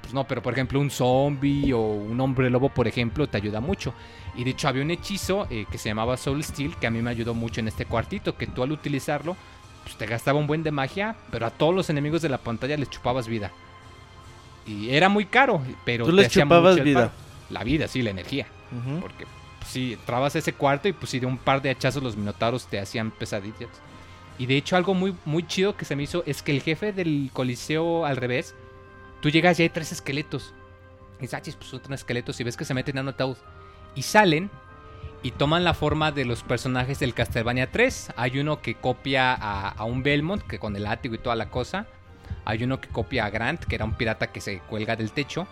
[0.00, 3.60] Pues no, pero por ejemplo un zombie o un hombre lobo, por ejemplo, te ayuda
[3.60, 3.92] mucho.
[4.34, 7.02] Y de hecho había un hechizo eh, que se llamaba Soul Steel que a mí
[7.02, 9.36] me ayudó mucho en este cuartito, que tú al utilizarlo,
[9.82, 12.78] pues te gastaba un buen de magia, pero a todos los enemigos de la pantalla
[12.78, 13.52] les chupabas vida.
[14.66, 17.12] Y era muy caro, pero Tú te les chupabas mucho vida.
[17.50, 18.46] La vida, sí, la energía.
[19.00, 19.26] Porque
[19.68, 22.66] sí, entrabas a ese cuarto y pues sí, de un par de hachazos los minotauros
[22.66, 23.70] te hacían pesadillas.
[24.38, 26.92] Y de hecho algo muy, muy chido que se me hizo es que el jefe
[26.92, 28.54] del coliseo al revés,
[29.20, 30.54] tú llegas y hay tres esqueletos.
[31.18, 33.36] Y dices, "Ah, pues son tres esqueletos y ves que se meten en un.
[33.94, 34.50] Y salen
[35.22, 38.12] y toman la forma de los personajes del Castlevania 3.
[38.16, 41.50] Hay uno que copia a, a un Belmont, que con el látigo y toda la
[41.50, 41.86] cosa.
[42.44, 45.48] Hay uno que copia a Grant, que era un pirata que se cuelga del techo.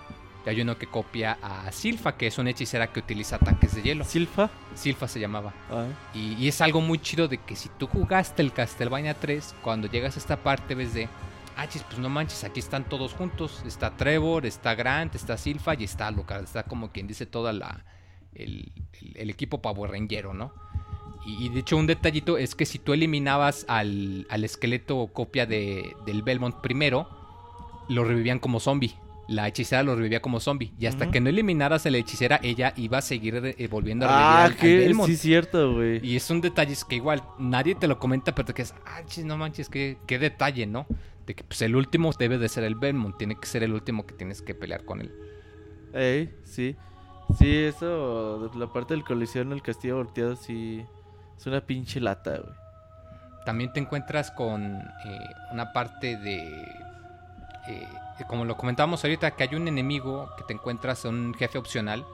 [0.47, 3.82] Y hay uno que copia a Silfa, que es una hechicera que utiliza ataques de
[3.82, 4.05] hielo.
[4.05, 4.48] Silfa.
[4.77, 5.52] Silfa se llamaba.
[5.68, 5.93] Ay.
[6.14, 9.89] Y, y es algo muy chido de que si tú jugaste el Castlevania 3, cuando
[9.89, 11.09] llegas a esta parte ves de,
[11.56, 13.60] ah, chis, pues no manches, aquí están todos juntos.
[13.66, 16.44] Está Trevor, está Grant, está Silfa y está Lucas.
[16.44, 17.85] Está como quien dice toda la
[18.35, 18.70] el,
[19.02, 19.60] el- el equipo
[20.32, 20.52] ¿no?
[21.27, 25.44] Y, y de hecho un detallito es que si tú eliminabas al, al esqueleto copia
[25.44, 27.09] de, del Belmont primero,
[27.89, 28.94] lo revivían como zombie.
[29.28, 30.72] La hechicera lo revivía como zombie.
[30.78, 34.08] Y hasta que no eliminaras a la hechicera, ella iba a seguir eh, volviendo a
[34.08, 35.10] Ah, revivir al- al Belmont.
[35.10, 36.00] sí, cierto, güey.
[36.06, 39.00] Y es un detalle es que igual nadie te lo comenta, pero te quedas, ah,
[39.06, 40.86] chis, no manches, qué, qué detalle, ¿no?
[41.26, 44.06] De que pues el último debe de ser el Belmont, tiene que ser el último
[44.06, 45.12] que tienes que pelear con él.
[45.92, 46.76] Ey, sí.
[47.36, 50.84] Sí, eso, la parte del coliseo en el castillo volteado, sí.
[51.36, 52.54] Es una pinche lata, güey.
[53.44, 55.18] También te encuentras con eh,
[55.52, 56.62] una parte de,
[57.68, 57.88] eh,
[58.24, 62.06] como lo comentábamos ahorita, que hay un enemigo que te encuentras, un jefe opcional,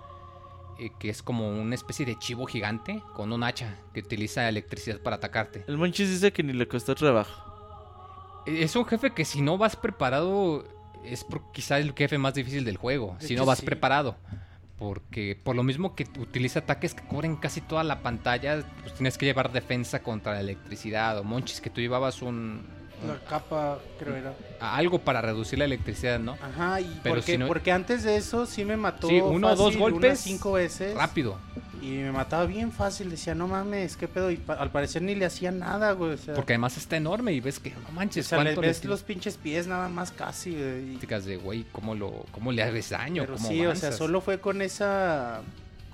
[0.79, 4.99] eh, que es como una especie de chivo gigante con un hacha que utiliza electricidad
[5.01, 5.65] para atacarte.
[5.69, 7.51] El Monchis dice que ni le costó trabajo.
[8.47, 10.65] Es un jefe que si no vas preparado
[11.05, 13.17] es por- quizá el jefe más difícil del juego.
[13.21, 13.67] De si no vas sí.
[13.67, 14.17] preparado.
[14.79, 19.17] Porque por lo mismo que utiliza ataques que cubren casi toda la pantalla, pues tienes
[19.17, 21.19] que llevar defensa contra la electricidad.
[21.19, 22.67] O monchis que tú llevabas un,
[23.07, 24.35] La capa, creo era.
[24.61, 26.37] algo para reducir la electricidad, ¿no?
[26.43, 29.49] Ajá, y Pero porque, si no- porque antes de eso sí me mató Sí, uno
[29.53, 30.95] o dos golpes, unas cinco veces.
[30.95, 31.39] Rápido.
[31.81, 34.31] Y me mataba bien fácil, decía, no mames, qué pedo.
[34.31, 36.13] Y pa- al parecer ni le hacía nada, güey.
[36.13, 38.61] O sea, Porque además está enorme y ves que no o manches, sea, le cuánto
[38.61, 40.95] ves los pinches pies nada más casi, güey.
[40.95, 43.97] y- de güey, cómo lo, cómo le haces daño, Pero cómo sí, o sea, avanzas?".
[43.97, 45.41] solo fue con esa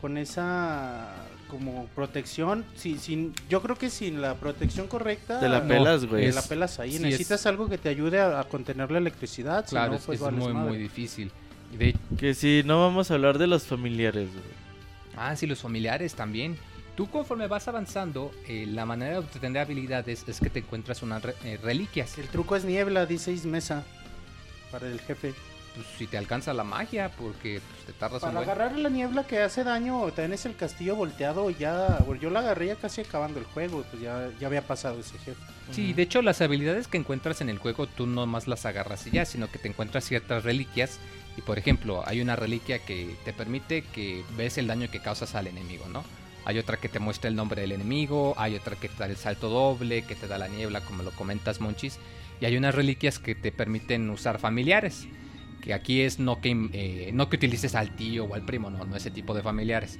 [0.02, 1.06] con esa
[1.48, 6.00] como protección, sin, sin, yo creo que sin la protección correcta Te la No, pelas,
[6.02, 6.26] te güey.
[6.26, 6.92] es- la pelas ahí.
[6.92, 10.04] sí, Necesitas algo que te ayude a, a contener la electricidad, si Claro, no, es,
[10.04, 10.68] pues es muy, madre.
[10.70, 11.30] muy difícil.
[11.76, 14.44] De Que si no vamos a hablar de los familiares, güey.
[15.16, 16.56] Ah, sí, los familiares también.
[16.96, 21.22] Tú conforme vas avanzando, eh, la manera de obtener habilidades es que te encuentras unas
[21.22, 22.18] re- eh, reliquias.
[22.18, 23.84] El truco es niebla, dice Ismesa,
[24.72, 25.34] para el jefe.
[25.78, 28.50] Pues si te alcanza la magia, porque pues, te tardas un Para buen...
[28.50, 32.40] agarrar la niebla que hace daño, también es el castillo volteado, ya, bueno, yo la
[32.40, 35.40] agarré ya casi acabando el juego, pues ya, ya había pasado ese jefe.
[35.70, 39.06] Sí, de hecho las habilidades que encuentras en el juego tú no más las agarras
[39.06, 40.98] y ya, sino que te encuentras ciertas reliquias
[41.36, 45.36] y por ejemplo hay una reliquia que te permite que ves el daño que causas
[45.36, 46.02] al enemigo, ¿no?
[46.44, 49.16] Hay otra que te muestra el nombre del enemigo, hay otra que te da el
[49.16, 52.00] salto doble, que te da la niebla como lo comentas Monchis
[52.40, 55.06] y hay unas reliquias que te permiten usar familiares
[55.68, 58.86] Que aquí es no que, eh, no que utilices al tío o al primo, no,
[58.86, 59.98] no ese tipo de familiares.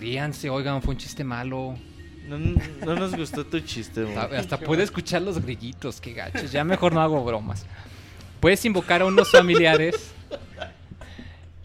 [0.00, 1.78] Ríanse, oigan, fue un chiste malo.
[2.26, 4.16] No, no nos gustó tu chiste, güey.
[4.16, 6.50] Hasta, hasta puede escuchar los grillitos, qué gachos.
[6.50, 7.66] Ya mejor no hago bromas.
[8.40, 10.12] Puedes invocar a unos familiares.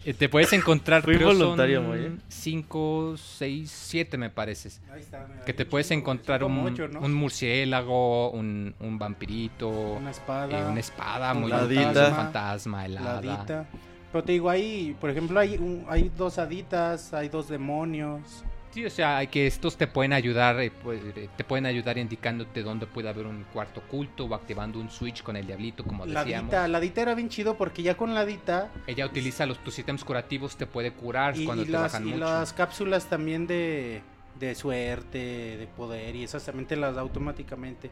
[0.04, 2.12] Eh, te puedes encontrar Fui creo voluntario, son Moy, ¿eh?
[2.28, 4.70] 5, 6, 7 me parece.
[4.92, 7.00] Ahí está, mira, Que te ahí puedes encontrar un, ocho, ¿no?
[7.00, 10.58] un murciélago, un, un vampirito, Una espada.
[10.60, 13.18] eh, una espada, un muy bonita, un fantasma, el La hada.
[13.18, 13.66] hadita.
[14.10, 18.44] Pero te digo, hay, por ejemplo, hay, un- hay dos haditas, hay dos demonios.
[18.72, 21.98] Sí, o sea, hay que estos te pueden ayudar, eh, pues, eh, te pueden ayudar
[21.98, 26.06] indicándote dónde puede haber un cuarto oculto o activando un switch con el diablito, como
[26.06, 26.54] La decíamos.
[26.54, 29.78] hadita, la hadita era bien chido porque ya con la hadita Ella utiliza los tus
[29.78, 32.24] ítems curativos, te puede curar y, cuando y te las, bajan y mucho.
[32.24, 34.00] las cápsulas también de,
[34.40, 35.18] de suerte,
[35.58, 37.90] de poder y esas también te las da automáticamente.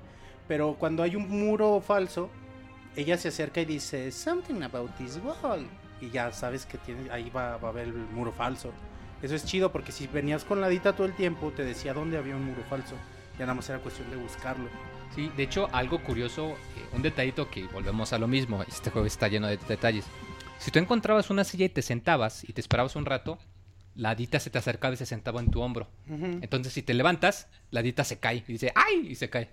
[0.48, 2.30] Pero cuando hay un muro falso,
[2.96, 5.66] ella se acerca y dice, something about this wall.
[6.00, 8.72] Y ya sabes que tiene, ahí va, va a haber el muro falso.
[9.22, 12.18] Eso es chido porque si venías con la hadita todo el tiempo, te decía dónde
[12.18, 12.94] había un muro falso.
[13.38, 14.68] Ya nada más era cuestión de buscarlo.
[15.14, 16.56] Sí, de hecho, algo curioso, eh,
[16.92, 20.04] un detallito que volvemos a lo mismo, este juego está lleno de detalles.
[20.58, 23.38] Si tú encontrabas una silla y te sentabas y te esperabas un rato,
[24.00, 25.86] la hadita se te acercaba y se sentaba en tu hombro.
[26.08, 29.06] Entonces, si te levantas, la hadita se cae y dice ¡ay!
[29.10, 29.50] y se cae.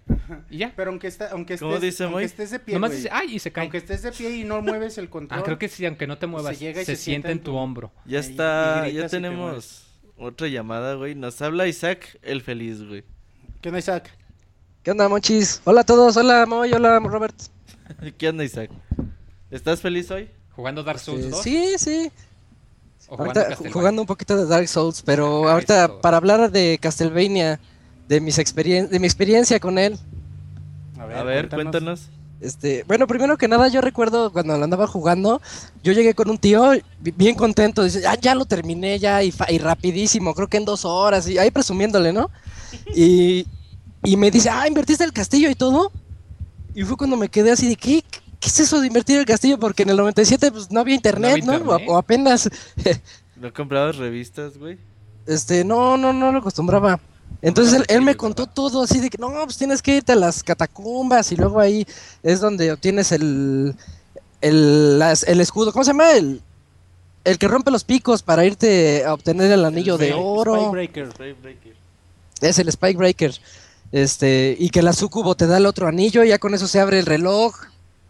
[0.49, 0.72] Y ya.
[0.74, 3.36] Pero aunque, está, aunque, ¿Cómo estés, dice, aunque estés de pie, Nomás dice ¡ay!
[3.36, 3.64] y se cae.
[3.65, 5.40] aunque estés de pie y no mueves el control.
[5.41, 7.40] Ah, creo que sí, aunque no te muevas, Se llega y se, se sienta en
[7.40, 7.91] tu hombro.
[8.06, 9.86] Ya Y- y está, ya te tenemos
[10.18, 11.14] otra llamada, güey.
[11.14, 13.03] Nos habla Isaac el feliz, güey.
[13.61, 14.10] ¿Qué onda, Isaac?
[14.82, 15.61] ¿Qué onda, monchis?
[15.65, 17.36] Hola a todos, hola Moy, hola Robert.
[18.18, 18.72] ¿Qué onda, Isaac?
[19.52, 20.30] ¿Estás feliz hoy?
[20.56, 21.44] ¿Jugando Dark Souls Eh, 2?
[21.44, 22.11] sí, sí.
[23.10, 23.74] ¿O jugando Ahorita Castlevania?
[23.74, 26.02] jugando un poquito de Dark Souls, pero Ah, ahorita eso.
[26.02, 27.60] para hablar de Castlevania,
[28.08, 29.98] de mis experien de mi experiencia con él.
[31.00, 32.10] A ver, cuéntanos.
[32.40, 35.42] Este, bueno, primero que nada, yo recuerdo cuando lo andaba jugando,
[35.84, 36.70] yo llegué con un tío
[37.00, 40.58] bi- bien contento, dice, ah, ya lo terminé ya y, fa- y rapidísimo, creo que
[40.58, 42.30] en dos horas, y ahí presumiéndole, ¿no?
[42.96, 43.48] Y,
[44.04, 45.92] y me dice, ah, ¿invertiste el castillo y todo?
[46.76, 48.04] Y fue cuando me quedé así de, ¿qué?
[48.39, 49.57] ¿Qué es eso de invertir el castillo?
[49.59, 51.53] Porque en el 97 pues no había internet, ¿no?
[51.55, 51.88] internet.
[51.89, 52.49] O, apenas,
[53.35, 54.77] ¿No comprabas revistas, güey?
[55.26, 56.99] este, no, no, no lo acostumbraba.
[57.41, 60.15] Entonces él, él me contó todo así de que no, pues tienes que irte a
[60.15, 61.85] las catacumbas y luego ahí
[62.23, 63.76] es donde obtienes el
[64.41, 66.11] el, las- el escudo, ¿cómo se llama?
[66.14, 66.41] El,
[67.23, 70.55] el que rompe los picos para irte a obtener el anillo de Spike- oro.
[70.55, 71.11] Spikebreaker.
[71.11, 71.73] Spikebreaker.
[72.41, 73.35] Es el Spike Breaker.
[73.91, 76.80] Este, y que la sucubo te da el otro anillo, y ya con eso se
[76.80, 77.55] abre el reloj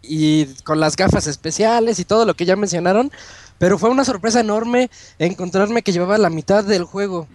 [0.02, 3.10] y con las gafas especiales y todo lo que ya mencionaron.
[3.58, 7.28] Pero fue una sorpresa enorme encontrarme que llevaba la mitad del juego.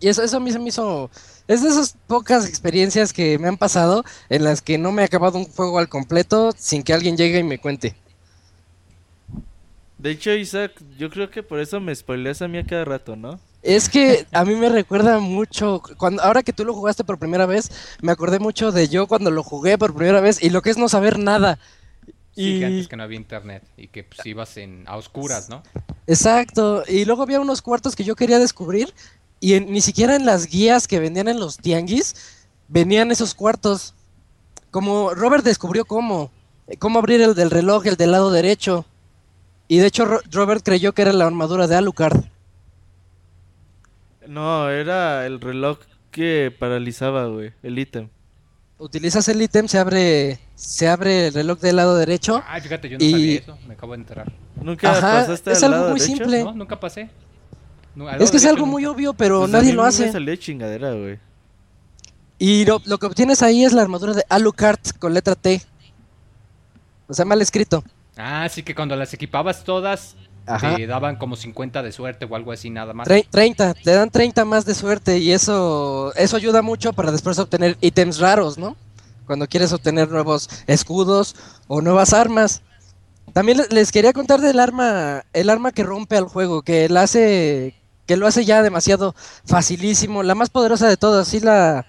[0.00, 1.10] Y eso, eso a mí se me hizo.
[1.48, 5.04] Es de esas pocas experiencias que me han pasado en las que no me he
[5.04, 7.94] acabado un juego al completo sin que alguien llegue y me cuente.
[9.98, 13.14] De hecho, Isaac, yo creo que por eso me spoileas a mí a cada rato,
[13.14, 13.38] ¿no?
[13.62, 17.46] Es que a mí me recuerda mucho, cuando, ahora que tú lo jugaste por primera
[17.46, 17.70] vez,
[18.00, 20.78] me acordé mucho de yo cuando lo jugué por primera vez y lo que es
[20.78, 21.58] no saber nada.
[22.34, 22.58] Sí, y...
[22.58, 25.62] que antes que no había internet y que pues, ibas en, a oscuras, ¿no?
[26.08, 28.92] Exacto, y luego había unos cuartos que yo quería descubrir
[29.38, 32.14] y en- ni siquiera en las guías que vendían en los tianguis
[32.68, 33.94] venían esos cuartos.
[34.72, 36.30] Como Robert descubrió cómo,
[36.80, 38.86] cómo abrir el del reloj, el del lado derecho.
[39.68, 42.24] Y de hecho Ro- Robert creyó que era la armadura de Alucard.
[44.32, 45.78] No, era el reloj
[46.10, 48.08] que paralizaba, güey, el ítem.
[48.78, 52.42] Utilizas el ítem, se abre, se abre el reloj del lado derecho.
[52.46, 54.32] Ay, fíjate, yo no Y- sabía eso, me acabo de enterar.
[54.56, 56.16] ¿Nunca Ajá, pasaste es al algo lado muy derecho?
[56.18, 56.44] simple.
[56.44, 57.10] No, nunca pasé.
[57.94, 60.10] No, Es que es algo muy obvio, pero Pues a nadie mí lo Me hace.
[60.10, 61.18] salió de chingadera, güey.
[62.38, 65.60] Y lo, lo que obtienes ahí es la armadura de Alucard con letra T.
[67.06, 67.84] O sea, mal escrito.
[68.16, 70.16] Ah, sí que cuando las equipabas todas
[70.46, 70.76] Ajá.
[70.76, 73.06] te daban como 50 de suerte o algo así nada más.
[73.06, 77.38] Tre- 30, te dan 30 más de suerte y eso, eso ayuda mucho para después
[77.38, 78.76] obtener ítems raros, ¿no?
[79.26, 81.36] Cuando quieres obtener nuevos escudos
[81.68, 82.62] o nuevas armas.
[83.32, 87.02] También le- les quería contar del arma, el arma que rompe al juego, que la
[87.02, 87.74] hace,
[88.06, 89.14] que lo hace ya demasiado
[89.46, 91.28] facilísimo, la más poderosa de todas.
[91.28, 91.86] ¿Sí la,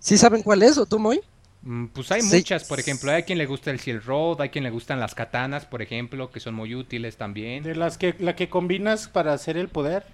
[0.00, 1.20] sí saben cuál es o tú, Moy?
[1.64, 2.36] Mm, Pues hay Sí.
[2.36, 5.14] muchas, por ejemplo, hay quien le gusta el Shield Road, hay quien le gustan las
[5.14, 7.62] katanas, por ejemplo, que son muy útiles también.
[7.62, 10.04] De las que la que combinas para hacer el poder,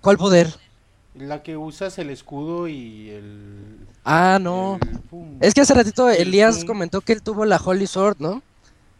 [0.00, 0.48] ¿Cuál poder?
[1.14, 4.78] la que usas el escudo y el Ah, no.
[5.10, 5.38] el.
[5.40, 8.42] Es que hace ratito El Elías comentó que él tuvo la Holy Sword, ¿no?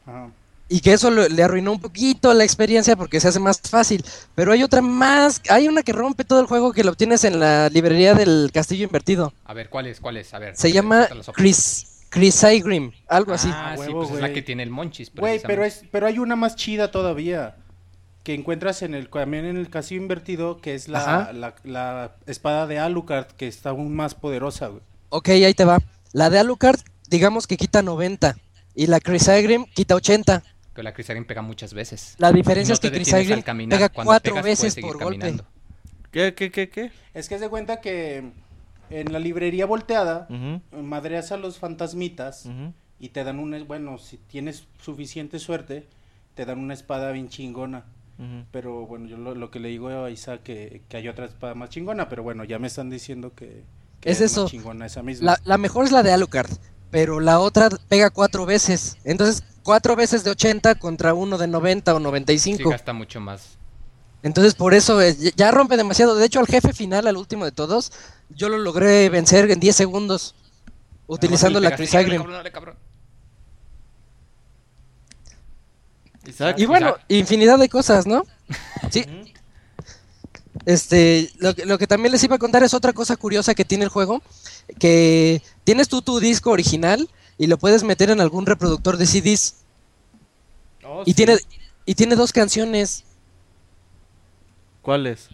[0.06, 0.30] Ajá.
[0.68, 4.04] Y que eso lo- le arruinó un poquito la experiencia porque se hace más fácil.
[4.34, 7.38] Pero hay otra más, hay una que rompe todo el juego que lo obtienes en
[7.38, 9.32] la librería del Castillo Invertido.
[9.44, 10.00] A ver, ¿cuál es?
[10.00, 10.34] ¿Cuál es?
[10.34, 10.56] A ver.
[10.56, 11.30] Se llama opciones.
[11.36, 13.48] Chris, Crisygrim, algo así.
[13.52, 15.12] Ah, sí, huevo, pues es la que tiene el Monchis.
[15.14, 17.56] Güey, pero es, pero hay una más chida todavía.
[18.24, 22.66] Que encuentras en el también en el casillo invertido, que es la, la, la espada
[22.66, 24.82] de Alucard, que está aún más poderosa, güey.
[25.10, 25.78] Ok, ahí te va.
[26.12, 28.36] La de Alucard, digamos que quita 90.
[28.74, 30.42] Y la Crisygrim quita 80.
[30.76, 32.14] Pero la Crisagrim pega muchas veces.
[32.18, 32.90] La diferencia no es que
[33.42, 33.78] caminar.
[33.78, 35.18] pega Cuando cuatro pegas, puedes veces seguir por golpe.
[35.20, 35.46] caminando.
[36.10, 36.92] ¿Qué, qué, qué, qué?
[37.14, 38.30] Es que se cuenta que
[38.90, 40.28] en la librería volteada,
[40.72, 42.48] madreas a los fantasmitas
[42.98, 45.86] y te dan una, bueno, si tienes suficiente suerte,
[46.34, 47.84] te dan una espada bien chingona.
[48.50, 51.54] Pero bueno, yo lo, lo que le digo a Isa que, que hay otra espada
[51.54, 53.64] más chingona, pero bueno, ya me están diciendo que,
[54.00, 54.48] que Es más eso.
[54.48, 55.32] chingona esa misma.
[55.32, 56.50] La, la mejor es la de Alucard,
[56.90, 58.96] pero la otra pega cuatro veces.
[59.04, 62.70] Entonces, cuatro veces de 80 contra uno de 90 o Sí, 95.
[62.70, 63.56] gasta mucho más.
[64.22, 66.16] Entonces, por eso eh, ya- rompe demasiado.
[66.16, 67.92] De hecho, al jefe final, al último de todos,
[68.30, 70.34] yo lo logré vencer en 10 segundos.
[71.06, 71.72] Utilizando la.
[76.26, 76.56] Isaac.
[76.58, 77.04] Y bueno, Isaac.
[77.08, 78.24] infinidad de cosas, ¿no?
[78.90, 79.04] Sí.
[80.64, 83.90] Este, lo que también les iba a contar es otra cosa curiosa que tiene el
[83.90, 84.20] juego,
[84.78, 89.56] que tienes tú tu disco original y lo puedes meter en algún reproductor de CDs
[90.88, 91.14] Oh, y sí.
[91.14, 91.36] tiene
[91.84, 93.04] y tiene dos canciones.
[94.82, 95.28] ¿Cuáles?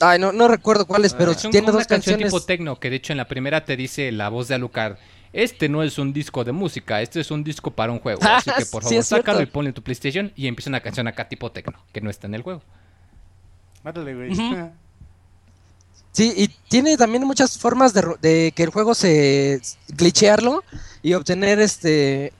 [0.00, 2.32] Ay, no, no recuerdo cuáles, pero Es un- tiene una dos canción canciones.
[2.32, 4.96] tipo tecno, que de hecho en la primera te dice la voz de Alucard.
[5.32, 8.20] Este no es un disco de música, este es un disco para un juego.
[8.24, 9.04] Ah, Así que por sí, favor, cierto.
[9.16, 12.10] sácalo y ponle en tu PlayStation y empieza una canción acá tipo tecno, que no
[12.10, 12.62] está en el juego.
[13.82, 14.30] Mátale, güey.
[16.16, 20.64] Sí, y tiene también muchas formas de, que el juego se glitchearlo
[21.02, 22.32] y obtener este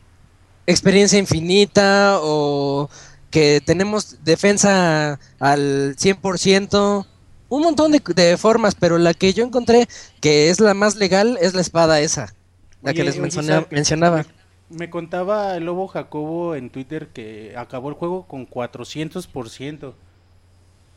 [0.66, 2.88] experiencia infinita o
[3.30, 7.06] que tenemos defensa al 100%,
[7.50, 9.86] un montón de, de formas, pero la que yo encontré
[10.22, 12.32] que es la más legal es la espada esa,
[12.80, 14.24] la Oye, que les oye, menciona- Isaac, mencionaba.
[14.70, 19.92] Me, me contaba el lobo Jacobo en Twitter que acabó el juego con 400%.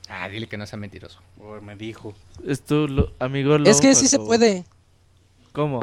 [0.10, 1.20] Ah, dile que no sea mentiroso.
[1.62, 2.14] Me dijo.
[2.46, 4.66] Es tu lo- amigo Es que sí se puede.
[5.54, 5.82] ¿Cómo?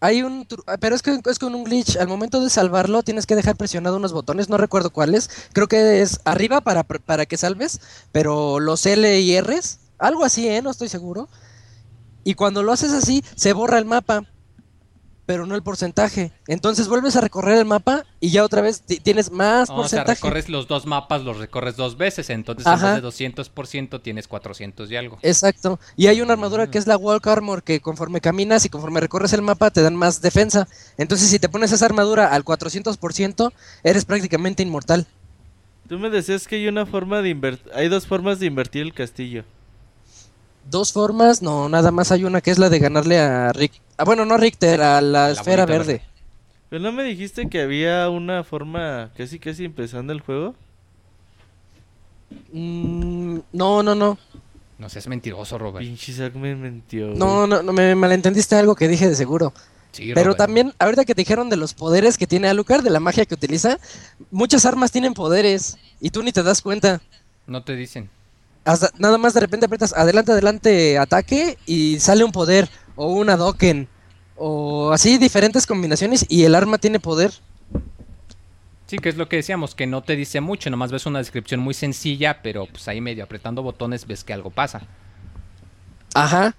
[0.00, 1.96] Hay un, tru- ah, pero es que es con un glitch.
[1.96, 5.30] Al momento de salvarlo tienes que dejar presionado unos botones, no recuerdo cuáles.
[5.54, 7.80] Creo que es arriba para, para que salves,
[8.12, 9.58] pero los L y R,
[9.98, 10.60] algo así, ¿eh?
[10.60, 11.28] No estoy seguro.
[12.24, 14.24] Y cuando lo haces así, se borra el mapa,
[15.26, 16.30] pero no el porcentaje.
[16.46, 19.88] Entonces vuelves a recorrer el mapa y ya otra vez ti- tienes más No, o
[19.88, 20.14] sea, porcentaje.
[20.22, 22.96] recorres los dos mapas, los recorres dos veces, entonces Ajá.
[22.96, 25.18] en vez de 200% tienes 400 y algo.
[25.22, 25.78] Exacto.
[25.96, 29.32] Y hay una armadura que es la Walk Armor que conforme caminas y conforme recorres
[29.32, 30.68] el mapa te dan más defensa.
[30.96, 35.06] Entonces si te pones esa armadura al 400% eres prácticamente inmortal.
[35.88, 37.70] Tú me decías que hay una forma de invertir...
[37.74, 39.44] Hay dos formas de invertir el castillo.
[40.70, 43.72] Dos formas, no, nada más hay una que es la de ganarle a Rick.
[43.96, 45.86] Ah, bueno, no a Richter, a la, La esfera verde.
[45.94, 46.02] verde.
[46.68, 50.54] ¿Pero no me dijiste que había una forma casi casi empezando el juego?
[52.52, 54.18] Mm, no, no, no.
[54.78, 55.86] No seas mentiroso, Robert.
[55.86, 57.06] Pinche Isaac me mintió.
[57.06, 57.18] güey.
[57.18, 59.52] No, no, no, me malentendiste algo que dije de seguro.
[59.92, 60.38] Sí, Pero Robert.
[60.38, 63.32] también, ahorita que te dijeron de los poderes que tiene Alucard, de la magia que
[63.34, 63.78] utiliza,
[64.30, 67.00] muchas armas tienen poderes y tú ni te das cuenta.
[67.46, 68.10] No te dicen.
[68.66, 73.36] Hasta, nada más de repente aprietas adelante, adelante, ataque y sale un poder o una
[73.36, 73.88] Doken
[74.34, 77.32] o así diferentes combinaciones y el arma tiene poder.
[78.86, 81.60] Sí, que es lo que decíamos, que no te dice mucho, nomás ves una descripción
[81.60, 84.82] muy sencilla, pero pues ahí medio apretando botones ves que algo pasa.
[86.12, 86.56] Ajá.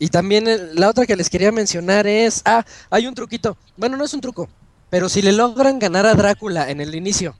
[0.00, 3.56] Y también eh, la otra que les quería mencionar es, ah, hay un truquito.
[3.76, 4.48] Bueno, no es un truco,
[4.90, 7.36] pero si le logran ganar a Drácula en el inicio,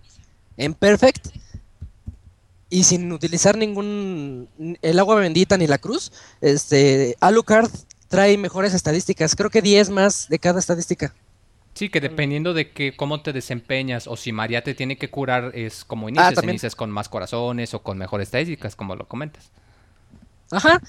[0.56, 1.28] en Perfect,
[2.68, 4.48] y sin utilizar ningún
[4.82, 7.70] el agua bendita ni la cruz, este Alucard
[8.08, 11.14] trae mejores estadísticas, creo que 10 más de cada estadística.
[11.74, 15.52] Sí, que dependiendo de que cómo te desempeñas o si María te tiene que curar
[15.54, 16.54] es como inicias, también.
[16.54, 19.50] inicias con más corazones o con mejores estadísticas, como lo comentas.
[20.50, 20.80] Ajá.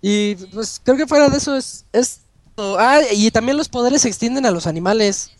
[0.00, 2.22] Y pues creo que fuera de eso es es
[2.56, 5.30] ah, y también los poderes se extienden a los animales.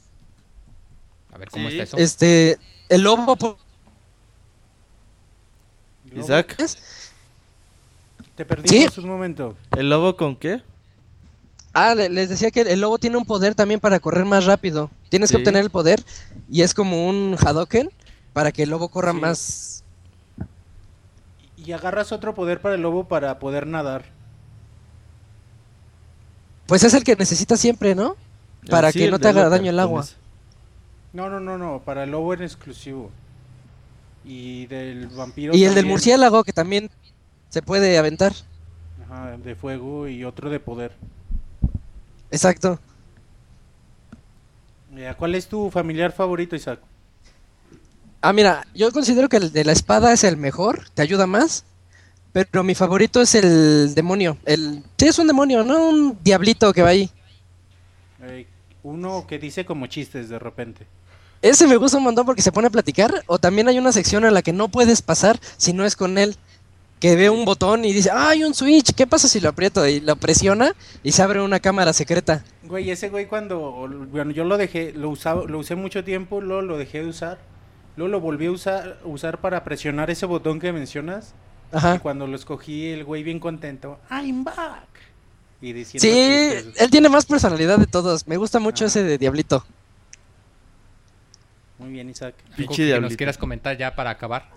[1.33, 1.81] A ver cómo Sí.
[1.81, 1.97] está eso.
[1.97, 2.59] Este,
[2.89, 3.37] el lobo
[6.17, 6.57] Isaac,
[8.35, 9.01] Te perdimos Sí.
[9.01, 9.57] un momento.
[9.77, 10.63] ¿el lobo con qué?
[11.75, 14.91] Ah, le- les decía que el lobo tiene un poder también para correr más rápido.
[15.11, 16.03] Tienes que obtener el poder
[16.51, 17.91] y es como un Hadoken
[18.33, 19.19] para que el lobo corra Sí.
[19.21, 19.85] más.
[21.57, 24.05] Y agarras otro poder para el lobo para poder nadar.
[26.67, 28.17] Pues es el que necesitas siempre, ¿no?
[28.71, 30.05] Para Ah, sí, que no te haga daño el agua.
[31.13, 31.83] No, no, no, no.
[31.85, 33.11] Para el lobo en exclusivo.
[34.25, 35.55] Y del vampiro.
[35.55, 36.91] Y el del murciélago que también
[37.49, 38.33] se puede aventar.
[39.05, 40.93] Ajá, de fuego y otro de poder.
[42.31, 42.79] Exacto.
[45.19, 46.81] ¿Cuál es tu familiar favorito, Isaac?
[48.21, 51.65] Ah, mira, yo considero que el de la espada es el mejor, te ayuda más.
[52.33, 54.39] Pero mi favorito es el demonio.
[54.47, 54.83] El...
[54.97, 57.11] Sí, es un demonio, no un diablito que va ahí.
[58.23, 58.47] Eh,
[58.83, 60.87] uno que dice como chistes de repente.
[61.43, 63.25] Ese me gusta un montón porque se pone a platicar.
[63.27, 66.17] O también hay una sección en la que no puedes pasar si no es con
[66.17, 66.37] él.
[67.01, 69.85] Que ve un botón y dice, ah, hay un switch, ¿qué pasa si lo aprieto?
[69.89, 72.45] Y lo presiona y se abre una cámara secreta.
[72.63, 76.63] Güey, ese güey cuando, bueno, yo lo dejé, lo usaba, lo usé mucho tiempo, luego
[76.63, 77.39] lo dejé de usar,
[77.97, 81.35] luego lo volví a usar, usar para presionar ese botón que mencionas,
[81.73, 81.99] y Ajá.
[81.99, 84.87] cuando lo escogí el güey bien contento, I'm back,
[85.61, 88.29] y diciendo Sí, él tiene más personalidad de todos.
[88.29, 88.91] Me gusta mucho Ajá.
[88.91, 89.67] ese de Diablito.
[91.83, 92.35] Muy bien, Isaac.
[92.45, 94.49] ¿Algo Pinche que nos quieras comentar ya para acabar?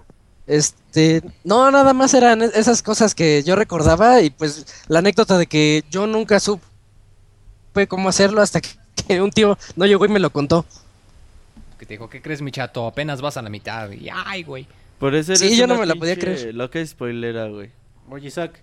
[0.48, 5.38] Este, no, nada más eran es- esas cosas que yo recordaba y pues la anécdota
[5.40, 6.62] de que yo nunca supe
[7.88, 10.66] cómo hacerlo hasta que, un tío no llegó y me lo contó.
[11.80, 12.86] Que te dijo, ¿qué crees, mi chato?
[12.86, 13.90] Apenas vas a la mitad.
[13.92, 14.68] Y, ay, güey.
[15.00, 16.54] Por eso Sí, yo no me la podía creer.
[16.54, 17.72] Loca spoilera, güey.
[18.10, 18.62] Oye, Isaac,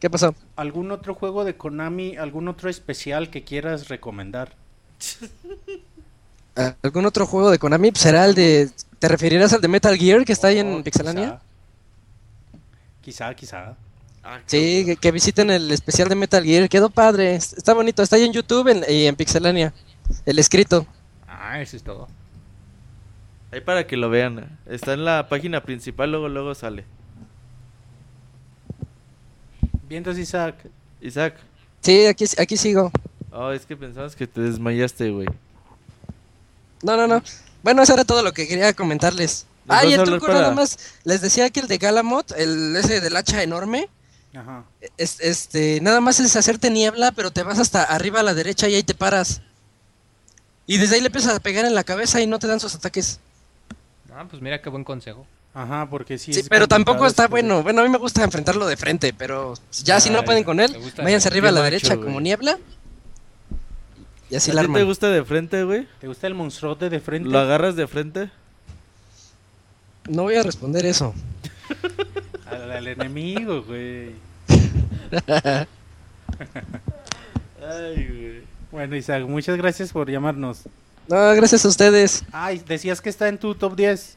[0.00, 0.34] ¿Qué pasó?
[0.56, 4.56] ¿algún otro juego de Konami, algún otro especial que quieras recomendar?
[6.56, 7.90] Ah, ¿Algún otro juego de Konami?
[7.94, 8.70] Será el de...
[8.98, 11.40] ¿Te referirás al de Metal Gear que está ahí Oh, en Pixelania?
[13.02, 13.74] Quizá, quizá.
[14.46, 16.68] Sí, que, que visiten el especial de Metal Gear.
[16.68, 17.34] Quedó padre.
[17.34, 18.02] es- Está bonito.
[18.02, 19.74] Está ahí en YouTube en- y en Pixelania.
[20.24, 20.86] El escrito.
[21.28, 22.08] Ah, eso es todo.
[23.52, 24.58] Ahí para que lo vean.
[24.66, 26.84] Está en la página principal, luego luego sale.
[29.88, 30.56] Bien, entonces, Isaac,
[31.00, 31.34] Isaac.
[31.82, 32.90] Sí, aquí, aquí sigo.
[33.30, 35.26] Oh, es que pensabas que te desmayaste, güey.
[36.84, 37.22] No, no, no.
[37.62, 39.46] Bueno, eso era todo lo que quería comentarles.
[39.64, 40.78] ¿Nos Ah, y el truco para- nada más.
[41.04, 43.88] Les decía que el de Galamot, el ese del hacha enorme,
[44.36, 44.64] ajá.
[44.98, 48.68] es- este, nada más es hacerte niebla, pero te vas hasta arriba a la derecha
[48.68, 49.40] y ahí te paras.
[50.66, 52.74] Y desde ahí le empiezas a pegar en la cabeza y no te dan sus
[52.74, 53.18] ataques.
[54.14, 55.26] Ah, pues mira qué buen consejo.
[55.54, 56.32] Ajá, porque sí.
[56.34, 57.62] Sí, es pero tampoco está este bueno.
[57.62, 59.54] Bueno, a mí me gusta enfrentarlo de frente, pero
[59.84, 62.58] ya si no pueden con él, váyanse arriba a la derecha como niebla.
[64.34, 65.86] Y así ¿A la ti te gusta de frente, güey?
[66.00, 67.28] ¿Te gusta el monstruote de frente?
[67.28, 68.30] ¿Lo agarras de frente?
[70.08, 71.14] No voy a responder eso.
[72.50, 74.10] Al, al enemigo, güey.
[77.62, 78.42] Ay, güey.
[78.72, 80.62] Bueno, Isaac, muchas gracias por llamarnos.
[81.06, 82.24] No, gracias a ustedes.
[82.32, 84.16] Ay, decías que está en tu top 10.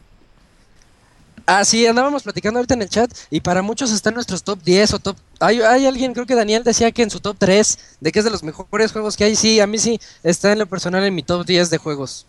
[1.49, 4.61] Ah, sí, andábamos platicando ahorita en el chat y para muchos está en nuestros top
[4.64, 5.15] 10 o top...
[5.40, 8.26] Hay, hay alguien, creo que Daniel decía que en su top 3, de que es
[8.26, 9.36] de los mejores juegos que hay.
[9.38, 12.26] Sí, a mí sí, está en lo personal en mi top 10 de juegos.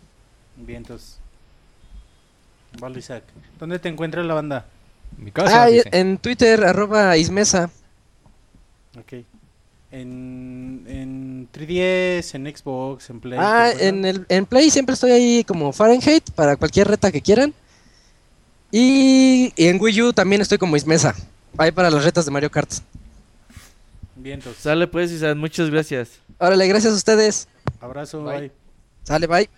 [0.56, 1.18] Bien, entonces.
[2.78, 3.24] Vale, Isaac.
[3.58, 4.66] ¿Dónde te encuentra la banda?
[5.16, 5.88] Mi casa, Ah, dice.
[5.90, 7.70] en Twitter, arroba Ismesa.
[8.96, 9.24] Ok.
[9.90, 13.38] En, en 3DS, en Xbox, en Play.
[13.42, 17.22] Ah, ¿te en, el, en Play siempre estoy ahí como Fahrenheit para cualquier reta que
[17.22, 17.52] quieran.
[18.70, 21.14] Y, y en Wii U también estoy como Ismesa.
[21.56, 22.70] Ahí para las retas de Mario Kart.
[24.16, 24.62] Bien, entonces.
[24.62, 26.20] Sale pues, Isaac, muchas gracias.
[26.38, 27.48] Órale, gracias a ustedes.
[27.80, 28.40] Abrazo, Bye.
[28.40, 28.52] bye.
[29.04, 29.50] Sale, bye.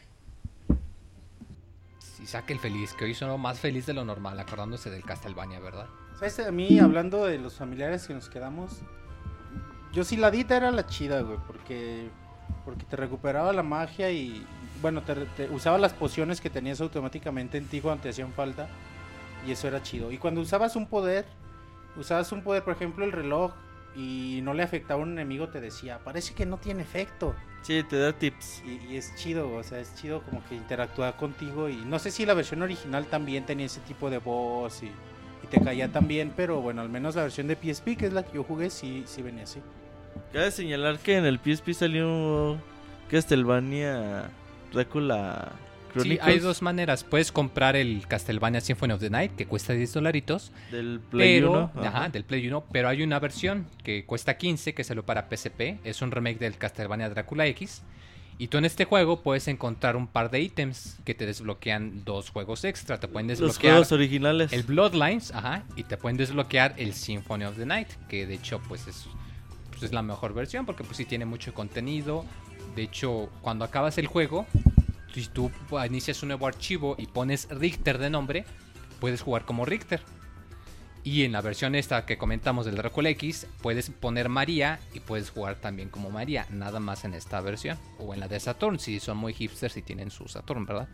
[2.23, 5.87] Isaac el feliz, que hoy sonó más feliz de lo normal, acordándose del Castlevania, ¿verdad?
[6.19, 6.39] ¿Sabes?
[6.41, 8.83] A mí, hablando de los familiares que nos quedamos,
[9.93, 12.09] yo sí la dita era la chida, güey, porque,
[12.65, 14.47] porque te recuperaba la magia y,
[14.81, 18.69] bueno, te, te usaba las pociones que tenías automáticamente en ti cuando te hacían falta,
[19.47, 20.13] y eso era chido.
[20.13, 21.27] Y cuando usabas un poder,
[21.97, 23.53] usabas un poder, por ejemplo, el reloj,
[23.97, 27.35] y no le afectaba a un enemigo, te decía, parece que no tiene efecto.
[27.63, 28.63] Sí, te da tips.
[28.65, 31.69] Y, y es chido, o sea, es chido como que interactúa contigo.
[31.69, 35.47] Y no sé si la versión original también tenía ese tipo de voz y, y
[35.51, 38.35] te caía también, pero bueno, al menos la versión de PSP, que es la que
[38.35, 39.61] yo jugué, sí, sí venía así.
[40.33, 42.59] Cabe señalar que en el PSP salió
[43.11, 44.31] Castlevania
[44.73, 45.53] Drácula
[45.97, 47.05] Sí, hay dos maneras.
[47.05, 50.53] Puedes comprar el Castlevania Symphony of the Night, que cuesta 10 dolaritos.
[50.71, 51.87] del Play pero, 1.
[51.87, 55.79] ajá, del Play 1, pero hay una versión que cuesta 15 que salió para PSP,
[55.85, 57.83] es un remake del Castlevania Drácula X.
[58.39, 62.31] Y tú en este juego puedes encontrar un par de ítems que te desbloquean dos
[62.31, 62.99] juegos extra.
[62.99, 64.53] Te pueden Los desbloquear juegos originales.
[64.55, 68.59] el Bloodlines, ajá, y te pueden desbloquear el Symphony of the Night, que de hecho
[68.67, 69.07] pues es,
[69.71, 72.25] pues, es la mejor versión porque pues sí tiene mucho contenido.
[72.75, 74.47] De hecho, cuando acabas el juego,
[75.13, 75.51] si tú
[75.87, 78.45] inicias un nuevo archivo y pones Richter de nombre,
[79.01, 80.01] puedes jugar como Richter.
[81.03, 85.31] Y en la versión esta que comentamos del Drácula X, puedes poner María y puedes
[85.31, 87.79] jugar también como María, nada más en esta versión.
[87.99, 90.89] O en la de Saturn, si son muy hipsters y tienen su Saturn, ¿verdad?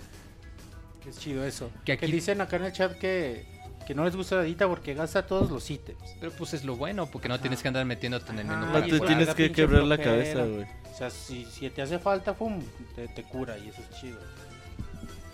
[1.09, 1.71] Es chido eso.
[1.85, 3.47] Que dicen acá en el chat que,
[3.87, 6.17] que no les gusta Adita porque gasta todos los ítems.
[6.21, 8.67] Pero pues es lo bueno, porque no tienes que andar metiéndote en el menú.
[8.67, 10.67] No te tienes la que quebrar la cabeza, güey.
[10.93, 12.61] O sea, si, si te hace falta, pum,
[12.95, 14.19] te, te cura y eso es chido.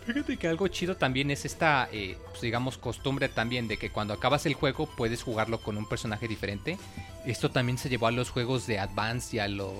[0.06, 4.14] Fíjate que algo chido también es esta, eh, pues, digamos, costumbre también de que cuando
[4.14, 6.76] acabas el juego puedes jugarlo con un personaje diferente.
[7.24, 9.76] Esto también se llevó a los juegos de Advance y a los...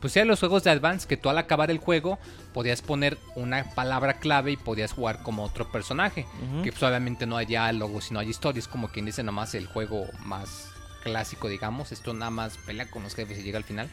[0.00, 2.18] Pues a los juegos de Advance, que tú al acabar el juego
[2.52, 6.26] podías poner una palabra clave y podías jugar como otro personaje.
[6.62, 9.66] Que pues obviamente no hay diálogos y no hay historias, como quien dice nomás el
[9.66, 10.70] juego más
[11.02, 11.92] clásico, digamos.
[11.92, 13.88] Esto nada más pelea con los jefes y llega al final.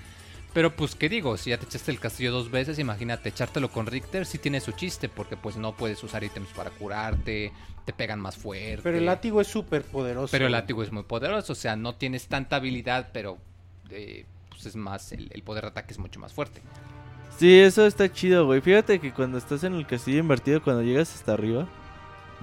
[0.54, 1.36] Pero pues, ¿qué digo?
[1.38, 4.72] Si ya te echaste el castillo dos veces, imagínate echártelo con Richter, sí tiene su
[4.74, 7.52] chiste, porque pues no puedes usar ítems para curarte,
[7.86, 8.84] te pegan más fuerte.
[8.84, 10.32] Pero el látigo es súper poderoso.
[10.32, 13.40] Pero el látigo es muy poderoso, o sea, no tienes tanta habilidad, pero
[13.90, 14.26] eh,
[14.64, 16.62] pues es más, el, el poder de ataque es mucho más fuerte.
[17.38, 18.62] Sí, eso está chido, güey.
[18.62, 21.68] Fíjate que cuando estás en el castillo invertido, cuando llegas hasta arriba,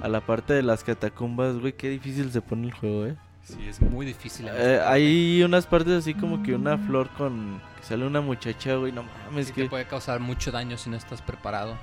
[0.02, 3.16] a la parte de las catacumbas, güey, qué difícil se pone el juego, eh.
[3.42, 4.48] Sí, es muy difícil.
[4.52, 7.60] Eh, hay unas partes así como que una flor con...
[7.78, 9.62] que sale una muchacha, güey, no mames, Sí que...
[9.64, 11.76] te puede causar mucho daño si no estás preparado.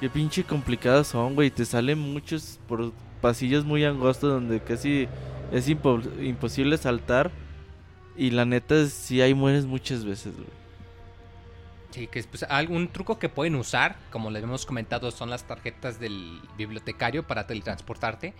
[0.00, 1.50] Qué pinche complicadas son, güey.
[1.50, 5.08] Te salen muchos por pasillos muy angostos donde casi
[5.52, 7.30] es impo- imposible saltar.
[8.20, 10.46] Y la neta, si ahí mueres muchas veces, güey.
[11.90, 15.44] Sí, que es pues, algún truco que pueden usar, como les hemos comentado, son las
[15.44, 18.34] tarjetas del bibliotecario para teletransportarte.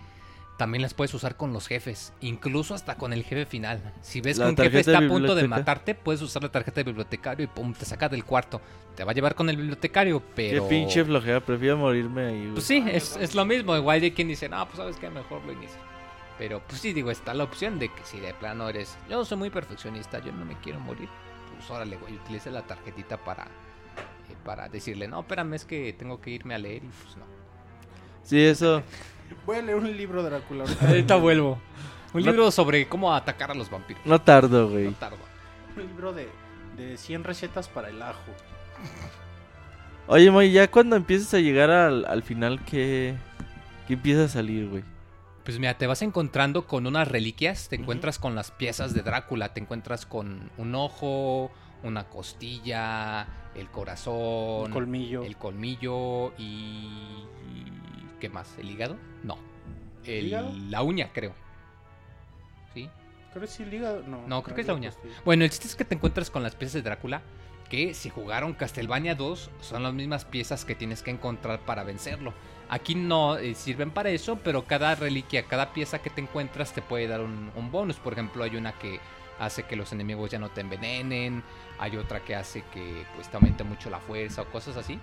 [0.59, 3.81] También las puedes usar con los jefes, incluso hasta con el jefe final.
[4.03, 6.81] Si ves que un jefe está de a punto de matarte, puedes usar la tarjeta
[6.81, 8.61] de bibliotecario y pum, te saca del cuarto.
[8.95, 10.61] Te va a llevar con el bibliotecario, pero...
[10.61, 11.39] Qué pinche flojera.
[11.39, 12.53] Prefiero morirme ahí, güey.
[12.53, 13.75] Pues sí, es, es lo mismo.
[13.75, 15.90] Igual hay quien dice, no, pues sabes que mejor lo inicio.
[16.41, 19.37] Pero pues sí, digo, está la opción de que si de plano eres, yo soy
[19.37, 21.07] muy perfeccionista, yo no me quiero morir,
[21.55, 26.19] pues órale, güey, utiliza la tarjetita para, eh, para decirle, no, espérame, es que tengo
[26.19, 27.25] que irme a leer y pues no.
[28.23, 28.81] Sí, eso.
[29.45, 30.65] Voy a leer un libro de Drácula.
[30.81, 31.17] ahorita.
[31.17, 31.59] Vuelvo.
[32.11, 34.03] Un No- libro sobre cómo atacar a los vampiros.
[34.03, 34.89] No tardo, No güey.
[34.95, 35.17] tardo.
[35.77, 36.27] Un libro de,
[36.75, 38.31] de 100 recetas para el ajo.
[40.07, 43.15] Oye, Moy, ya cuando empiezas a llegar al, al final, ¿qué,
[43.87, 44.83] ¿qué empieza a salir, güey?
[45.43, 49.53] Pues mira, te vas encontrando con unas reliquias, te encuentras con las piezas de Drácula,
[49.53, 51.51] te encuentras con un ojo,
[51.83, 55.23] una costilla, el corazón, Un colmillo.
[55.23, 57.25] el colmillo y...
[58.19, 58.55] ¿Qué más?
[58.59, 58.97] ¿El hígado?
[59.23, 59.37] No.
[60.05, 60.51] El- hígado?
[60.69, 61.33] La uña, creo.
[62.75, 62.87] ¿Sí?
[63.31, 64.03] Creo que sí, el hígado.
[64.07, 64.91] No, No, creo que es la uña.
[64.91, 65.15] costilla.
[65.25, 67.23] Bueno, el chiste es que te encuentras con las piezas de Drácula,
[67.67, 72.31] que si jugaron Castlevania 2 son las mismas piezas que tienes que encontrar para vencerlo.
[72.71, 76.81] Aquí no eh, sirven para eso, pero cada reliquia, cada pieza que te encuentras te
[76.81, 77.97] puede dar un, bonus.
[77.97, 79.01] Por ejemplo, hay una que
[79.39, 81.43] hace que los enemigos ya no te envenenen,
[81.79, 84.97] hay otra que hace que pues te aumente mucho la fuerza o cosas así.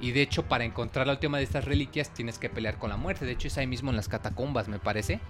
[0.00, 2.96] Y de hecho, para encontrar la última de estas reliquias tienes que pelear con la
[2.96, 3.26] muerte.
[3.26, 5.20] De hecho, es ahí mismo en las catacumbas, me parece.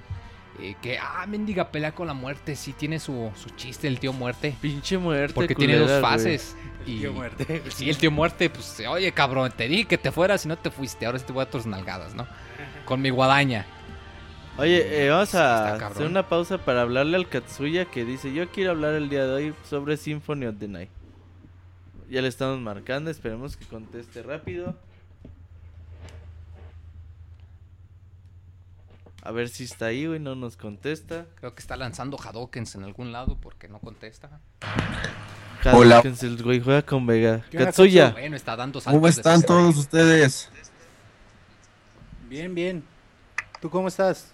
[0.61, 2.57] Eh, que, ah, mendiga, pelea con la muerte.
[2.57, 4.55] Sí, tiene su, su chiste el tío muerte.
[4.61, 5.35] Pinche muerte.
[5.35, 6.01] Porque tiene dos güey.
[6.01, 6.57] fases.
[6.87, 7.63] Y, Tío muerte.
[7.71, 10.71] Sí, el tío muerte, pues, oye, cabrón, te dije que te fueras y no te
[10.71, 11.07] fuiste.
[11.07, 12.27] Ahora sí te voy a tus nalgadas, ¿no?
[12.85, 13.67] Con mi guadaña.
[14.59, 18.73] Oye, eh, vamos a hacer una pausa para hablarle al Katsuya que dice, yo quiero
[18.73, 20.91] hablar el día de hoy sobre Symphony of the Night.
[22.11, 24.77] Ya le estamos marcando, esperemos que conteste rápido.
[29.25, 31.27] A ver si está ahí, güey, no nos contesta.
[31.37, 34.41] Creo que está lanzando Hadokens en algún lado porque no contesta.
[35.73, 35.97] Hola.
[35.97, 37.45] Hadokens, el güey juega con Vega.
[37.49, 40.51] ¿Qué onda, Katsuya, Bueno, está dando ¿Cómo están todos ustedes?
[42.29, 42.83] Bien, bien.
[43.61, 44.33] ¿Tú cómo estás?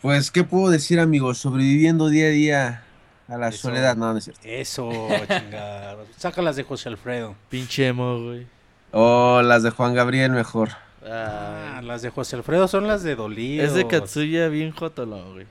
[0.00, 1.36] Pues, ¿qué puedo decir, amigos?
[1.36, 2.84] Sobreviviendo día a día
[3.28, 3.58] a la Eso.
[3.58, 3.94] soledad.
[3.94, 4.40] No, no es cierto.
[4.42, 4.90] Eso,
[5.28, 6.06] chingado.
[6.16, 7.36] Sácalas de José Alfredo.
[7.50, 8.46] pinche emo, güey.
[8.92, 10.70] Oh, las de Juan Gabriel mejor.
[11.04, 11.86] Ah, Ay.
[11.86, 13.64] las de José Alfredo son las de Dolido.
[13.64, 15.46] es de Katsuya bien jotolo, güey.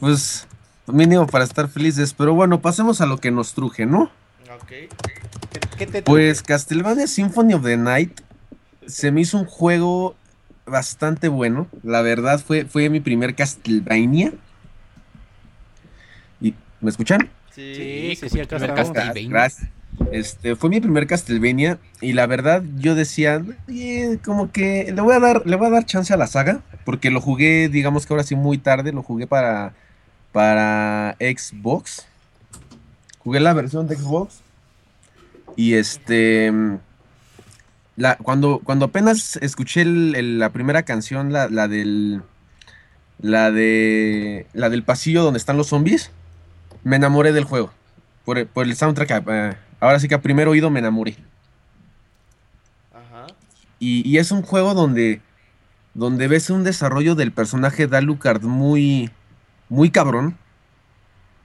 [0.00, 0.46] Pues,
[0.86, 2.14] mínimo para estar felices.
[2.14, 4.10] Pero bueno, pasemos a lo que nos truje, ¿no?
[4.54, 4.66] Ok.
[4.68, 4.88] ¿Qué,
[5.78, 8.20] qué te Pues Castlevania Symphony of the Night
[8.86, 10.14] se me hizo un juego
[10.66, 11.66] bastante bueno.
[11.82, 14.32] La verdad fue, fue mi primer Castlevania.
[16.40, 17.30] ¿Y me escuchan?
[17.54, 18.58] Sí, sí, sí, acá.
[18.74, 19.28] Castlevania.
[19.28, 19.68] Gracias.
[20.10, 25.14] Este, fue mi primer Castlevania y la verdad yo decía, "Oye, como que le voy
[25.14, 28.12] a dar, le voy a dar chance a la saga, porque lo jugué, digamos que
[28.12, 29.74] ahora sí muy tarde, lo jugué para,
[30.32, 32.06] para Xbox.
[33.18, 34.40] Jugué la versión de Xbox.
[35.56, 36.52] Y este,
[38.22, 42.22] cuando, cuando apenas escuché la primera canción, la, la del,
[43.20, 46.10] la de, la del pasillo donde están los zombies,
[46.82, 47.70] me enamoré del juego.
[48.24, 51.16] Por el soundtrack, eh, ahora sí que a primer oído me enamoré.
[52.92, 53.26] Ajá.
[53.78, 55.20] Y, y es un juego donde
[55.94, 59.10] donde ves un desarrollo del personaje de Alucard muy,
[59.68, 60.36] muy cabrón.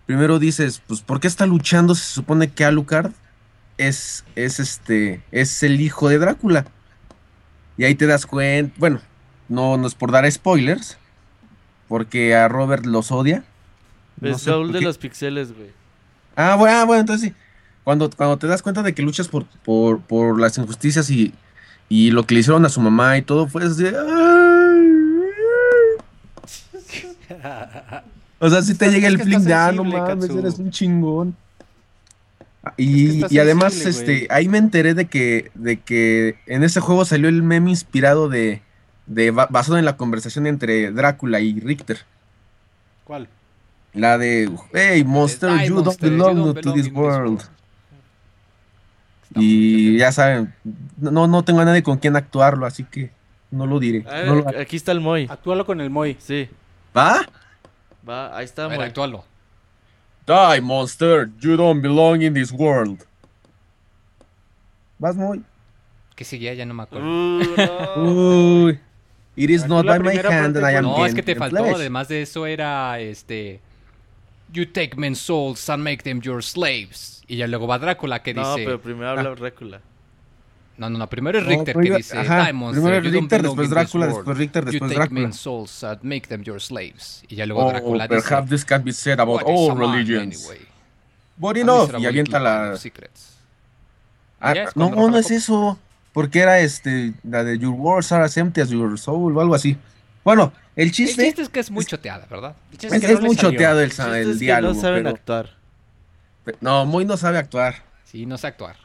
[0.08, 1.94] Primero dices, pues, ¿por qué está luchando?
[1.94, 3.12] Se supone que Alucard
[3.78, 6.66] es, es este, es el hijo de Drácula.
[7.78, 9.00] Y ahí te das cuenta, bueno,
[9.48, 10.98] no, no es por dar spoilers,
[11.88, 13.44] porque a Robert los odia.
[14.20, 15.70] No por de los pixeles, güey.
[16.36, 17.36] Ah, bueno, ah, bueno, entonces sí.
[17.90, 21.34] Cuando, cuando te das cuenta de que luchas por, por, por las injusticias y,
[21.90, 23.98] y lo que le hicieron a su mamá y todo, fue así de...
[28.38, 31.36] O sea, si te llega el fling de, ah, no mames, eres un chingón.
[32.64, 36.64] Es que Y, y además, sensible, este, ahí me enteré de que, de que en
[36.64, 38.62] ese juego salió el meme inspirado de,
[39.08, 42.06] de ba- basado en la conversación entre Drácula y Richter.
[43.04, 43.28] ¿Cuál?
[43.96, 47.50] La de, hey, monster, you don't you belong to this world.
[49.30, 50.54] Está Y ya saben,
[50.98, 53.12] no, no tengo a nadie con quien actuarlo, así que
[53.52, 54.04] no lo diré.
[54.26, 54.62] No lo haré.
[54.62, 55.28] aquí está el Moy.
[55.30, 56.18] Actúalo con el Moy.
[56.20, 56.50] Sí.
[56.96, 57.22] ¿Va?
[58.08, 58.88] Va, ahí está A ver, Moy.
[58.88, 59.24] actúalo.
[60.26, 63.04] Die, monster, you don't belong in this world.
[65.00, 65.42] ¿Vas, muy?
[66.16, 67.08] Que seguía, ya no me acuerdo.
[67.08, 68.66] Uh, no.
[68.66, 68.80] Uy.
[69.36, 70.84] It is not by my hand and I am.
[70.84, 71.64] No, es que te faltó.
[71.64, 71.76] flesh.
[71.76, 73.62] Además de eso era este.
[74.54, 77.22] You take men's souls and make them your slaves.
[77.28, 78.66] Y ya luego va Drácula que No, dice.
[78.66, 79.82] pero primero habla Drácula.
[80.78, 81.08] No, no, no.
[81.08, 82.18] Primero es No, Richter primero- que dice.
[82.18, 85.20] ajá, "Die, monster, primero you don't Richter, después Drácula, después Richter, You después take Drácula.
[85.22, 87.24] men's souls and make them your slaves.
[87.28, 88.22] Y ya luego Oh, Drácula dice.
[88.22, 90.46] perhaps this can be said about "What is all religions.
[90.50, 90.66] anyway?
[91.38, 92.76] But enough, y avienta la...
[92.78, 93.38] secrets".
[94.40, 95.78] Ah, es no, cuando no es eso.
[96.14, 99.54] Porque era este, la de Your words are as empty as your soul o algo
[99.56, 99.78] así.
[100.24, 100.52] Bueno,
[100.82, 102.56] el El chiste es que es muy choteada, ¿verdad?
[102.72, 103.52] El chiste es, que no es muy salió.
[103.52, 104.74] choteado el, diálogo.
[104.74, 105.50] no saben pero- actuar.
[106.62, 107.76] no, muy no sabe actuar.
[108.06, 108.76] Sí, no sé actuar.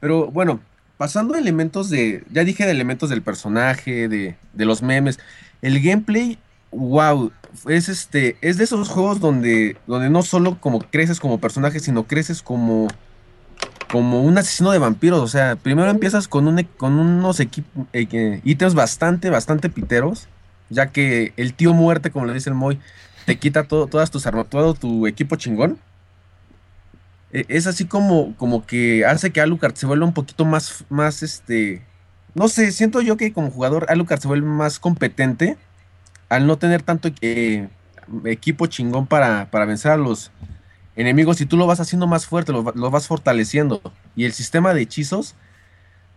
[0.00, 0.60] Pero bueno,
[0.96, 2.24] pasando a elementos de.
[2.30, 5.18] Ya dije de elementos del personaje, de, de los memes.
[5.60, 6.38] El gameplay,
[6.70, 7.32] wow.
[7.66, 8.36] Es este.
[8.40, 9.76] Es de esos juegos donde.
[9.86, 12.88] Donde no solo como creces como personaje, sino creces como.
[13.90, 15.20] Como un asesino de vampiros.
[15.20, 17.48] O sea, primero empiezas con un e- con unos eh,
[18.44, 20.28] ítems bastante, bastante piteros.
[20.70, 22.80] Ya que el tío muerte, como le dice el Moy,
[23.26, 25.78] te quita todo, todas tus armas, todo tu equipo chingón.
[27.32, 31.22] E- Es así como, como que hace que Alucard se vuelva un poquito más, más
[31.22, 31.82] este.
[32.34, 35.56] No sé, siento yo que como jugador Alucard se vuelve más competente
[36.28, 37.68] al no tener tanto eh,
[38.26, 40.32] equipo chingón para, para vencer a los
[40.96, 43.82] enemigos y tú lo vas haciendo más fuerte, lo, va- lo vas fortaleciendo.
[44.16, 45.34] Y el sistema de hechizos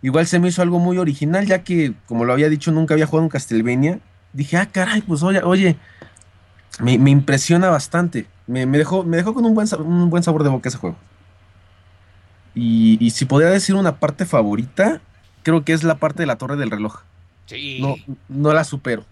[0.02, 3.06] igual se me hizo algo muy original, ya que, como lo había dicho, nunca había
[3.06, 4.00] jugado en Castlevania.
[4.32, 5.76] Dije, ah, caray, pues oye, oye,
[6.80, 8.26] me, me impresiona bastante.
[8.46, 10.96] Me, me dejó, me dejó con un buen, un buen sabor de boca ese juego.
[12.54, 15.00] Y, y si podría decir una parte favorita,
[15.42, 17.00] creo que es la parte de la torre del reloj.
[17.46, 17.78] Sí.
[17.80, 17.96] No,
[18.28, 19.04] no la supero.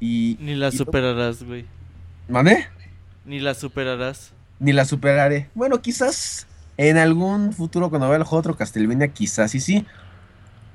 [0.00, 0.36] Y.
[0.40, 1.64] Ni la y- superarás, güey.
[2.28, 2.68] ¿Mané?
[3.24, 4.32] Ni la superarás.
[4.58, 5.48] Ni la superaré.
[5.54, 6.46] Bueno, quizás
[6.76, 9.86] en algún futuro cuando vea el juego otro Castlevania, quizás y sí.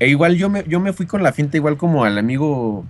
[0.02, 2.84] E igual yo me, yo me fui con la finta igual como al amigo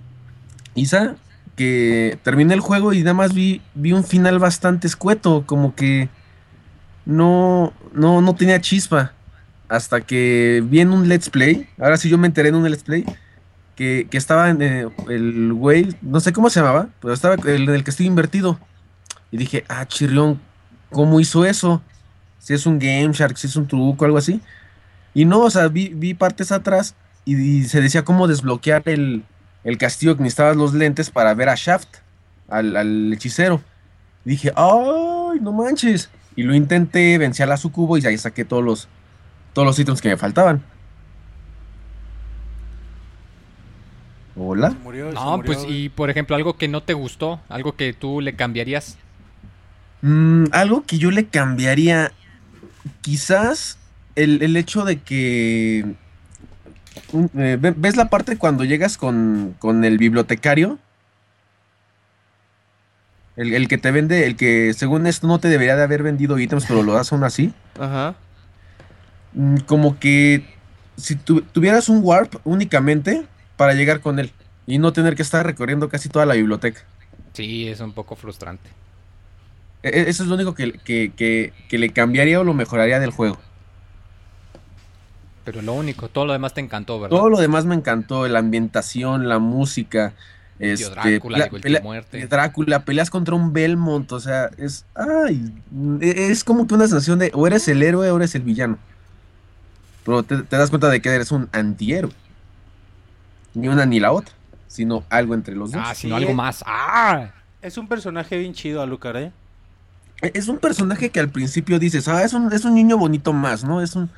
[0.73, 1.15] Isa,
[1.55, 6.09] que terminé el juego y nada más vi, vi un final bastante escueto, como que
[7.05, 9.13] no, no, no tenía chispa.
[9.69, 12.81] Hasta que vi en un let's play, ahora sí yo me enteré en un let's
[12.81, 13.05] play,
[13.75, 17.69] que, que estaba en eh, el güey, no sé cómo se llamaba, pero estaba el,
[17.69, 18.57] el que estoy invertido.
[19.29, 20.41] Y dije, ah, chirrión,
[20.89, 21.83] ¿cómo hizo eso?
[22.39, 24.41] Si es un Game Shark, si es un truco, algo así.
[25.13, 29.23] Y no, o sea, vi, vi partes atrás y, y se decía cómo desbloquear el,
[29.63, 31.87] el castillo que necesitabas los lentes para ver a Shaft,
[32.49, 33.61] al, al hechicero.
[34.25, 36.09] Y dije, ¡ay, no manches!
[36.35, 38.87] Y lo intenté, vencí a la sucubo y ahí saqué todos los,
[39.53, 40.63] todos los ítems que me faltaban.
[44.35, 44.71] ¿Hola?
[44.71, 45.85] Se murió, se No, murió, pues güey.
[45.85, 48.97] y por ejemplo, algo que no te gustó, algo que tú le cambiarías.
[50.01, 52.11] Mm, algo que yo le cambiaría,
[53.01, 53.77] quizás
[54.15, 55.95] el, el hecho de que...
[57.11, 60.79] un- eh, ve- ¿Ves la parte cuando llegas con, con el bibliotecario?
[63.35, 66.37] El, el que te vende, el que según esto no te debería de haber vendido
[66.37, 67.51] ítems, pero lo das aún así.
[67.79, 68.15] Ajá.
[69.33, 70.45] Mm, Como que
[70.97, 73.25] si tu- tuvieras un warp únicamente
[73.57, 74.31] para llegar con él
[74.67, 76.81] y no tener que estar recorriendo casi toda la biblioteca.
[77.33, 78.69] Sí, es un poco frustrante.
[79.81, 82.99] E- e- Eso es lo único que, que- que- que le cambiaría o lo mejoraría
[82.99, 83.39] del juego.
[85.43, 87.17] Pero lo único, todo lo demás te encantó, ¿verdad?
[87.17, 90.13] Todo lo demás me encantó, la ambientación, la música.
[90.57, 92.27] Tío Este, Drácula, pelea- digo, pelea- muerte.
[92.27, 95.51] Drácula, peleas contra un Belmont, o sea, es, ay,
[95.99, 98.77] e- es como que una sensación de o eres el héroe o eres el villano.
[100.05, 102.11] Pero te, te das cuenta de que eres un antihéroe.
[103.55, 104.33] ni una ni la otra,
[104.67, 105.81] sino algo entre los dos.
[105.85, 106.35] Ah, sino Sí, algo eh.
[106.35, 106.63] más.
[106.65, 107.31] ¡Ah!
[107.61, 109.31] Es un personaje bien chido, Alucard, ¿eh?
[110.21, 113.63] Es un personaje que al principio dices, ah, es un, es un niño bonito más,
[113.63, 113.81] ¿no?
[113.81, 114.09] Es un,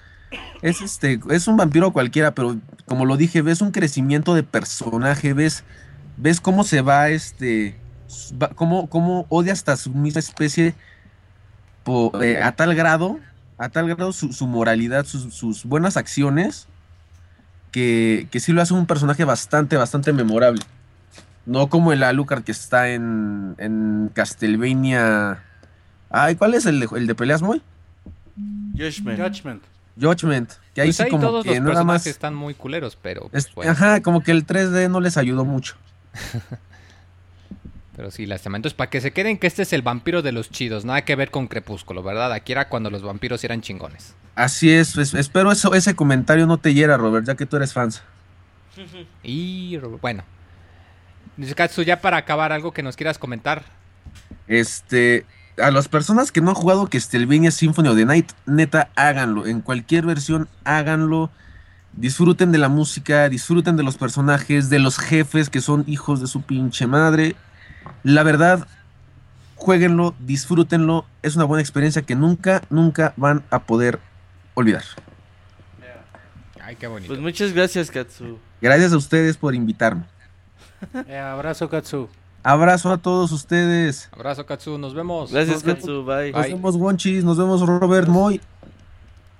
[0.62, 5.34] es este, es un vampiro cualquiera, pero como lo dije, ves un crecimiento de personaje,
[5.34, 5.64] ves,
[6.18, 7.76] ves cómo se va, este,
[8.42, 10.76] va- cómo, cómo odia hasta su misma especie
[11.84, 13.20] po- eh, a tal grado,
[13.58, 16.68] a tal grado su, su moralidad, sus, sus buenas acciones,
[17.72, 20.62] que, que sí lo hace un personaje bastante, bastante memorable.
[21.46, 25.44] No como el Alucard que está en, en Castlevania.
[26.10, 27.42] Ay, ¿cuál es el de, el de peleas.
[29.20, 29.62] Judgment.
[30.00, 30.52] Judgment.
[30.74, 32.08] Que ahí Pues sí ahí como todos que los nada personajes más.
[32.08, 33.72] están muy culeros, pero pues, es- bueno.
[33.72, 35.76] Ajá, como que el 3D no les ayudó mucho.
[37.96, 38.58] Pero sí, lástima.
[38.58, 41.16] Entonces, para que se queden que este es el vampiro de los chidos, nada que
[41.16, 42.34] ver con Crepúsculo, ¿verdad?
[42.34, 44.16] Aquí era cuando los vampiros eran chingones.
[44.36, 47.72] Así es, es- espero eso, ese comentario no te hiera, Robert, ya que tú eres
[47.74, 47.92] fan.
[49.24, 50.24] Y bueno.
[51.38, 53.64] Dice Katsu, ya para acabar, algo que nos quieras comentar.
[54.48, 55.26] Este,
[55.58, 59.46] a las personas que no han jugado Castlevania Symphony of the Night, neta, háganlo.
[59.46, 61.30] En cualquier versión, háganlo.
[61.94, 66.28] Disfruten de la música, disfruten de los personajes, de los jefes que son hijos de
[66.28, 67.36] su pinche madre.
[68.04, 68.68] La verdad,
[69.56, 71.06] jueguenlo, disfrútenlo.
[71.22, 74.00] Es una buena experiencia que nunca, nunca van a poder
[74.56, 74.84] olvidar.
[76.62, 77.10] Ay, qué bonito.
[77.10, 78.40] Pues muchas gracias, Katsu.
[78.60, 80.04] Gracias a ustedes por invitarme.
[81.08, 82.10] Eh, abrazo, Katsu.
[82.48, 84.08] Abrazo a todos ustedes.
[84.12, 85.32] Abrazo, Katsu, nos vemos.
[85.32, 85.80] Gracias, Nos vemos.
[85.80, 86.06] Katsu.
[86.06, 86.32] Bye.
[86.32, 86.54] Nos Bye.
[86.54, 87.24] vemos, Wonchis.
[87.24, 88.40] Nos vemos, Robert Moy.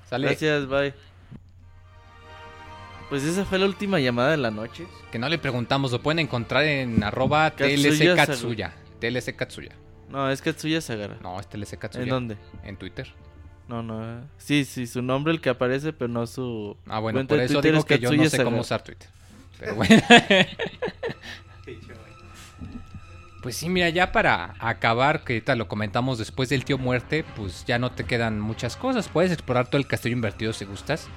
[0.10, 0.26] Sale.
[0.26, 0.92] Gracias, bye.
[3.10, 4.88] Pues esa fue la última llamada de la noche.
[5.12, 8.74] Que no le preguntamos, lo pueden encontrar en arroba TLC Katsuya.
[9.00, 9.74] TLC Katsuya.
[10.10, 11.18] No, es Katsuya Sagara.
[11.22, 12.04] No, es TLC Katsuya.
[12.06, 12.38] ¿En dónde?
[12.64, 13.14] En Twitter.
[13.68, 14.04] No, no.
[14.04, 14.22] eh.
[14.40, 16.76] Sí, sí, su nombre el que aparece, pero no su.
[16.88, 19.10] Ah, bueno, por eso digo es que yo no sé cómo usar Twitter.
[19.60, 20.02] Pero bueno.
[23.46, 27.64] Pues sí, mira, ya para acabar, que ahorita lo comentamos después del tío muerte, pues
[27.64, 29.08] ya no te quedan muchas cosas.
[29.08, 31.08] Puedes explorar todo el castillo invertido si gustas,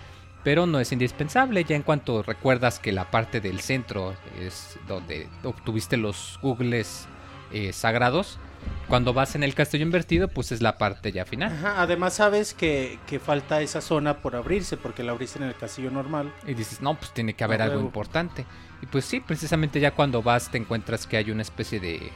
[0.44, 1.64] pero no es indispensable.
[1.64, 7.08] Ya en cuanto recuerdas que la parte del centro es donde obtuviste los googles
[7.50, 8.38] eh, sagrados,
[8.88, 11.52] cuando vas en el castillo invertido, pues es la parte ya final.
[11.52, 15.54] Ajá, además sabes que, que falta esa zona por abrirse, porque la abriste en el
[15.54, 16.32] castillo normal.
[16.46, 18.46] Y dices, no, pues tiene que haber A algo importante.
[18.82, 22.10] Y pues sí, precisamente ya cuando vas te encuentras que hay una especie de...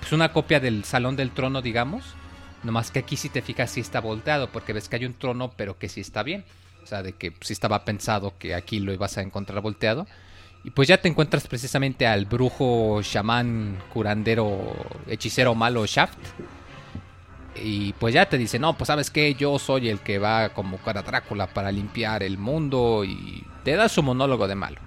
[0.00, 2.14] Pues una copia del Salón del Trono, digamos.
[2.62, 5.52] Nomás que aquí si te fijas sí está volteado, porque ves que hay un trono,
[5.56, 6.44] pero que sí está bien.
[6.82, 10.06] O sea, de que sí estaba pensado que aquí lo ibas a encontrar volteado.
[10.64, 14.74] Y pues ya te encuentras precisamente al brujo, chamán, curandero,
[15.06, 16.18] hechicero malo Shaft.
[17.62, 20.78] Y pues ya te dice, no, pues sabes que yo soy el que va como
[20.78, 24.80] cara Drácula para limpiar el mundo y te da su monólogo de malo.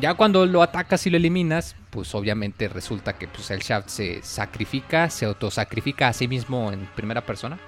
[0.00, 4.22] Ya cuando lo atacas y lo eliminas, pues obviamente resulta que pues, el Shaft se
[4.22, 7.58] sacrifica, se autosacrifica a sí mismo en primera persona.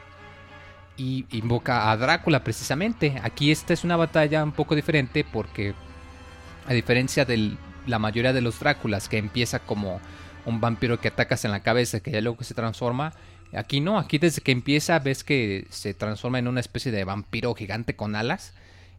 [0.96, 3.20] Y invoca a Drácula precisamente.
[3.22, 5.74] Aquí esta es una batalla un poco diferente porque
[6.68, 10.00] a diferencia de la mayoría de los Dráculas que empieza como
[10.44, 13.14] un vampiro que atacas en la cabeza que ya luego se transforma,
[13.54, 17.54] aquí no, aquí desde que empieza ves que se transforma en una especie de vampiro
[17.54, 18.52] gigante con alas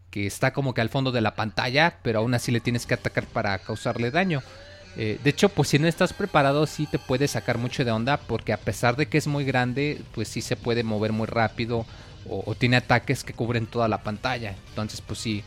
[0.09, 2.95] que está como que al fondo de la pantalla, pero aún así le tienes que
[2.95, 4.41] atacar para causarle daño.
[4.97, 8.17] Eh, de hecho, pues si no estás preparado, sí te puede sacar mucho de onda,
[8.17, 11.85] porque a pesar de que es muy grande, pues sí se puede mover muy rápido
[12.27, 14.55] o, o tiene ataques que cubren toda la pantalla.
[14.69, 15.43] Entonces, pues sí,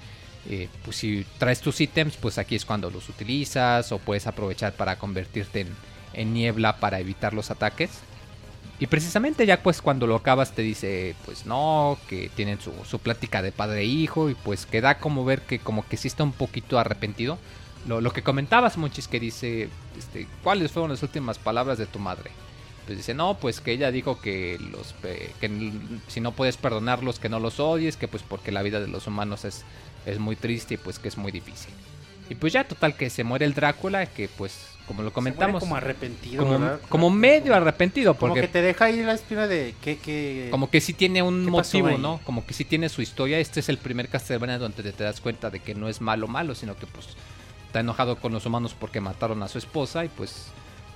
[0.48, 4.72] eh, pues si traes tus ítems, pues aquí es cuando los utilizas o puedes aprovechar
[4.72, 5.66] para convertirte
[6.14, 7.90] en, niebla para evitar los ataques.
[8.78, 12.98] Y precisamente ya pues cuando lo acabas te dice pues no, que tienen su, su
[12.98, 16.08] plática de padre e hijo y pues que da como ver que como que sí
[16.08, 17.38] está un poquito arrepentido.
[17.86, 21.98] Lo, lo que comentabas Monchis que dice, este, ¿cuáles fueron las últimas palabras de tu
[21.98, 22.30] madre?
[22.86, 24.94] Pues dice, no, pues que ella dijo que los
[25.40, 25.72] que
[26.08, 29.06] si no puedes perdonarlos que no los odies, que pues porque la vida de los
[29.06, 29.64] humanos es,
[30.06, 31.72] es muy triste y pues que es muy difícil.
[32.28, 35.36] Y pues ya total que se muere el Drácula, que pues como lo Se muere
[35.36, 36.80] comentamos, como arrepentido, como, ¿verdad?
[36.88, 39.98] como medio arrepentido, Como porque que te deja ahí la espina de que...
[39.98, 40.48] que...
[40.50, 41.98] como que sí tiene un ¿Qué pasó motivo?
[41.98, 42.20] ¿no?
[42.24, 43.38] Como que sí tiene su historia.
[43.38, 46.26] Este es el primer Castlevania donde te, te das cuenta de que no es malo
[46.26, 47.08] malo, sino que pues
[47.66, 50.48] está enojado con los humanos porque mataron a su esposa y pues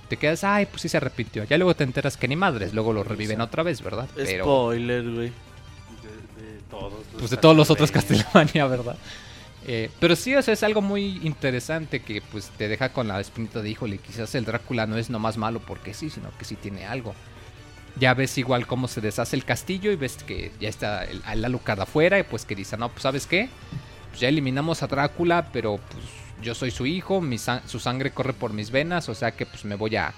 [0.09, 1.43] te quedas, ay, pues sí se arrepintió.
[1.43, 4.07] Ya luego te enteras que ni madres, luego lo reviven otra vez, ¿verdad?
[4.15, 5.31] Pero Spoiler, güey.
[6.69, 8.65] Todos los pues de todos los otros Castlevania.
[8.67, 8.97] ¿verdad?
[9.65, 13.19] Eh, pero sí, o sea, es algo muy interesante que pues te deja con la
[13.19, 16.55] espinita de híjole, quizás el Drácula no es nomás malo porque sí, sino que sí
[16.55, 17.13] tiene algo.
[17.99, 21.43] Ya ves igual cómo se deshace el castillo y ves que ya está el, el
[21.45, 23.49] Alucard afuera y pues que dice, no, pues sabes qué,
[24.09, 26.05] pues ya eliminamos a Drácula, pero pues
[26.43, 29.65] yo soy su hijo, mi su sangre corre por mis venas, o sea que pues
[29.65, 30.13] me voy a,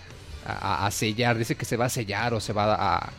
[0.46, 1.38] a- a sellar.
[1.38, 3.10] Dice que se va a sellar o se va a,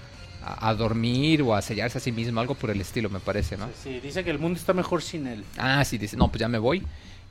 [0.58, 3.56] a- a dormir o a sellarse a sí mismo, algo por el estilo, me parece,
[3.56, 3.68] ¿no?
[3.82, 5.44] Sí, dice que el mundo está mejor sin él.
[5.58, 6.84] Ah, sí, dice, no, pues ya me voy.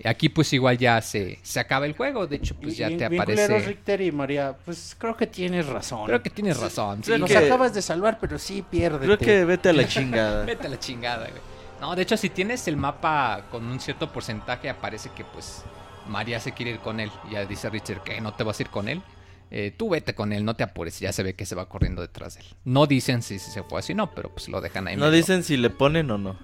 [0.06, 3.10] Aquí pues igual ya se, se acaba el juego, de hecho pues Y- ya te
[3.10, 3.68] bien culeros, aparece...
[3.68, 6.06] Richter y María, pues creo que tienes razón.
[6.06, 7.00] Creo que tienes razón.
[7.00, 7.08] sí.
[7.08, 9.06] creo Nos que- acabas de salvar, pero sí pierde.
[9.06, 10.46] Creo que vete a la chingada.
[10.46, 11.41] Vete a la chingada, güey.
[11.82, 15.64] No, de hecho, si tienes el mapa con un cierto porcentaje, aparece que pues
[16.08, 17.12] María se quiere ir con él.
[17.30, 19.02] Y ya dice Richard que no te vas a ir con él.
[19.51, 21.01] Eh, tú vete con él, no te apures.
[21.01, 22.47] y Ya se ve que se va corriendo detrás de él.
[22.65, 24.95] No dicen si, si se fue así, no, pero pues lo dejan ahí.
[24.95, 26.38] No medio, dicen si le ponen o no.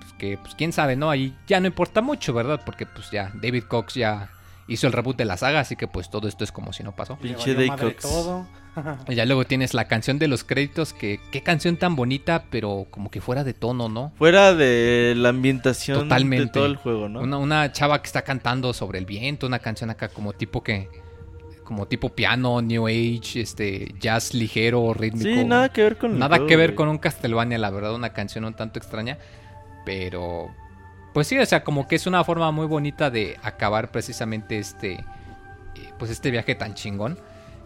[0.00, 1.10] pues, que pues quién sabe, ¿no?
[1.10, 2.60] Ahí ya no importa mucho, ¿verdad?
[2.66, 4.30] Porque pues ya David Cox ya
[4.66, 6.92] hizo el reboot de la saga, así que pues todo esto es como si no
[6.96, 7.16] pasó.
[7.18, 8.02] Pinche madre Cox.
[8.02, 8.46] todo.
[9.08, 13.08] Ya luego tienes la canción de los créditos, que qué canción tan bonita, pero como
[13.08, 14.12] que fuera de tono, ¿no?
[14.18, 16.46] Fuera de la ambientación Totalmente.
[16.46, 17.20] de todo el juego, ¿no?
[17.20, 20.88] Una, una chava que está cantando sobre el viento, una canción acá como tipo que
[21.64, 25.28] como tipo piano, new age, este jazz ligero, rítmico.
[25.28, 26.76] Sí, nada que ver con Nada que ver güey.
[26.76, 29.18] con un Castlevania, la verdad, una canción un tanto extraña,
[29.84, 30.48] pero
[31.12, 34.92] pues sí, o sea, como que es una forma muy bonita de acabar precisamente este
[34.92, 35.00] eh,
[35.98, 37.18] pues este viaje tan chingón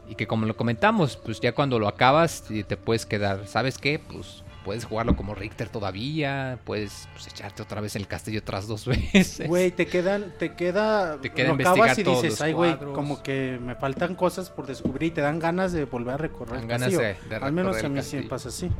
[0.09, 3.79] y que como lo comentamos, pues ya cuando lo acabas y te puedes quedar, ¿sabes
[3.79, 3.99] qué?
[3.99, 8.85] Pues puedes jugarlo como Richter todavía, puedes pues, echarte otra vez el castillo otras dos
[9.15, 9.49] veces.
[9.49, 12.95] Güey, te quedan, te queda, Te queda lo investigar y todos dices, ay, güey, cuadros".
[12.95, 16.57] como que me faltan cosas por descubrir y te dan ganas de volver a recorrer
[16.57, 18.29] Dan el ganas de- de Al menos recorrer a mí castillo.
[18.29, 18.71] pasa así.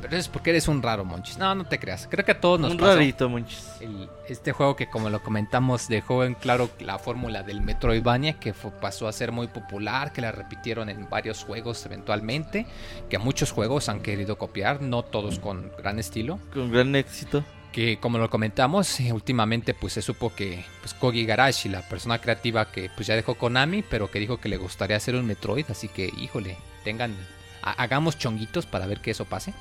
[0.00, 1.38] Pero es porque eres un raro, Monchis.
[1.38, 2.06] No, no te creas.
[2.10, 2.94] Creo que a todos nos Un pasó.
[2.94, 3.68] rarito, monchis.
[3.80, 8.52] El- este juego que como lo comentamos dejó en claro la fórmula del Metroidvania que
[8.54, 12.66] fue- pasó a ser muy popular, que la repitieron en varios juegos eventualmente,
[13.08, 17.42] que muchos juegos han querido copiar, no todos con gran estilo, Con gran éxito.
[17.72, 22.18] que como lo comentamos, eh, últimamente pues se supo que pues Kogi Garashi, la persona
[22.20, 25.66] creativa que pues ya dejó Konami, pero que dijo que le gustaría hacer un Metroid,
[25.70, 27.14] así que híjole, tengan
[27.62, 29.52] ha- hagamos chonguitos para ver que eso pase.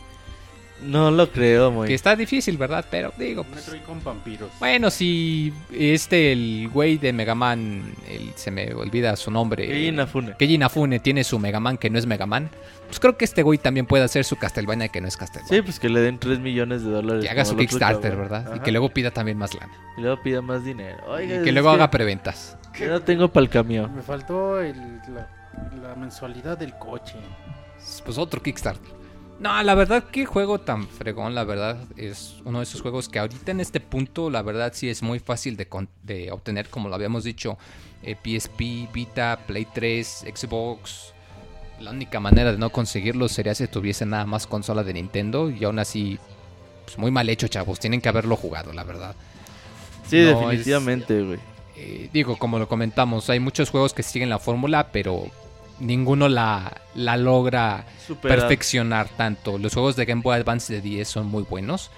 [0.84, 1.88] No lo creo, muy.
[1.88, 2.86] Que está difícil, ¿verdad?
[2.92, 4.50] Pero digo, pues, Metroid con vampiros.
[4.60, 9.66] bueno, si este, el güey de Mega Man, el- se me olvida su nombre.
[9.66, 10.36] Y Inafune.
[10.38, 12.50] Keiji Inafune tiene su Mega Man que no es Mega Man.
[12.88, 15.54] Pues creo que este güey también puede hacer su Castlevania que no es Castlevania.
[15.58, 17.24] Sí, pues que le den 3 millones de dólares.
[17.24, 18.16] que haga su otro Kickstarter.
[18.16, 18.56] ¿verdad?
[18.56, 19.74] Y que luego pida también más lana.
[19.98, 20.98] Y luego pida más dinero.
[21.08, 22.56] Oiga, y que luego haga preventas.
[22.80, 23.94] Yo no tengo para el camión.
[23.96, 25.28] Me faltó el- la,
[25.82, 27.16] la mensualidad del coche.
[28.06, 28.97] Pues otro Kickstarter.
[29.40, 31.78] No, la verdad, qué juego tan fregón, la verdad.
[31.96, 35.20] Es uno de esos juegos que ahorita en este punto, la verdad, sí es muy
[35.20, 37.58] fácil de, obtener, como lo habíamos dicho.
[38.02, 41.14] eh, PSP, Vita, Play 3, Xbox.
[41.80, 45.52] La única manera de no conseguirlo sería si tuviese nada más consola de Nintendo.
[45.52, 46.18] Y aún así,
[46.86, 47.80] pues muy mal hecho, chavos.
[47.80, 49.16] Tienen que haberlo jugado, la verdad.
[50.08, 51.40] Sí, No, definitivamente, güey.
[51.76, 55.30] Eh, digo, como lo comentamos, hay muchos juegos que siguen la fórmula, pero
[55.80, 58.40] ninguno la, la logra Superar.
[58.40, 59.58] perfeccionar tanto.
[59.58, 61.92] Los juegos de Game Boy Advance de 10 son muy buenos,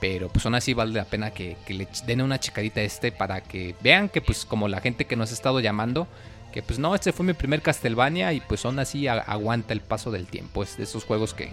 [0.00, 3.12] pero pues aún así vale la pena que, que le den una checadita a este
[3.12, 6.06] para que vean que pues como la gente que nos ha estado llamando,
[6.52, 9.80] que pues no, este fue mi primer Castlevania y pues aún así a- aguanta el
[9.80, 10.62] paso del tiempo.
[10.62, 11.46] Es de esos juegos que,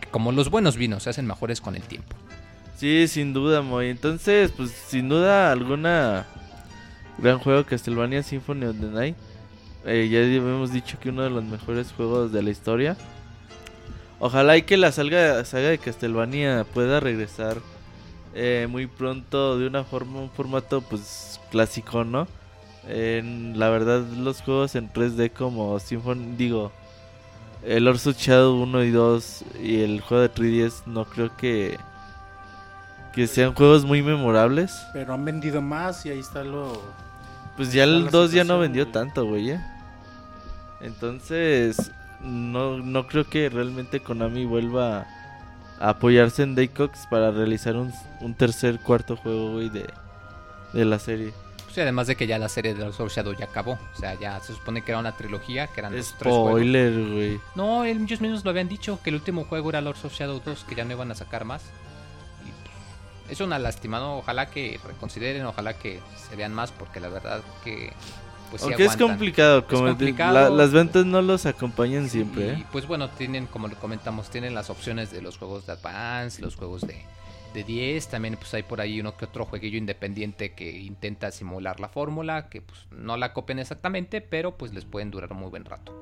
[0.00, 2.16] que como los buenos vinos se hacen mejores con el tiempo.
[2.76, 3.88] Sí, sin duda, Moy.
[3.90, 6.26] Entonces, pues sin duda alguna
[7.18, 9.16] gran juego Castlevania Symphony of the Night.
[9.88, 12.96] Eh, ya hemos dicho que uno de los mejores juegos de la historia.
[14.20, 17.56] Ojalá y que la saga, saga de Castlevania pueda regresar
[18.34, 22.28] eh, muy pronto de una forma, un formato pues clásico, ¿no?
[22.86, 26.70] En, la verdad, los juegos en 3D como Symphony, digo,
[27.64, 31.78] el Lords of Shadow 1 y 2 y el juego de 3DS no creo que
[33.14, 34.86] que sean juegos muy memorables.
[34.92, 36.80] Pero han vendido más y ahí está lo...
[37.56, 39.50] Pues ya el la 2 ya no vendió tanto, güey.
[39.50, 39.60] ¿eh?
[40.80, 41.90] Entonces,
[42.20, 45.06] no, no creo que realmente Konami vuelva
[45.80, 49.86] a apoyarse en Daycox para realizar un, un tercer, cuarto juego, güey, de,
[50.72, 51.32] de la serie.
[51.64, 53.72] Pues, y además de que ya la serie de Lords of Shadow ya acabó.
[53.72, 56.52] O sea, ya se supone que era una trilogía, que eran los tres juegos.
[56.52, 57.40] Spoiler, güey.
[57.54, 60.64] No, ellos mismos lo habían dicho, que el último juego era Lords of Shadow 2,
[60.64, 61.62] que ya no iban a sacar más.
[62.44, 62.50] Y,
[63.26, 64.18] pues, es una lástima, ¿no?
[64.18, 67.92] Ojalá que reconsideren, ojalá que se vean más, porque la verdad que...
[68.50, 70.32] Pues, sí Aunque es complicado, como de- complicado.
[70.34, 72.66] la- las ventas no los acompañan siempre, Y ¿eh?
[72.72, 76.56] pues bueno, tienen, como lo comentamos, tienen las opciones de los juegos de Advance, los
[76.56, 76.96] juegos de,
[77.52, 78.08] de 10.
[78.08, 82.48] También pues hay por ahí uno que otro jueguillo independiente que intenta simular la fórmula,
[82.48, 85.92] que pues no la copian exactamente, pero pues les pueden durar un muy buen rato.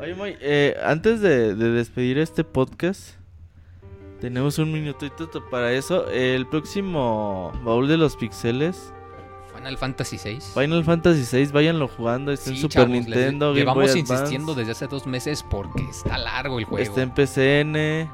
[0.00, 3.16] Oye, Moy, eh, antes de, de despedir este podcast,
[4.20, 6.08] tenemos un minutito para eso.
[6.10, 8.92] El próximo baúl de los pixeles
[9.58, 10.38] Final Fantasy VI.
[10.54, 12.32] Final Fantasy VI, váyanlo jugando.
[12.32, 15.44] Está en Super chavos, les- Nintendo, Game Llevamos Boy insistiendo Advance, desde hace dos meses
[15.48, 16.82] porque está largo el juego.
[16.82, 18.08] Está en PCN.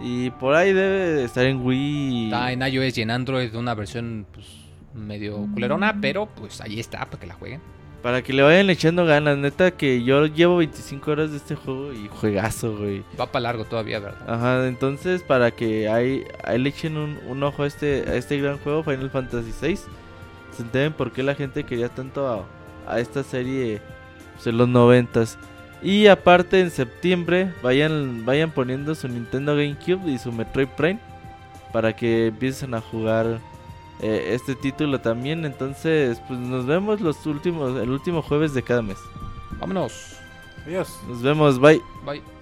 [0.00, 2.24] Y por ahí debe de estar en Wii.
[2.26, 4.46] Está en iOS y en Android una versión pues,
[4.94, 7.60] medio culerona, pero pues ahí está para que la jueguen.
[8.02, 9.38] Para que le vayan echando ganas.
[9.38, 13.02] Neta que yo llevo 25 horas de este juego y juegazo, güey.
[13.18, 14.18] Va para largo todavía, ¿verdad?
[14.30, 18.38] Ajá, entonces para que ahí, ahí le echen un, un ojo a este, a este
[18.40, 19.78] gran juego, Final Fantasy VI.
[20.56, 22.44] Se por qué la gente quería tanto a,
[22.92, 23.80] a esta serie
[24.34, 25.38] pues, en los noventas.
[25.82, 30.98] Y aparte en septiembre vayan, vayan poniendo su Nintendo GameCube y su Metroid Prime
[31.72, 33.40] para que empiecen a jugar
[34.00, 35.44] eh, este título también.
[35.44, 38.98] Entonces, pues nos vemos los últimos, el último jueves de cada mes.
[39.58, 40.16] Vámonos.
[40.66, 40.88] Adiós.
[41.08, 41.82] Nos vemos, bye.
[42.06, 42.33] Bye.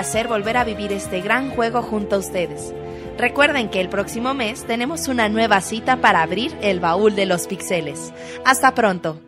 [0.00, 2.72] Placer volver a vivir este gran juego junto a ustedes.
[3.18, 7.46] Recuerden que el próximo mes tenemos una nueva cita para abrir el baúl de los
[7.46, 8.10] pixeles.
[8.46, 9.20] Hasta pronto.